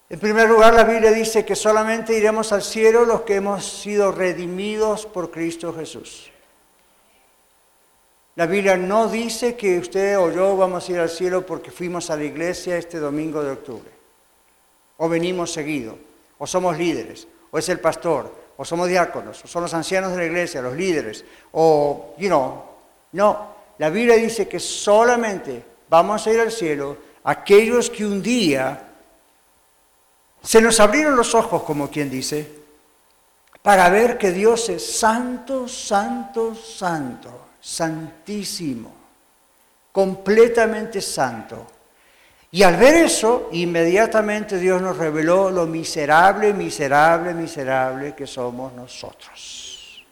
En 0.09 0.19
primer 0.19 0.49
lugar, 0.49 0.73
la 0.73 0.83
Biblia 0.83 1.11
dice 1.11 1.45
que 1.45 1.55
solamente 1.55 2.17
iremos 2.17 2.51
al 2.51 2.61
cielo 2.61 3.05
los 3.05 3.21
que 3.21 3.35
hemos 3.35 3.65
sido 3.65 4.11
redimidos 4.11 5.05
por 5.05 5.31
Cristo 5.31 5.73
Jesús. 5.73 6.31
La 8.35 8.45
Biblia 8.45 8.75
no 8.75 9.07
dice 9.07 9.55
que 9.55 9.79
usted 9.79 10.19
o 10.19 10.29
yo 10.33 10.57
vamos 10.57 10.89
a 10.89 10.91
ir 10.91 10.99
al 10.99 11.09
cielo 11.09 11.45
porque 11.45 11.71
fuimos 11.71 12.09
a 12.09 12.17
la 12.17 12.25
iglesia 12.25 12.75
este 12.75 12.99
domingo 12.99 13.41
de 13.41 13.51
octubre 13.51 14.02
o 15.03 15.09
venimos 15.09 15.51
seguido, 15.51 15.97
o 16.39 16.47
somos 16.47 16.77
líderes, 16.77 17.27
o 17.51 17.59
es 17.59 17.67
el 17.67 17.81
pastor, 17.81 18.31
o 18.55 18.63
somos 18.63 18.87
diáconos, 18.87 19.43
o 19.43 19.47
son 19.47 19.63
los 19.63 19.73
ancianos 19.73 20.11
de 20.11 20.17
la 20.17 20.25
iglesia, 20.25 20.61
los 20.61 20.77
líderes, 20.77 21.25
o, 21.51 22.15
you 22.17 22.29
know, 22.29 22.63
no, 23.11 23.47
la 23.79 23.89
Biblia 23.89 24.15
dice 24.15 24.47
que 24.47 24.61
solamente 24.61 25.61
vamos 25.89 26.25
a 26.25 26.31
ir 26.31 26.39
al 26.39 26.53
cielo 26.53 26.95
aquellos 27.25 27.89
que 27.89 28.05
un 28.05 28.23
día 28.23 28.81
se 30.41 30.61
nos 30.61 30.79
abrieron 30.79 31.17
los 31.17 31.35
ojos, 31.35 31.63
como 31.63 31.89
quien 31.89 32.09
dice, 32.09 32.49
para 33.61 33.89
ver 33.89 34.17
que 34.17 34.31
Dios 34.31 34.69
es 34.69 34.99
santo, 34.99 35.67
santo, 35.67 36.55
santo, 36.55 37.47
santísimo, 37.59 38.93
completamente 39.91 41.01
santo. 41.01 41.72
Y 42.53 42.61
al 42.61 42.77
ver 42.77 43.05
eso, 43.05 43.49
inmediatamente 43.51 44.59
Dios 44.59 44.79
nos 44.79 44.95
reveló 44.95 45.49
lo 45.49 45.65
miserable, 45.65 46.53
miserable, 46.53 47.33
miserable 47.33 48.13
que 48.13 48.27
somos 48.27 48.71
nosotros. 48.73 50.05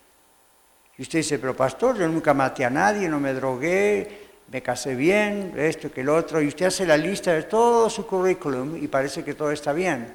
Y 0.98 1.04
usted 1.04 1.20
dice, 1.20 1.38
pero 1.38 1.56
pastor, 1.56 2.00
yo 2.00 2.08
nunca 2.08 2.34
maté 2.34 2.66
a 2.66 2.72
nadie, 2.72 3.08
no 3.08 3.20
me 3.20 3.36
drogué, 3.36 4.30
me 4.52 4.64
casé 4.64 4.96
bien, 4.96 5.54
esto 5.56 5.92
que 5.92 6.02
el 6.02 6.10
otro, 6.10 6.42
y 6.42 6.48
usted 6.48 6.66
hace 6.66 6.84
la 6.84 6.98
lista 6.98 7.32
de 7.32 7.44
todo 7.44 7.88
su 7.92 8.08
currículum 8.08 8.76
y 8.84 8.88
parece 8.88 9.24
que 9.24 9.36
todo 9.36 9.52
está 9.52 9.72
bien. 9.72 10.12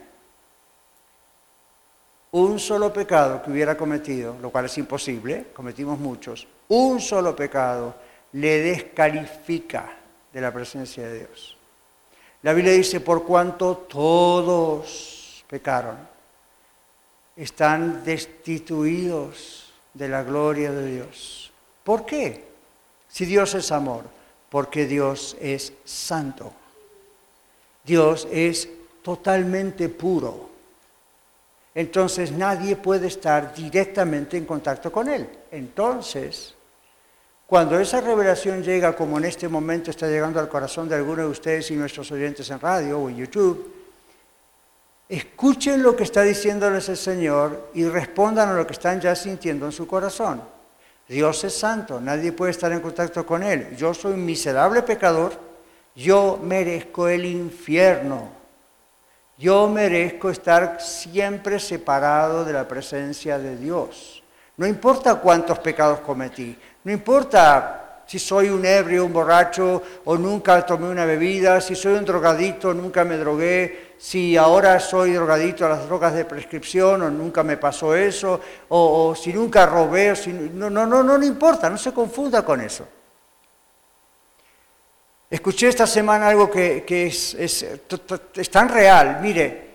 Un 2.33 2.59
solo 2.59 2.93
pecado 2.93 3.41
que 3.41 3.53
hubiera 3.53 3.77
cometido, 3.77 4.37
lo 4.43 4.51
cual 4.51 4.65
es 4.65 4.77
imposible, 4.79 5.47
cometimos 5.53 5.97
muchos, 6.01 6.49
un 6.67 7.01
solo 7.01 7.37
pecado 7.37 7.95
le 8.33 8.63
descalifica 8.63 9.93
de 10.33 10.41
la 10.41 10.53
presencia 10.53 11.07
de 11.07 11.19
Dios. 11.21 11.56
La 12.47 12.53
Biblia 12.53 12.75
dice, 12.75 13.01
por 13.01 13.25
cuanto 13.25 13.77
todos 13.77 15.43
pecaron, 15.49 15.97
están 17.35 18.05
destituidos 18.05 19.73
de 19.93 20.09
la 20.09 20.23
gloria 20.23 20.71
de 20.71 20.95
Dios. 20.95 21.51
¿Por 21.83 22.07
qué? 22.07 22.45
Si 23.09 23.25
Dios 23.25 23.53
es 23.57 23.73
amor, 23.73 24.05
porque 24.49 24.87
Dios 24.87 25.37
es 25.41 25.73
santo. 25.85 26.53
Dios 27.83 28.29
es 28.31 28.69
totalmente 29.03 29.89
puro. 29.89 30.49
Entonces 31.75 32.31
nadie 32.31 32.77
puede 32.77 33.09
estar 33.09 33.57
directamente 33.57 34.37
en 34.37 34.45
contacto 34.45 34.93
con 34.93 35.09
Él. 35.09 35.29
Entonces, 35.51 36.55
cuando 37.47 37.79
esa 37.79 38.01
revelación 38.01 38.63
llega, 38.63 38.97
como 38.97 39.19
en 39.19 39.25
este 39.25 39.49
momento 39.49 39.91
está 39.91 40.09
llegando 40.09 40.41
al 40.41 40.49
corazón 40.49 40.89
de 40.89 40.97
algunos 40.97 41.27
de 41.27 41.31
ustedes 41.31 41.71
y 41.71 41.77
nuestros 41.77 42.11
oyentes 42.11 42.51
en 42.51 42.59
radio 42.59 42.99
o 42.99 43.09
en 43.09 43.17
YouTube, 43.17 43.73
escuchen 45.09 45.83
lo 45.83 45.95
que 45.95 46.03
está 46.03 46.23
diciéndoles 46.23 46.89
el 46.89 46.97
Señor 46.97 47.71
y 47.75 47.85
respondan 47.85 48.49
a 48.49 48.55
lo 48.55 48.67
que 48.67 48.73
están 48.73 49.01
ya 49.01 49.15
sintiendo 49.15 49.67
en 49.67 49.73
su 49.73 49.87
corazón. 49.87 50.43
Dios 51.09 51.45
es 51.45 51.57
santo, 51.57 52.01
nadie 52.01 52.33
puede 52.33 52.51
estar 52.51 52.73
en 52.73 52.81
contacto 52.81 53.25
con 53.25 53.45
Él. 53.45 53.77
Yo 53.77 53.95
soy 53.95 54.15
un 54.15 54.25
miserable 54.25 54.83
pecador, 54.83 55.39
yo 55.95 56.41
merezco 56.43 57.07
el 57.07 57.25
infierno. 57.25 58.31
Yo 59.39 59.69
merezco 59.69 60.31
estar 60.31 60.81
siempre 60.81 61.61
separado 61.61 62.45
de 62.45 62.55
la 62.55 62.67
presencia 62.67 63.39
de 63.39 63.57
Dios. 63.57 64.23
No 64.57 64.67
importa 64.67 65.17
cuántos 65.17 65.59
pecados 65.59 66.01
cometí, 66.01 66.59
no 66.87 66.93
importa 66.93 68.03
si 68.07 68.21
soy 68.21 68.49
un 68.49 68.65
ebrio, 68.65 69.05
un 69.05 69.13
borracho 69.13 69.83
o 70.05 70.17
nunca 70.17 70.65
tomé 70.65 70.89
una 70.89 71.05
bebida, 71.05 71.61
si 71.61 71.75
soy 71.75 71.95
un 71.95 72.05
drogadito, 72.05 72.73
nunca 72.73 73.03
me 73.03 73.17
drogué, 73.17 73.95
si 73.99 74.37
ahora 74.37 74.79
soy 74.79 75.13
drogadito 75.15 75.67
a 75.67 75.71
las 75.71 75.85
drogas 75.87 76.15
de 76.15 76.25
prescripción 76.25 77.03
o 77.03 77.11
nunca 77.11 77.43
me 77.43 77.57
pasó 77.57 77.97
eso, 77.97 78.41
o, 78.69 79.17
si 79.17 79.33
nunca 79.33 79.67
robé, 79.67 80.15
si, 80.15 80.33
no, 80.33 80.71
no, 80.71 80.87
no, 80.87 81.03
no, 81.03 81.19
no 81.19 81.25
importa, 81.25 81.69
no 81.69 81.77
se 81.77 81.93
confunda 81.93 82.45
con 82.45 82.61
eso. 82.61 82.87
Escuché 85.29 85.67
esta 85.67 85.89
semana 85.89 86.29
algo 86.29 86.49
que, 86.49 86.85
es 86.87 88.51
tan 88.53 88.69
real. 88.69 89.19
Mire, 89.21 89.66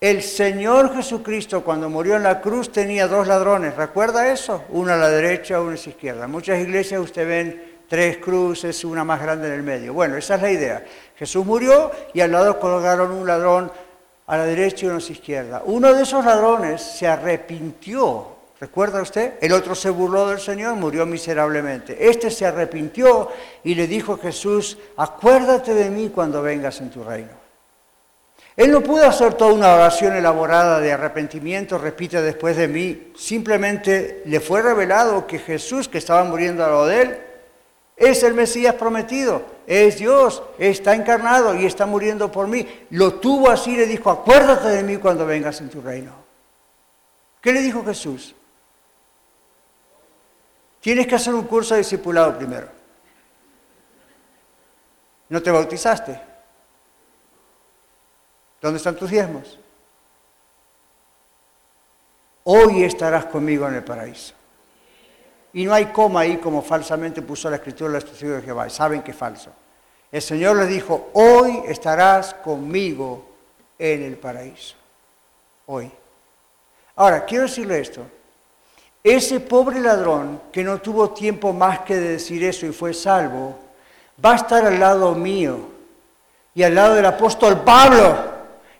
el 0.00 0.22
Señor 0.22 0.94
Jesucristo 0.94 1.64
cuando 1.64 1.90
murió 1.90 2.16
en 2.16 2.22
la 2.22 2.40
cruz 2.40 2.70
tenía 2.70 3.08
dos 3.08 3.26
ladrones, 3.26 3.74
¿recuerda 3.74 4.30
eso? 4.32 4.62
Uno 4.68 4.92
a 4.92 4.96
la 4.96 5.08
derecha, 5.08 5.60
uno 5.60 5.70
a 5.70 5.74
la 5.74 5.78
izquierda. 5.78 6.28
muchas 6.28 6.60
iglesias 6.60 7.00
usted 7.00 7.26
ven 7.26 7.68
tres 7.88 8.18
cruces, 8.18 8.84
una 8.84 9.02
más 9.02 9.20
grande 9.20 9.48
en 9.48 9.54
el 9.54 9.62
medio. 9.62 9.92
Bueno, 9.92 10.16
esa 10.16 10.36
es 10.36 10.42
la 10.42 10.52
idea. 10.52 10.84
Jesús 11.16 11.44
murió 11.44 11.90
y 12.14 12.20
al 12.20 12.30
lado 12.30 12.60
colgaron 12.60 13.10
un 13.10 13.26
ladrón 13.26 13.72
a 14.26 14.36
la 14.36 14.44
derecha 14.44 14.84
y 14.84 14.88
uno 14.88 14.98
a 14.98 15.00
la 15.00 15.12
izquierda. 15.12 15.62
Uno 15.64 15.92
de 15.92 16.02
esos 16.02 16.24
ladrones 16.24 16.80
se 16.80 17.08
arrepintió, 17.08 18.28
¿recuerda 18.60 19.02
usted? 19.02 19.34
El 19.40 19.52
otro 19.52 19.74
se 19.74 19.90
burló 19.90 20.28
del 20.28 20.38
Señor, 20.38 20.76
murió 20.76 21.06
miserablemente. 21.06 22.08
Este 22.08 22.30
se 22.30 22.46
arrepintió 22.46 23.30
y 23.64 23.74
le 23.74 23.88
dijo 23.88 24.12
a 24.12 24.18
Jesús, 24.18 24.78
acuérdate 24.96 25.74
de 25.74 25.90
mí 25.90 26.12
cuando 26.14 26.40
vengas 26.40 26.80
en 26.80 26.90
tu 26.90 27.02
reino. 27.02 27.37
Él 28.58 28.72
no 28.72 28.80
pudo 28.80 29.06
hacer 29.06 29.34
toda 29.34 29.52
una 29.52 29.72
oración 29.72 30.16
elaborada 30.16 30.80
de 30.80 30.92
arrepentimiento, 30.92 31.78
repite 31.78 32.20
después 32.20 32.56
de 32.56 32.66
mí. 32.66 33.12
Simplemente 33.16 34.20
le 34.24 34.40
fue 34.40 34.62
revelado 34.62 35.28
que 35.28 35.38
Jesús, 35.38 35.88
que 35.88 35.98
estaba 35.98 36.24
muriendo 36.24 36.64
a 36.64 36.68
lo 36.68 36.84
de 36.84 37.02
él, 37.02 37.18
es 37.96 38.24
el 38.24 38.34
Mesías 38.34 38.74
prometido, 38.74 39.42
es 39.64 39.98
Dios, 39.98 40.42
está 40.58 40.96
encarnado 40.96 41.54
y 41.54 41.66
está 41.66 41.86
muriendo 41.86 42.32
por 42.32 42.48
mí. 42.48 42.66
Lo 42.90 43.14
tuvo 43.14 43.48
así, 43.48 43.76
le 43.76 43.86
dijo, 43.86 44.10
acuérdate 44.10 44.66
de 44.70 44.82
mí 44.82 44.96
cuando 44.96 45.24
vengas 45.24 45.60
en 45.60 45.70
tu 45.70 45.80
reino. 45.80 46.10
¿Qué 47.40 47.52
le 47.52 47.60
dijo 47.60 47.84
Jesús? 47.84 48.34
Tienes 50.80 51.06
que 51.06 51.14
hacer 51.14 51.32
un 51.32 51.44
curso 51.44 51.74
de 51.74 51.82
discipulado 51.82 52.36
primero. 52.36 52.66
¿No 55.28 55.40
te 55.40 55.52
bautizaste? 55.52 56.27
¿Dónde 58.60 58.78
están 58.78 58.96
tus 58.96 59.10
diezmos? 59.10 59.58
Hoy 62.44 62.82
estarás 62.84 63.26
conmigo 63.26 63.68
en 63.68 63.74
el 63.74 63.84
paraíso. 63.84 64.34
Y 65.52 65.64
no 65.64 65.74
hay 65.74 65.86
coma 65.86 66.20
ahí 66.20 66.38
como 66.38 66.62
falsamente 66.62 67.22
puso 67.22 67.48
la 67.50 67.56
escritura 67.56 67.92
de 67.92 67.98
Escritura 67.98 68.36
de 68.36 68.42
Jehová. 68.42 68.68
Saben 68.70 69.02
que 69.02 69.12
es 69.12 69.16
falso. 69.16 69.50
El 70.10 70.22
Señor 70.22 70.56
les 70.56 70.68
dijo, 70.68 71.10
hoy 71.12 71.62
estarás 71.66 72.34
conmigo 72.34 73.24
en 73.78 74.02
el 74.02 74.16
paraíso. 74.16 74.74
Hoy. 75.66 75.90
Ahora, 76.96 77.24
quiero 77.24 77.44
decirle 77.44 77.80
esto. 77.80 78.02
Ese 79.04 79.40
pobre 79.40 79.80
ladrón 79.80 80.40
que 80.52 80.64
no 80.64 80.80
tuvo 80.80 81.10
tiempo 81.10 81.52
más 81.52 81.80
que 81.80 81.96
de 81.96 82.08
decir 82.10 82.42
eso 82.44 82.66
y 82.66 82.72
fue 82.72 82.92
salvo, 82.92 83.58
va 84.24 84.32
a 84.32 84.36
estar 84.36 84.64
al 84.64 84.80
lado 84.80 85.14
mío 85.14 85.58
y 86.54 86.62
al 86.62 86.74
lado 86.74 86.94
del 86.94 87.06
apóstol 87.06 87.60
Pablo 87.60 88.27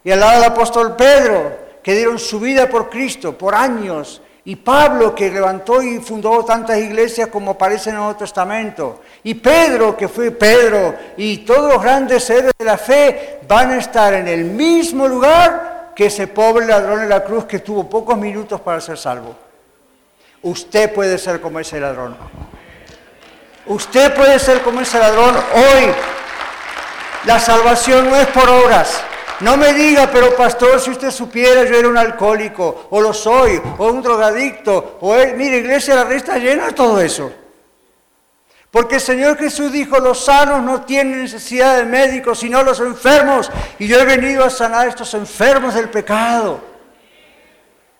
y 0.04 0.10
al 0.10 0.20
lado 0.20 0.40
del 0.40 0.50
apóstol 0.50 0.96
Pedro, 0.96 1.68
que 1.82 1.94
dieron 1.94 2.18
su 2.18 2.40
vida 2.40 2.68
por 2.68 2.88
Cristo 2.90 3.36
por 3.36 3.54
años, 3.54 4.22
y 4.44 4.56
Pablo, 4.56 5.14
que 5.14 5.30
levantó 5.30 5.82
y 5.82 5.98
fundó 5.98 6.42
tantas 6.42 6.78
iglesias 6.78 7.28
como 7.28 7.50
aparecen 7.50 7.90
en 7.90 7.96
el 7.96 8.02
Nuevo 8.04 8.18
Testamento, 8.18 9.02
y 9.22 9.34
Pedro, 9.34 9.96
que 9.96 10.08
fue 10.08 10.30
Pedro, 10.30 10.94
y 11.16 11.38
todos 11.38 11.72
los 11.72 11.82
grandes 11.82 12.24
seres 12.24 12.52
de 12.58 12.64
la 12.64 12.78
fe 12.78 13.40
van 13.46 13.72
a 13.72 13.78
estar 13.78 14.14
en 14.14 14.26
el 14.26 14.44
mismo 14.44 15.06
lugar 15.06 15.92
que 15.94 16.06
ese 16.06 16.28
pobre 16.28 16.64
ladrón 16.64 17.02
en 17.02 17.08
la 17.08 17.24
cruz 17.24 17.44
que 17.44 17.58
tuvo 17.58 17.90
pocos 17.90 18.16
minutos 18.16 18.60
para 18.60 18.80
ser 18.80 18.96
salvo. 18.96 19.36
Usted 20.42 20.94
puede 20.94 21.18
ser 21.18 21.40
como 21.40 21.58
ese 21.58 21.80
ladrón. 21.80 22.16
Usted 23.66 24.14
puede 24.14 24.38
ser 24.38 24.62
como 24.62 24.80
ese 24.80 24.98
ladrón 24.98 25.36
hoy. 25.36 25.92
La 27.24 27.38
salvación 27.38 28.08
no 28.08 28.16
es 28.16 28.28
por 28.28 28.48
obras. 28.48 29.02
No 29.40 29.56
me 29.56 29.72
diga, 29.72 30.10
pero 30.10 30.34
pastor, 30.34 30.80
si 30.80 30.90
usted 30.90 31.10
supiera, 31.12 31.64
yo 31.64 31.76
era 31.76 31.88
un 31.88 31.96
alcohólico, 31.96 32.88
o 32.90 33.00
lo 33.00 33.14
soy, 33.14 33.60
o 33.78 33.86
un 33.86 34.02
drogadicto, 34.02 34.98
o 35.00 35.14
él, 35.14 35.36
mire, 35.36 35.58
iglesia, 35.58 35.94
la 35.94 36.04
red 36.04 36.16
está 36.16 36.38
llena 36.38 36.66
de 36.66 36.72
todo 36.72 37.00
eso. 37.00 37.30
Porque 38.70 38.96
el 38.96 39.00
Señor 39.00 39.38
Jesús 39.38 39.72
dijo, 39.72 39.98
los 39.98 40.24
sanos 40.24 40.62
no 40.62 40.82
tienen 40.82 41.22
necesidad 41.22 41.76
de 41.78 41.84
médicos, 41.84 42.40
sino 42.40 42.62
los 42.62 42.80
enfermos. 42.80 43.50
Y 43.78 43.86
yo 43.86 43.98
he 43.98 44.04
venido 44.04 44.44
a 44.44 44.50
sanar 44.50 44.86
a 44.86 44.90
estos 44.90 45.14
enfermos 45.14 45.74
del 45.74 45.88
pecado. 45.88 46.60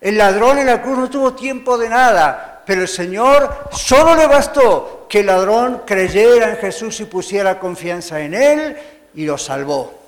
El 0.00 0.18
ladrón 0.18 0.58
en 0.58 0.66
la 0.66 0.82
cruz 0.82 0.98
no 0.98 1.08
tuvo 1.08 1.34
tiempo 1.34 1.78
de 1.78 1.88
nada, 1.88 2.62
pero 2.66 2.82
el 2.82 2.88
Señor 2.88 3.68
solo 3.72 4.14
le 4.14 4.26
bastó 4.26 5.06
que 5.08 5.20
el 5.20 5.26
ladrón 5.26 5.82
creyera 5.86 6.50
en 6.50 6.56
Jesús 6.58 7.00
y 7.00 7.06
pusiera 7.06 7.58
confianza 7.58 8.20
en 8.20 8.34
Él 8.34 8.76
y 9.14 9.24
lo 9.24 9.38
salvó. 9.38 10.07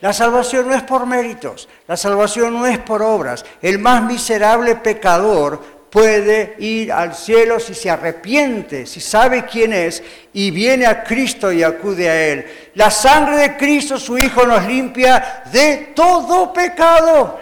La 0.00 0.12
salvación 0.12 0.68
no 0.68 0.74
es 0.74 0.82
por 0.82 1.06
méritos, 1.06 1.68
la 1.88 1.96
salvación 1.96 2.52
no 2.52 2.66
es 2.66 2.78
por 2.78 3.02
obras. 3.02 3.44
El 3.62 3.78
más 3.78 4.02
miserable 4.02 4.76
pecador 4.76 5.76
puede 5.90 6.56
ir 6.58 6.92
al 6.92 7.14
cielo 7.14 7.58
si 7.58 7.72
se 7.72 7.88
arrepiente, 7.88 8.84
si 8.84 9.00
sabe 9.00 9.46
quién 9.46 9.72
es 9.72 10.02
y 10.34 10.50
viene 10.50 10.84
a 10.84 11.02
Cristo 11.02 11.50
y 11.50 11.62
acude 11.62 12.10
a 12.10 12.26
Él. 12.26 12.46
La 12.74 12.90
sangre 12.90 13.36
de 13.38 13.56
Cristo, 13.56 13.98
su 13.98 14.18
Hijo, 14.18 14.44
nos 14.44 14.66
limpia 14.66 15.44
de 15.50 15.92
todo 15.94 16.52
pecado. 16.52 17.40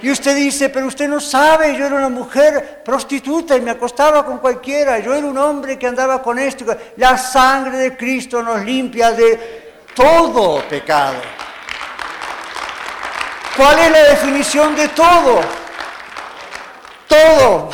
Y 0.00 0.10
usted 0.10 0.36
dice, 0.36 0.68
pero 0.68 0.86
usted 0.86 1.08
no 1.08 1.18
sabe, 1.18 1.76
yo 1.76 1.86
era 1.86 1.96
una 1.96 2.08
mujer 2.08 2.82
prostituta 2.84 3.56
y 3.56 3.62
me 3.62 3.72
acostaba 3.72 4.24
con 4.24 4.38
cualquiera, 4.38 5.00
yo 5.00 5.12
era 5.12 5.26
un 5.26 5.38
hombre 5.38 5.76
que 5.76 5.88
andaba 5.88 6.22
con 6.22 6.38
esto. 6.38 6.64
La 6.98 7.18
sangre 7.18 7.78
de 7.78 7.96
Cristo 7.96 8.40
nos 8.42 8.64
limpia 8.64 9.10
de 9.10 9.72
todo 9.96 10.62
pecado. 10.68 11.16
¿Cuál 13.56 13.78
es 13.78 13.90
la 13.90 14.02
definición 14.04 14.74
de 14.74 14.88
todo? 14.88 15.40
Todo. 17.06 17.70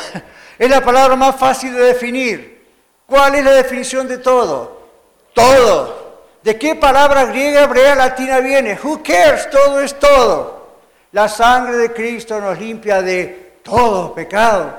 Es 0.59 0.69
la 0.69 0.85
palabra 0.85 1.17
más 1.17 1.37
fácil 1.37 1.73
de 1.73 1.81
definir. 1.85 2.67
¿Cuál 3.07 3.37
es 3.37 3.45
la 3.45 3.53
definición 3.53 4.07
de 4.07 4.19
todo? 4.19 4.89
Todo. 5.33 6.27
¿De 6.43 6.59
qué 6.59 6.75
palabra 6.75 7.25
griega, 7.25 7.65
hebrea, 7.65 7.95
latina 7.95 8.41
viene? 8.41 8.79
Who 8.83 9.03
cares? 9.03 9.49
Todo 9.49 9.81
es 9.81 9.99
todo. 9.99 10.69
La 11.13 11.29
sangre 11.29 11.77
de 11.77 11.93
Cristo 11.93 12.41
nos 12.41 12.59
limpia 12.59 13.01
de 13.01 13.55
todo 13.63 14.15
pecado. 14.15 14.75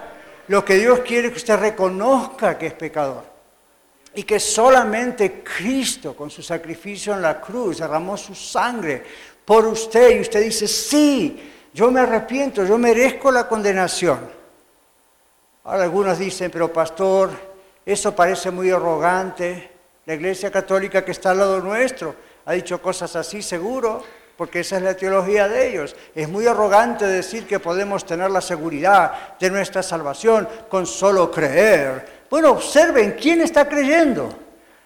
Lo 0.47 0.64
que 0.64 0.76
Dios 0.76 0.99
quiere 0.99 1.28
es 1.28 1.34
que 1.34 1.39
usted 1.39 1.58
reconozca 1.58 2.58
que 2.58 2.68
es 2.68 2.74
pecador. 2.74 3.24
Y 4.14 4.24
que 4.24 4.39
solamente 4.39 5.41
Cristo, 5.41 6.16
con 6.16 6.30
su 6.30 6.43
sacrificio 6.43 7.14
en 7.14 7.22
la 7.22 7.39
cruz, 7.39 7.78
derramó 7.80 8.18
su 8.18 8.36
sangre 8.36 9.04
por 9.52 9.68
usted 9.68 10.16
y 10.16 10.22
usted 10.22 10.45
dice, 10.45 10.66
sí, 10.66 11.52
yo 11.74 11.91
me 11.91 11.99
arrepiento, 11.99 12.64
yo 12.64 12.78
merezco 12.78 13.30
la 13.34 13.49
condenación. 13.49 14.18
Ahora 15.66 15.84
algunos 15.84 16.18
dicen, 16.18 16.49
pero 16.49 16.72
pastor, 16.72 17.32
eso 17.86 18.16
parece 18.16 18.49
muy 18.49 18.72
arrogante. 18.72 19.70
La 20.06 20.14
Iglesia 20.14 20.49
Católica 20.49 21.04
que 21.04 21.12
está 21.12 21.32
al 21.32 21.39
lado 21.39 21.60
nuestro 21.60 22.16
ha 22.45 22.54
dicho 22.54 22.82
cosas 22.82 23.14
así, 23.18 23.41
seguro, 23.41 24.02
porque 24.38 24.62
esa 24.62 24.78
es 24.78 24.84
la 24.84 24.95
teología 24.95 25.49
de 25.49 25.68
ellos. 25.68 25.97
Es 26.16 26.30
muy 26.30 26.47
arrogante 26.47 27.06
decir 27.06 27.45
que 27.45 27.60
podemos 27.60 28.06
tener 28.06 28.32
la 28.32 28.39
seguridad 28.39 29.38
de 29.38 29.49
nuestra 29.49 29.84
salvación 29.84 30.47
con 30.70 30.86
solo 30.86 31.30
creer. 31.30 32.22
Bueno, 32.30 32.52
observen 32.52 33.18
quién 33.20 33.41
está 33.41 33.68
creyendo 33.68 34.34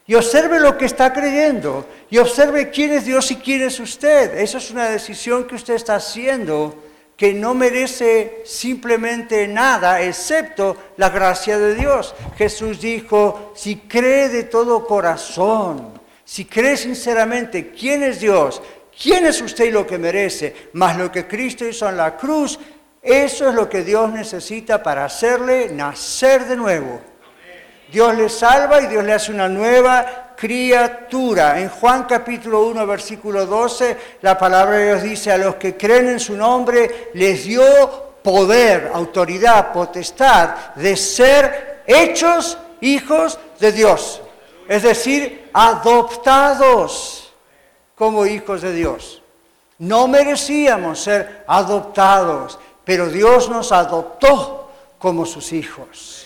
y 0.07 0.13
observe 0.13 0.59
lo 0.59 0.77
que 0.77 0.85
está 0.85 1.11
creyendo 1.11 1.87
y 2.09 2.17
observe 2.19 2.69
quién 2.69 2.91
es 2.91 3.05
Dios 3.05 3.31
y 3.31 3.37
quién 3.37 3.63
es 3.63 3.79
usted. 3.79 4.37
Esa 4.37 4.59
es 4.59 4.69
una 4.71 4.89
decisión 4.89 5.45
que 5.45 5.55
usted 5.55 5.73
está 5.73 5.95
haciendo 5.95 6.83
que 7.17 7.33
no 7.33 7.53
merece 7.53 8.41
simplemente 8.45 9.47
nada 9.47 10.01
excepto 10.01 10.75
la 10.97 11.09
gracia 11.09 11.57
de 11.57 11.75
Dios. 11.75 12.13
Jesús 12.37 12.81
dijo, 12.81 13.53
si 13.55 13.77
cree 13.77 14.29
de 14.29 14.43
todo 14.43 14.85
corazón, 14.85 15.93
si 16.23 16.45
cree 16.45 16.77
sinceramente 16.77 17.71
quién 17.71 18.03
es 18.03 18.19
Dios, 18.19 18.61
quién 19.01 19.25
es 19.25 19.41
usted 19.41 19.65
y 19.65 19.71
lo 19.71 19.87
que 19.87 19.97
merece, 19.97 20.69
más 20.73 20.97
lo 20.97 21.11
que 21.11 21.25
Cristo 21.25 21.65
hizo 21.65 21.87
en 21.87 21.97
la 21.97 22.17
cruz, 22.17 22.59
eso 23.01 23.47
es 23.47 23.55
lo 23.55 23.69
que 23.69 23.83
Dios 23.83 24.11
necesita 24.11 24.83
para 24.83 25.05
hacerle 25.05 25.69
nacer 25.69 26.45
de 26.45 26.57
nuevo 26.57 26.99
Dios 27.91 28.15
le 28.15 28.29
salva 28.29 28.81
y 28.81 28.87
Dios 28.87 29.03
le 29.03 29.13
hace 29.13 29.31
una 29.31 29.47
nueva 29.47 30.33
criatura. 30.35 31.59
En 31.59 31.69
Juan 31.69 32.03
capítulo 32.03 32.65
1, 32.67 32.85
versículo 32.85 33.45
12, 33.45 33.97
la 34.21 34.37
palabra 34.37 34.77
de 34.77 34.85
Dios 34.85 35.03
dice, 35.03 35.31
a 35.31 35.37
los 35.37 35.55
que 35.55 35.77
creen 35.77 36.09
en 36.09 36.19
su 36.19 36.35
nombre 36.35 37.11
les 37.13 37.45
dio 37.45 37.63
poder, 38.21 38.91
autoridad, 38.93 39.71
potestad 39.71 40.73
de 40.75 40.97
ser 40.97 41.83
hechos 41.85 42.57
hijos 42.81 43.39
de 43.59 43.71
Dios. 43.71 44.21
Es 44.67 44.83
decir, 44.83 45.49
adoptados 45.53 47.33
como 47.95 48.25
hijos 48.25 48.61
de 48.61 48.73
Dios. 48.73 49.21
No 49.77 50.07
merecíamos 50.07 51.01
ser 51.01 51.43
adoptados, 51.47 52.57
pero 52.83 53.09
Dios 53.09 53.49
nos 53.49 53.71
adoptó 53.71 54.71
como 54.97 55.25
sus 55.25 55.53
hijos. 55.53 56.24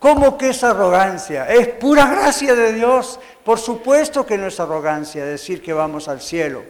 ¿Cómo 0.00 0.38
que 0.38 0.48
es 0.48 0.64
arrogancia? 0.64 1.44
Es 1.44 1.68
pura 1.68 2.06
gracia 2.06 2.54
de 2.54 2.72
Dios. 2.72 3.20
Por 3.44 3.58
supuesto 3.58 4.24
que 4.24 4.38
no 4.38 4.46
es 4.46 4.58
arrogancia 4.58 5.26
decir 5.26 5.62
que 5.62 5.74
vamos 5.74 6.08
al 6.08 6.22
cielo. 6.22 6.62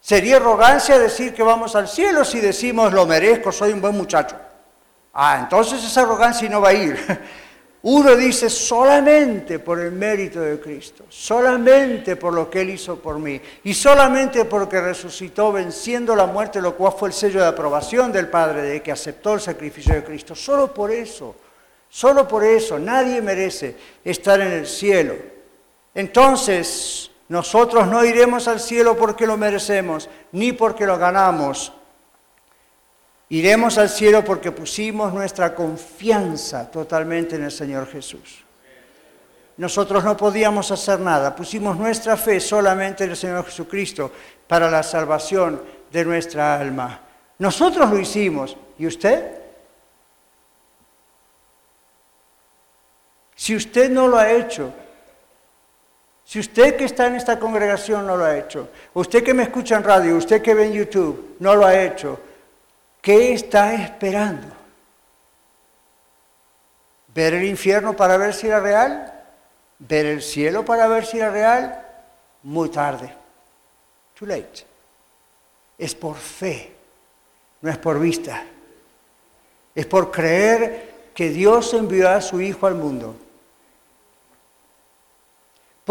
Sería 0.00 0.36
arrogancia 0.36 0.96
decir 0.96 1.34
que 1.34 1.42
vamos 1.42 1.74
al 1.74 1.88
cielo 1.88 2.24
si 2.24 2.38
decimos 2.38 2.92
lo 2.92 3.04
merezco, 3.04 3.50
soy 3.50 3.72
un 3.72 3.80
buen 3.80 3.96
muchacho. 3.96 4.36
Ah, 5.12 5.40
entonces 5.42 5.82
esa 5.82 6.02
arrogancia 6.02 6.48
no 6.48 6.60
va 6.60 6.68
a 6.68 6.74
ir. 6.74 6.96
Uno 7.82 8.14
dice 8.14 8.48
solamente 8.48 9.58
por 9.58 9.80
el 9.80 9.90
mérito 9.90 10.40
de 10.40 10.60
Cristo, 10.60 11.04
solamente 11.08 12.14
por 12.14 12.32
lo 12.32 12.48
que 12.48 12.60
Él 12.60 12.70
hizo 12.70 12.96
por 13.00 13.18
mí 13.18 13.40
y 13.64 13.74
solamente 13.74 14.44
porque 14.44 14.80
resucitó 14.80 15.50
venciendo 15.50 16.14
la 16.14 16.26
muerte, 16.26 16.60
lo 16.60 16.76
cual 16.76 16.94
fue 16.96 17.08
el 17.08 17.14
sello 17.14 17.40
de 17.40 17.46
aprobación 17.46 18.12
del 18.12 18.28
Padre 18.28 18.62
de 18.62 18.82
que 18.82 18.92
aceptó 18.92 19.34
el 19.34 19.40
sacrificio 19.40 19.94
de 19.94 20.04
Cristo. 20.04 20.36
Solo 20.36 20.72
por 20.72 20.92
eso, 20.92 21.34
solo 21.88 22.26
por 22.26 22.44
eso, 22.44 22.78
nadie 22.78 23.20
merece 23.20 23.76
estar 24.04 24.40
en 24.40 24.52
el 24.52 24.66
cielo. 24.66 25.14
Entonces, 25.94 27.10
nosotros 27.28 27.86
no 27.88 28.04
iremos 28.04 28.48
al 28.48 28.60
cielo 28.60 28.96
porque 28.96 29.26
lo 29.26 29.36
merecemos, 29.36 30.08
ni 30.32 30.52
porque 30.52 30.86
lo 30.86 30.98
ganamos, 30.98 31.72
Iremos 33.28 33.76
al 33.78 33.88
cielo 33.88 34.24
porque 34.24 34.52
pusimos 34.52 35.12
nuestra 35.12 35.54
confianza 35.54 36.70
totalmente 36.70 37.34
en 37.34 37.44
el 37.44 37.50
Señor 37.50 37.88
Jesús. 37.88 38.44
Nosotros 39.56 40.04
no 40.04 40.16
podíamos 40.16 40.70
hacer 40.70 41.00
nada, 41.00 41.34
pusimos 41.34 41.76
nuestra 41.76 42.16
fe 42.16 42.38
solamente 42.38 43.04
en 43.04 43.10
el 43.10 43.16
Señor 43.16 43.44
Jesucristo 43.44 44.12
para 44.46 44.70
la 44.70 44.82
salvación 44.82 45.60
de 45.90 46.04
nuestra 46.04 46.60
alma. 46.60 47.00
Nosotros 47.38 47.90
lo 47.90 47.98
hicimos. 47.98 48.56
¿Y 48.78 48.86
usted? 48.86 49.45
Si 53.36 53.54
usted 53.54 53.90
no 53.90 54.08
lo 54.08 54.18
ha 54.18 54.32
hecho, 54.32 54.72
si 56.24 56.40
usted 56.40 56.76
que 56.76 56.86
está 56.86 57.06
en 57.06 57.14
esta 57.14 57.38
congregación 57.38 58.06
no 58.06 58.16
lo 58.16 58.24
ha 58.24 58.36
hecho, 58.36 58.70
usted 58.94 59.22
que 59.22 59.34
me 59.34 59.44
escucha 59.44 59.76
en 59.76 59.84
radio, 59.84 60.16
usted 60.16 60.42
que 60.42 60.54
ve 60.54 60.66
en 60.66 60.72
YouTube 60.72 61.36
no 61.38 61.54
lo 61.54 61.64
ha 61.64 61.80
hecho, 61.80 62.18
¿Qué 63.06 63.34
está 63.34 63.72
esperando? 63.72 64.48
¿Ver 67.14 67.34
el 67.34 67.44
infierno 67.44 67.94
para 67.94 68.16
ver 68.16 68.34
si 68.34 68.48
era 68.48 68.58
real? 68.58 69.14
¿Ver 69.78 70.06
el 70.06 70.20
cielo 70.20 70.64
para 70.64 70.88
ver 70.88 71.06
si 71.06 71.18
era 71.18 71.30
real? 71.30 71.86
Muy 72.42 72.68
tarde. 72.68 73.14
Too 74.18 74.26
late. 74.26 74.66
Es 75.78 75.94
por 75.94 76.16
fe, 76.16 76.72
no 77.60 77.70
es 77.70 77.78
por 77.78 78.00
vista. 78.00 78.42
Es 79.72 79.86
por 79.86 80.10
creer 80.10 81.12
que 81.14 81.28
Dios 81.28 81.74
envió 81.74 82.08
a 82.08 82.20
su 82.20 82.40
Hijo 82.40 82.66
al 82.66 82.74
mundo. 82.74 83.14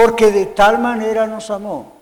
Porque 0.05 0.29
de 0.29 0.45
tal 0.45 0.77
manera 0.77 1.25
nos 1.25 1.49
amó. 1.49 1.99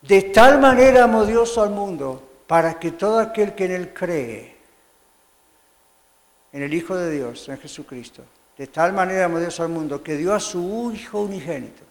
De 0.00 0.22
tal 0.22 0.60
manera 0.60 1.02
amó 1.02 1.24
Dios 1.24 1.58
al 1.58 1.70
mundo 1.70 2.22
para 2.46 2.78
que 2.78 2.92
todo 2.92 3.18
aquel 3.18 3.56
que 3.56 3.64
en 3.64 3.72
Él 3.72 3.92
cree, 3.92 4.54
en 6.52 6.62
el 6.62 6.72
Hijo 6.72 6.94
de 6.94 7.10
Dios, 7.10 7.48
en 7.48 7.58
Jesucristo, 7.58 8.22
de 8.56 8.68
tal 8.68 8.92
manera 8.92 9.24
amó 9.24 9.40
Dios 9.40 9.58
al 9.58 9.70
mundo 9.70 10.04
que 10.04 10.16
dio 10.16 10.32
a 10.32 10.38
su 10.38 10.92
Hijo 10.94 11.22
unigénito, 11.22 11.82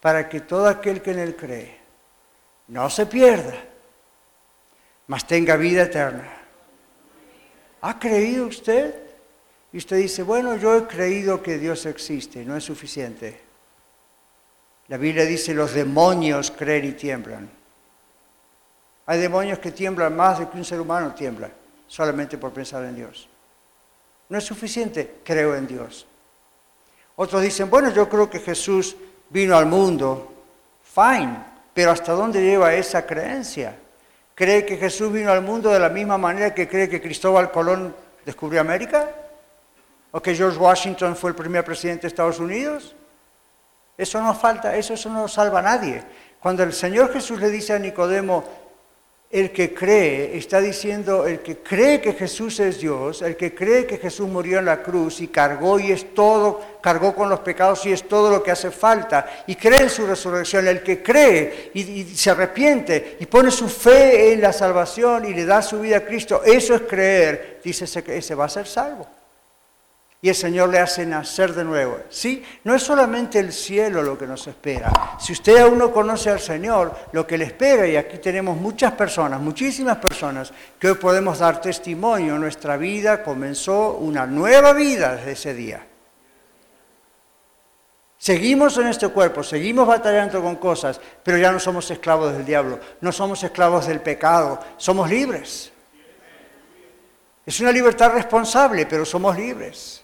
para 0.00 0.28
que 0.28 0.42
todo 0.42 0.68
aquel 0.68 1.02
que 1.02 1.10
en 1.10 1.18
Él 1.18 1.34
cree 1.34 1.76
no 2.68 2.88
se 2.88 3.06
pierda, 3.06 3.64
mas 5.08 5.26
tenga 5.26 5.56
vida 5.56 5.82
eterna. 5.82 6.32
¿Ha 7.80 7.98
creído 7.98 8.46
usted? 8.46 8.94
Y 9.72 9.78
usted 9.78 9.96
dice, 9.96 10.22
bueno, 10.22 10.54
yo 10.54 10.76
he 10.76 10.86
creído 10.86 11.42
que 11.42 11.58
Dios 11.58 11.84
existe, 11.86 12.44
no 12.44 12.56
es 12.56 12.62
suficiente. 12.62 13.50
La 14.88 14.96
Biblia 14.96 15.24
dice, 15.24 15.54
los 15.54 15.72
demonios 15.72 16.50
creen 16.50 16.84
y 16.84 16.92
tiemblan. 16.92 17.48
Hay 19.06 19.20
demonios 19.20 19.58
que 19.58 19.72
tiemblan 19.72 20.14
más 20.14 20.38
de 20.38 20.48
que 20.48 20.56
un 20.56 20.64
ser 20.64 20.80
humano 20.80 21.14
tiembla, 21.14 21.50
solamente 21.88 22.38
por 22.38 22.52
pensar 22.52 22.84
en 22.84 22.96
Dios. 22.96 23.28
No 24.28 24.38
es 24.38 24.44
suficiente, 24.44 25.18
creo 25.24 25.54
en 25.56 25.66
Dios. 25.66 26.06
Otros 27.16 27.42
dicen, 27.42 27.68
bueno, 27.68 27.90
yo 27.90 28.08
creo 28.08 28.30
que 28.30 28.40
Jesús 28.40 28.96
vino 29.30 29.56
al 29.56 29.66
mundo. 29.66 30.32
Fine, 30.82 31.36
pero 31.74 31.90
¿hasta 31.90 32.12
dónde 32.12 32.42
lleva 32.42 32.74
esa 32.74 33.04
creencia? 33.06 33.76
¿Cree 34.34 34.64
que 34.64 34.76
Jesús 34.76 35.12
vino 35.12 35.30
al 35.30 35.42
mundo 35.42 35.70
de 35.70 35.78
la 35.78 35.88
misma 35.88 36.16
manera 36.16 36.54
que 36.54 36.68
cree 36.68 36.88
que 36.88 37.00
Cristóbal 37.00 37.50
Colón 37.50 37.94
descubrió 38.24 38.60
América? 38.60 39.10
¿O 40.10 40.20
que 40.20 40.34
George 40.34 40.58
Washington 40.58 41.16
fue 41.16 41.30
el 41.30 41.36
primer 41.36 41.64
presidente 41.64 42.02
de 42.02 42.08
Estados 42.08 42.38
Unidos? 42.38 42.94
Eso 43.96 44.20
no 44.20 44.34
falta, 44.34 44.76
eso, 44.76 44.94
eso 44.94 45.10
no 45.10 45.28
salva 45.28 45.60
a 45.60 45.62
nadie. 45.62 46.02
Cuando 46.40 46.62
el 46.62 46.72
Señor 46.72 47.12
Jesús 47.12 47.40
le 47.40 47.50
dice 47.50 47.72
a 47.72 47.78
Nicodemo, 47.78 48.44
el 49.32 49.50
que 49.50 49.72
cree, 49.72 50.36
está 50.36 50.60
diciendo, 50.60 51.26
el 51.26 51.40
que 51.40 51.56
cree 51.56 52.02
que 52.02 52.12
Jesús 52.12 52.60
es 52.60 52.78
Dios, 52.78 53.22
el 53.22 53.34
que 53.34 53.54
cree 53.54 53.86
que 53.86 53.96
Jesús 53.96 54.28
murió 54.28 54.58
en 54.58 54.66
la 54.66 54.82
cruz 54.82 55.22
y 55.22 55.28
cargó 55.28 55.80
y 55.80 55.90
es 55.90 56.14
todo, 56.14 56.60
cargó 56.82 57.14
con 57.14 57.30
los 57.30 57.40
pecados 57.40 57.86
y 57.86 57.92
es 57.92 58.06
todo 58.06 58.30
lo 58.30 58.42
que 58.42 58.50
hace 58.50 58.70
falta, 58.70 59.44
y 59.46 59.56
cree 59.56 59.84
en 59.84 59.88
su 59.88 60.06
resurrección, 60.06 60.68
el 60.68 60.82
que 60.82 61.02
cree 61.02 61.70
y, 61.72 62.04
se 62.14 62.30
arrepiente 62.30 63.16
y 63.20 63.24
pone 63.24 63.50
su 63.50 63.70
fe 63.70 64.34
en 64.34 64.42
la 64.42 64.52
salvación 64.52 65.24
y 65.24 65.32
le 65.32 65.46
da 65.46 65.62
su 65.62 65.80
vida 65.80 65.96
a 65.96 66.04
Cristo, 66.04 66.42
eso 66.44 66.74
es 66.74 66.82
creer, 66.82 67.60
dice 67.64 68.02
que 68.02 68.18
ese 68.18 68.34
va 68.34 68.44
a 68.44 68.50
ser 68.50 68.66
salvo 68.66 69.06
y 70.24 70.28
el 70.28 70.36
Señor 70.36 70.68
le 70.68 70.78
hace 70.78 71.04
nacer 71.04 71.52
de 71.52 71.64
nuevo. 71.64 71.98
¿Sí? 72.08 72.44
No 72.62 72.76
es 72.76 72.82
solamente 72.84 73.40
el 73.40 73.52
cielo 73.52 74.04
lo 74.04 74.16
que 74.16 74.24
nos 74.24 74.46
espera. 74.46 75.16
Si 75.18 75.32
usted 75.32 75.58
aún 75.58 75.78
no 75.78 75.90
conoce 75.90 76.30
al 76.30 76.38
Señor, 76.38 76.94
lo 77.10 77.26
que 77.26 77.36
le 77.36 77.46
espera, 77.46 77.88
y 77.88 77.96
aquí 77.96 78.18
tenemos 78.18 78.56
muchas 78.56 78.92
personas, 78.92 79.40
muchísimas 79.40 79.96
personas, 79.98 80.52
que 80.78 80.90
hoy 80.90 80.94
podemos 80.94 81.40
dar 81.40 81.60
testimonio, 81.60 82.38
nuestra 82.38 82.76
vida 82.76 83.24
comenzó 83.24 83.96
una 83.96 84.24
nueva 84.24 84.72
vida 84.72 85.16
desde 85.16 85.32
ese 85.32 85.54
día. 85.54 85.86
Seguimos 88.16 88.78
en 88.78 88.86
este 88.86 89.08
cuerpo, 89.08 89.42
seguimos 89.42 89.88
batallando 89.88 90.40
con 90.40 90.54
cosas, 90.54 91.00
pero 91.24 91.36
ya 91.36 91.50
no 91.50 91.58
somos 91.58 91.90
esclavos 91.90 92.32
del 92.32 92.44
diablo, 92.44 92.78
no 93.00 93.10
somos 93.10 93.42
esclavos 93.42 93.88
del 93.88 93.98
pecado, 94.00 94.60
somos 94.76 95.10
libres. 95.10 95.72
Es 97.44 97.58
una 97.58 97.72
libertad 97.72 98.12
responsable, 98.12 98.86
pero 98.86 99.04
somos 99.04 99.36
libres. 99.36 100.02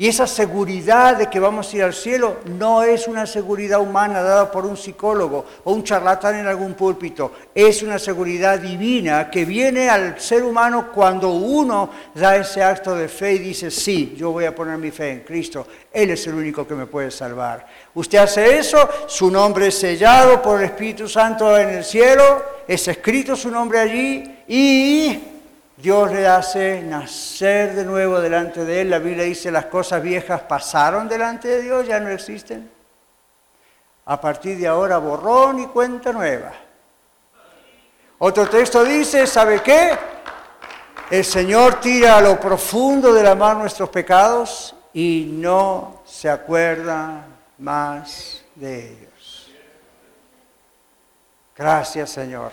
Y 0.00 0.08
esa 0.08 0.26
seguridad 0.26 1.18
de 1.18 1.26
que 1.26 1.38
vamos 1.38 1.70
a 1.70 1.76
ir 1.76 1.82
al 1.82 1.92
cielo 1.92 2.38
no 2.46 2.82
es 2.82 3.06
una 3.06 3.26
seguridad 3.26 3.80
humana 3.80 4.22
dada 4.22 4.50
por 4.50 4.64
un 4.64 4.74
psicólogo 4.74 5.44
o 5.62 5.74
un 5.74 5.84
charlatán 5.84 6.36
en 6.36 6.46
algún 6.46 6.72
púlpito, 6.72 7.32
es 7.54 7.82
una 7.82 7.98
seguridad 7.98 8.58
divina 8.58 9.28
que 9.28 9.44
viene 9.44 9.90
al 9.90 10.18
ser 10.18 10.42
humano 10.42 10.90
cuando 10.90 11.32
uno 11.32 11.90
da 12.14 12.34
ese 12.36 12.62
acto 12.62 12.94
de 12.94 13.08
fe 13.08 13.34
y 13.34 13.40
dice, 13.40 13.70
sí, 13.70 14.14
yo 14.16 14.32
voy 14.32 14.46
a 14.46 14.54
poner 14.54 14.78
mi 14.78 14.90
fe 14.90 15.10
en 15.10 15.20
Cristo, 15.20 15.66
Él 15.92 16.08
es 16.08 16.26
el 16.26 16.32
único 16.32 16.66
que 16.66 16.74
me 16.74 16.86
puede 16.86 17.10
salvar. 17.10 17.66
Usted 17.92 18.20
hace 18.20 18.56
eso, 18.56 18.88
su 19.06 19.30
nombre 19.30 19.66
es 19.66 19.74
sellado 19.74 20.40
por 20.40 20.60
el 20.60 20.64
Espíritu 20.64 21.10
Santo 21.10 21.58
en 21.58 21.68
el 21.68 21.84
cielo, 21.84 22.42
es 22.66 22.88
escrito 22.88 23.36
su 23.36 23.50
nombre 23.50 23.78
allí 23.78 24.24
y 24.48 25.39
Dios 25.80 26.12
le 26.12 26.26
hace 26.26 26.82
nacer 26.82 27.74
de 27.74 27.84
nuevo 27.84 28.20
delante 28.20 28.64
de 28.64 28.82
él. 28.82 28.90
La 28.90 28.98
Biblia 28.98 29.24
dice 29.24 29.50
las 29.50 29.66
cosas 29.66 30.02
viejas 30.02 30.42
pasaron 30.42 31.08
delante 31.08 31.48
de 31.48 31.62
Dios, 31.62 31.86
ya 31.86 31.98
no 32.00 32.10
existen. 32.10 32.70
A 34.04 34.20
partir 34.20 34.58
de 34.58 34.66
ahora 34.66 34.98
borrón 34.98 35.60
y 35.60 35.66
cuenta 35.66 36.12
nueva. 36.12 36.52
Otro 38.18 38.48
texto 38.48 38.84
dice, 38.84 39.26
¿sabe 39.26 39.62
qué? 39.62 39.96
El 41.10 41.24
Señor 41.24 41.80
tira 41.80 42.18
a 42.18 42.20
lo 42.20 42.38
profundo 42.38 43.12
de 43.12 43.22
la 43.22 43.34
mar 43.34 43.56
nuestros 43.56 43.88
pecados 43.88 44.74
y 44.92 45.28
no 45.32 46.02
se 46.04 46.28
acuerda 46.28 47.24
más 47.58 48.42
de 48.54 48.90
ellos. 48.90 49.50
Gracias 51.56 52.10
Señor 52.10 52.52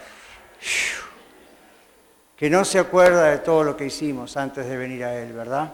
que 2.37 2.49
no 2.49 2.63
se 2.63 2.77
acuerda 2.77 3.31
de 3.31 3.39
todo 3.39 3.63
lo 3.63 3.75
que 3.75 3.85
hicimos 3.85 4.37
antes 4.37 4.67
de 4.67 4.77
venir 4.77 5.03
a 5.03 5.19
Él, 5.19 5.33
¿verdad? 5.33 5.73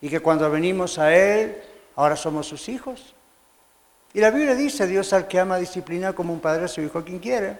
Y 0.00 0.10
que 0.10 0.20
cuando 0.20 0.50
venimos 0.50 0.98
a 0.98 1.14
Él, 1.14 1.62
ahora 1.94 2.16
somos 2.16 2.48
sus 2.48 2.68
hijos. 2.68 3.14
Y 4.12 4.20
la 4.20 4.30
Biblia 4.30 4.56
dice, 4.56 4.88
Dios 4.88 5.12
al 5.12 5.28
que 5.28 5.38
ama 5.38 5.58
disciplina 5.58 6.12
como 6.12 6.32
un 6.32 6.40
padre 6.40 6.64
a 6.64 6.68
su 6.68 6.80
hijo 6.80 7.04
quien 7.04 7.20
quiere. 7.20 7.56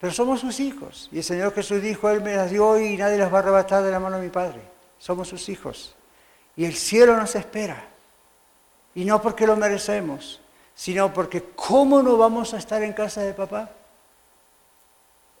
Pero 0.00 0.12
somos 0.12 0.40
sus 0.40 0.60
hijos. 0.60 1.08
Y 1.10 1.18
el 1.18 1.24
Señor 1.24 1.52
Jesús 1.52 1.82
dijo, 1.82 2.08
Él 2.08 2.22
me 2.22 2.36
las 2.36 2.50
dio 2.50 2.78
y 2.78 2.96
nadie 2.96 3.18
las 3.18 3.32
va 3.32 3.38
a 3.38 3.40
arrebatar 3.40 3.82
de 3.82 3.90
la 3.90 3.98
mano 3.98 4.18
de 4.18 4.22
mi 4.22 4.30
Padre. 4.30 4.60
Somos 5.00 5.26
sus 5.28 5.48
hijos. 5.48 5.96
Y 6.56 6.64
el 6.64 6.74
cielo 6.74 7.16
nos 7.16 7.34
espera. 7.34 7.84
Y 8.94 9.04
no 9.04 9.20
porque 9.20 9.46
lo 9.46 9.56
merecemos, 9.56 10.40
sino 10.76 11.12
porque 11.12 11.42
¿cómo 11.56 12.02
no 12.02 12.16
vamos 12.16 12.54
a 12.54 12.58
estar 12.58 12.82
en 12.82 12.92
casa 12.92 13.22
de 13.22 13.32
papá? 13.32 13.70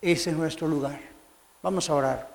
Ese 0.00 0.30
es 0.30 0.36
nuestro 0.36 0.66
lugar. 0.66 1.11
Vamos 1.62 1.88
a 1.88 1.94
orar. 1.94 2.28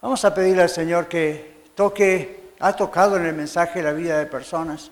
Vamos 0.00 0.24
a 0.24 0.34
pedirle 0.34 0.62
al 0.62 0.70
Señor 0.70 1.08
que 1.08 1.64
toque, 1.74 2.52
ha 2.60 2.72
tocado 2.74 3.16
en 3.16 3.26
el 3.26 3.34
mensaje 3.34 3.82
la 3.82 3.92
vida 3.92 4.18
de 4.18 4.26
personas, 4.26 4.90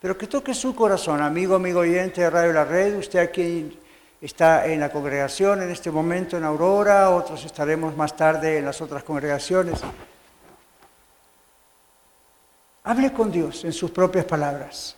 pero 0.00 0.16
que 0.16 0.26
toque 0.26 0.54
su 0.54 0.74
corazón, 0.74 1.20
amigo, 1.20 1.56
amigo 1.56 1.80
oyente 1.80 2.22
de 2.22 2.30
Radio 2.30 2.54
La 2.54 2.64
Red, 2.64 2.96
usted 2.96 3.18
aquí 3.18 3.78
está 4.20 4.66
en 4.66 4.80
la 4.80 4.90
congregación 4.90 5.62
en 5.62 5.70
este 5.70 5.90
momento 5.90 6.38
en 6.38 6.44
Aurora, 6.44 7.10
otros 7.10 7.44
estaremos 7.44 7.94
más 7.94 8.16
tarde 8.16 8.58
en 8.58 8.64
las 8.64 8.80
otras 8.80 9.02
congregaciones. 9.04 9.80
Hable 12.84 13.12
con 13.12 13.30
Dios 13.30 13.64
en 13.64 13.72
sus 13.74 13.90
propias 13.90 14.24
palabras. 14.24 14.96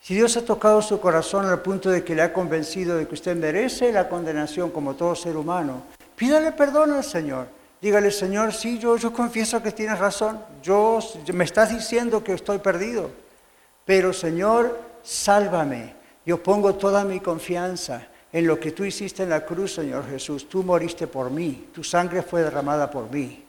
Si 0.00 0.14
Dios 0.14 0.36
ha 0.36 0.44
tocado 0.44 0.80
su 0.80 1.00
corazón 1.00 1.46
al 1.46 1.60
punto 1.60 1.90
de 1.90 2.04
que 2.04 2.14
le 2.14 2.22
ha 2.22 2.32
convencido 2.32 2.96
de 2.96 3.06
que 3.06 3.14
usted 3.14 3.36
merece 3.36 3.92
la 3.92 4.08
condenación 4.08 4.70
como 4.70 4.94
todo 4.94 5.14
ser 5.14 5.36
humano, 5.36 5.82
pídale 6.16 6.52
perdón 6.52 6.92
al 6.92 7.04
Señor. 7.04 7.58
Dígale, 7.80 8.10
Señor, 8.10 8.52
sí, 8.52 8.78
yo, 8.78 8.96
yo 8.96 9.12
confieso 9.12 9.62
que 9.62 9.70
tienes 9.70 9.98
razón. 9.98 10.40
Yo, 10.62 10.98
me 11.32 11.44
estás 11.44 11.70
diciendo 11.70 12.24
que 12.24 12.32
estoy 12.32 12.58
perdido. 12.58 13.10
Pero, 13.84 14.12
Señor, 14.12 14.76
sálvame. 15.04 15.94
Yo 16.26 16.42
pongo 16.42 16.74
toda 16.74 17.04
mi 17.04 17.20
confianza 17.20 18.08
en 18.32 18.46
lo 18.46 18.58
que 18.58 18.72
tú 18.72 18.84
hiciste 18.84 19.22
en 19.22 19.30
la 19.30 19.46
cruz, 19.46 19.74
Señor 19.74 20.08
Jesús. 20.10 20.48
Tú 20.48 20.64
moriste 20.64 21.06
por 21.06 21.30
mí. 21.30 21.68
Tu 21.72 21.84
sangre 21.84 22.22
fue 22.22 22.42
derramada 22.42 22.90
por 22.90 23.10
mí. 23.10 23.44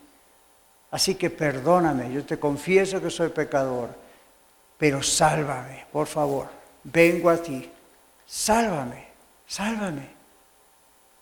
Así 0.91 1.16
que 1.16 1.32
perdóname. 1.32 2.14
Yo 2.14 2.24
te 2.24 2.38
confieso 2.38 3.02
que 3.02 3.10
soy 3.10 3.30
pecador. 3.30 3.89
Pero 4.80 5.03
sálvame, 5.03 5.86
por 5.91 6.07
favor. 6.07 6.47
Vengo 6.84 7.30
a 7.30 7.38
ti. 7.38 7.69
Sálvame. 8.25 9.07
Sálvame. 9.45 10.09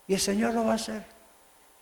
Y 0.06 0.14
el 0.14 0.20
Señor 0.20 0.54
lo 0.54 0.64
va 0.64 0.72
a 0.72 0.76
hacer. 0.76 1.04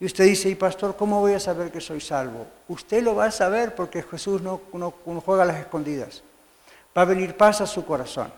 Y 0.01 0.07
usted 0.07 0.25
dice, 0.25 0.49
y 0.49 0.55
pastor, 0.55 0.97
¿cómo 0.97 1.21
voy 1.21 1.35
a 1.35 1.41
saber 1.41 1.71
que 1.71 1.81
soy 1.81 2.01
salvo? 2.01 2.47
Usted 2.69 3.03
lo 3.03 3.15
va 3.15 3.27
a 3.27 3.31
saber 3.31 3.75
porque 3.75 4.03
Jesús 4.03 4.43
no, 4.43 4.61
juega 5.25 5.43
a 5.43 5.47
las 5.47 5.59
escondidas. 5.59 6.23
Va 6.97 7.03
a 7.03 7.07
venir 7.07 7.37
paz 7.37 7.61
a 7.61 7.67
su 7.67 7.85
corazón. 7.85 8.33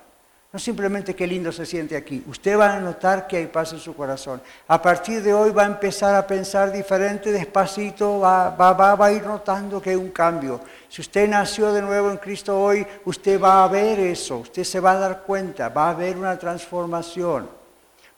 No 0.51 0.59
simplemente 0.59 1.15
qué 1.15 1.27
lindo 1.27 1.53
se 1.53 1.67
siente 1.67 1.95
aquí. 1.95 2.25
Usted 2.27 2.59
va 2.59 2.75
a 2.75 2.81
notar 2.81 3.27
que 3.27 3.37
hay 3.37 3.47
paz 3.49 3.75
en 3.75 3.81
su 3.81 3.95
corazón. 3.95 4.41
A 4.67 4.81
partir 4.81 5.23
de 5.23 5.35
hoy 5.35 5.51
va 5.51 5.65
a 5.65 5.67
empezar 5.67 6.15
a 6.15 6.27
pensar 6.27 6.73
diferente, 6.73 7.31
despacito, 7.31 8.21
va, 8.21 8.49
va, 8.51 8.73
va, 8.73 9.07
a 9.07 9.13
ir 9.13 9.27
notando 9.27 9.83
que 9.83 9.91
hay 9.91 9.97
un 9.97 10.11
cambio. 10.11 10.63
Si 10.89 11.03
usted 11.03 11.29
nació 11.29 11.71
de 11.75 11.83
nuevo 11.83 12.11
en 12.11 12.17
Cristo 12.17 12.59
hoy, 12.59 12.87
usted 13.05 13.39
va 13.39 13.63
a 13.63 13.69
ver 13.69 14.01
eso, 14.01 14.39
usted 14.39 14.65
se 14.65 14.81
va 14.81 14.93
a 14.93 14.99
dar 14.99 15.21
cuenta, 15.21 15.69
va 15.69 15.89
a 15.89 15.91
haber 15.91 16.17
una 16.17 16.39
transformación. 16.39 17.51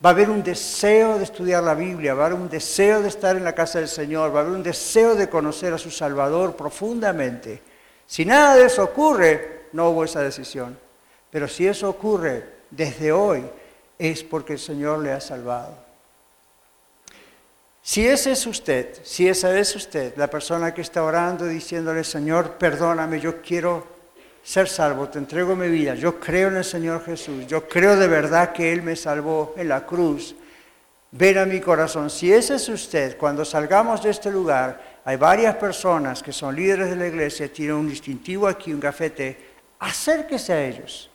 Va 0.02 0.10
a 0.10 0.12
haber 0.12 0.30
un 0.30 0.44
deseo 0.44 1.18
de 1.18 1.24
estudiar 1.24 1.64
la 1.64 1.74
Biblia, 1.74 2.14
va 2.14 2.22
a 2.22 2.26
haber 2.26 2.38
un 2.38 2.48
deseo 2.48 3.02
de 3.02 3.08
estar 3.08 3.36
en 3.36 3.42
la 3.42 3.56
casa 3.56 3.80
del 3.80 3.88
Señor, 3.88 4.32
va 4.32 4.38
a 4.38 4.42
haber 4.42 4.54
un 4.54 4.62
deseo 4.62 5.16
de 5.16 5.28
conocer 5.28 5.74
a 5.74 5.78
su 5.78 5.90
Salvador 5.90 6.54
profundamente. 6.54 7.60
Si 8.06 8.24
nada 8.24 8.54
de 8.54 8.66
eso 8.66 8.84
ocurre, 8.84 9.66
no 9.72 9.90
hubo 9.90 10.04
esa 10.04 10.20
decisión. 10.20 10.89
Pero 11.30 11.48
si 11.48 11.66
eso 11.66 11.88
ocurre 11.88 12.44
desde 12.70 13.12
hoy, 13.12 13.44
es 13.98 14.22
porque 14.24 14.54
el 14.54 14.58
Señor 14.58 15.00
le 15.00 15.12
ha 15.12 15.20
salvado. 15.20 15.74
Si 17.82 18.06
ese 18.06 18.32
es 18.32 18.46
usted, 18.46 18.98
si 19.04 19.28
esa 19.28 19.58
es 19.58 19.74
usted, 19.74 20.14
la 20.16 20.28
persona 20.28 20.72
que 20.72 20.82
está 20.82 21.02
orando 21.02 21.46
diciéndole, 21.46 22.04
Señor, 22.04 22.52
perdóname, 22.52 23.20
yo 23.20 23.40
quiero 23.42 23.86
ser 24.42 24.68
salvo, 24.68 25.08
te 25.08 25.18
entrego 25.18 25.56
mi 25.56 25.68
vida, 25.68 25.94
yo 25.94 26.18
creo 26.18 26.48
en 26.48 26.56
el 26.56 26.64
Señor 26.64 27.04
Jesús, 27.04 27.46
yo 27.46 27.68
creo 27.68 27.96
de 27.96 28.08
verdad 28.08 28.52
que 28.52 28.72
Él 28.72 28.82
me 28.82 28.96
salvó 28.96 29.54
en 29.56 29.68
la 29.68 29.86
cruz, 29.86 30.34
ven 31.10 31.38
a 31.38 31.46
mi 31.46 31.60
corazón. 31.60 32.10
Si 32.10 32.32
ese 32.32 32.56
es 32.56 32.68
usted, 32.68 33.16
cuando 33.16 33.44
salgamos 33.44 34.02
de 34.02 34.10
este 34.10 34.30
lugar, 34.30 35.00
hay 35.04 35.16
varias 35.16 35.56
personas 35.56 36.22
que 36.22 36.32
son 36.32 36.54
líderes 36.54 36.90
de 36.90 36.96
la 36.96 37.06
iglesia, 37.06 37.52
tienen 37.52 37.76
un 37.76 37.88
distintivo 37.88 38.46
aquí, 38.46 38.72
un 38.72 38.80
gafete, 38.80 39.36
acérquese 39.78 40.52
a 40.52 40.64
ellos 40.64 41.09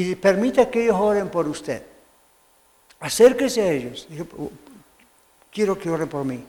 y 0.00 0.14
permita 0.14 0.70
que 0.70 0.84
ellos 0.84 0.96
oren 0.96 1.28
por 1.28 1.48
usted. 1.48 1.82
Acérquese 3.00 3.62
a 3.62 3.72
ellos. 3.72 4.06
Quiero 5.50 5.76
que 5.76 5.90
oren 5.90 6.08
por 6.08 6.24
mí. 6.24 6.44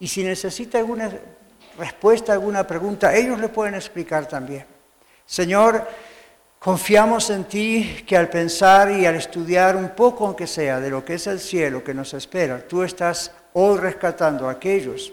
Y 0.00 0.08
si 0.08 0.24
necesita 0.24 0.78
alguna 0.78 1.08
respuesta, 1.78 2.32
alguna 2.32 2.66
pregunta, 2.66 3.14
ellos 3.14 3.38
le 3.38 3.48
pueden 3.48 3.76
explicar 3.76 4.26
también. 4.26 4.66
Señor, 5.24 5.86
confiamos 6.58 7.30
en 7.30 7.44
ti 7.44 8.02
que 8.04 8.16
al 8.16 8.28
pensar 8.28 8.90
y 8.90 9.06
al 9.06 9.14
estudiar 9.14 9.76
un 9.76 9.90
poco, 9.90 10.26
aunque 10.26 10.48
sea, 10.48 10.80
de 10.80 10.90
lo 10.90 11.04
que 11.04 11.14
es 11.14 11.28
el 11.28 11.38
cielo 11.38 11.84
que 11.84 11.94
nos 11.94 12.12
espera, 12.12 12.66
tú 12.66 12.82
estás 12.82 13.30
hoy 13.52 13.78
rescatando 13.78 14.48
a 14.48 14.52
aquellos 14.52 15.12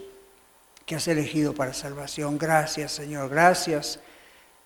que 0.83 0.95
has 0.95 1.07
elegido 1.07 1.53
para 1.53 1.75
salvación. 1.75 2.39
Gracias, 2.39 2.93
Señor, 2.93 3.29
gracias. 3.29 3.99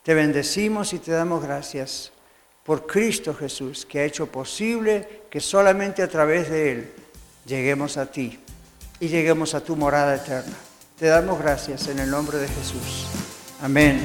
Te 0.02 0.14
bendecimos 0.14 0.94
y 0.94 1.00
te 1.00 1.12
damos 1.12 1.44
gracias 1.44 2.14
por 2.66 2.88
Cristo 2.88 3.34
Jesús, 3.34 3.86
que 3.86 4.00
ha 4.00 4.04
hecho 4.06 4.26
posible 4.26 5.24
que 5.30 5.40
solamente 5.40 6.02
a 6.02 6.08
través 6.08 6.50
de 6.50 6.72
Él 6.72 6.92
lleguemos 7.46 7.96
a 7.98 8.08
ti 8.12 8.40
y 9.00 9.08
lleguemos 9.08 9.54
a 9.54 9.62
tu 9.62 9.76
morada 9.76 10.16
eterna. 10.16 10.56
Te 10.98 11.06
damos 11.06 11.40
gracias 11.40 11.88
en 11.88 12.00
el 12.00 12.10
nombre 12.10 12.40
de 12.40 12.48
Jesús. 12.48 13.06
Amén. 13.62 14.00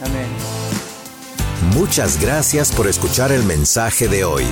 Amén. 0.00 0.26
Muchas 1.74 2.20
gracias 2.20 2.72
por 2.72 2.88
escuchar 2.88 3.32
el 3.32 3.42
mensaje 3.44 4.08
de 4.08 4.24
hoy. 4.24 4.44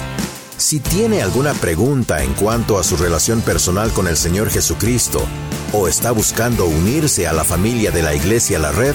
Si 0.57 0.81
tiene 0.81 1.21
alguna 1.21 1.53
pregunta 1.53 2.23
en 2.23 2.33
cuanto 2.33 2.79
a 2.79 2.85
su 2.85 2.97
relación 2.97 3.43
personal 3.43 3.93
con 3.93 4.09
el 4.09 4.17
Señor 4.17 4.51
Jesucristo 4.51 5.27
o 5.73 5.89
está 5.89 6.13
buscando 6.13 6.65
unirse 6.65 7.27
a 7.27 7.33
la 7.33 7.45
familia 7.45 7.91
de 7.91 8.03
la 8.03 8.15
Iglesia 8.15 8.59
La 8.59 8.73
Red, 8.73 8.95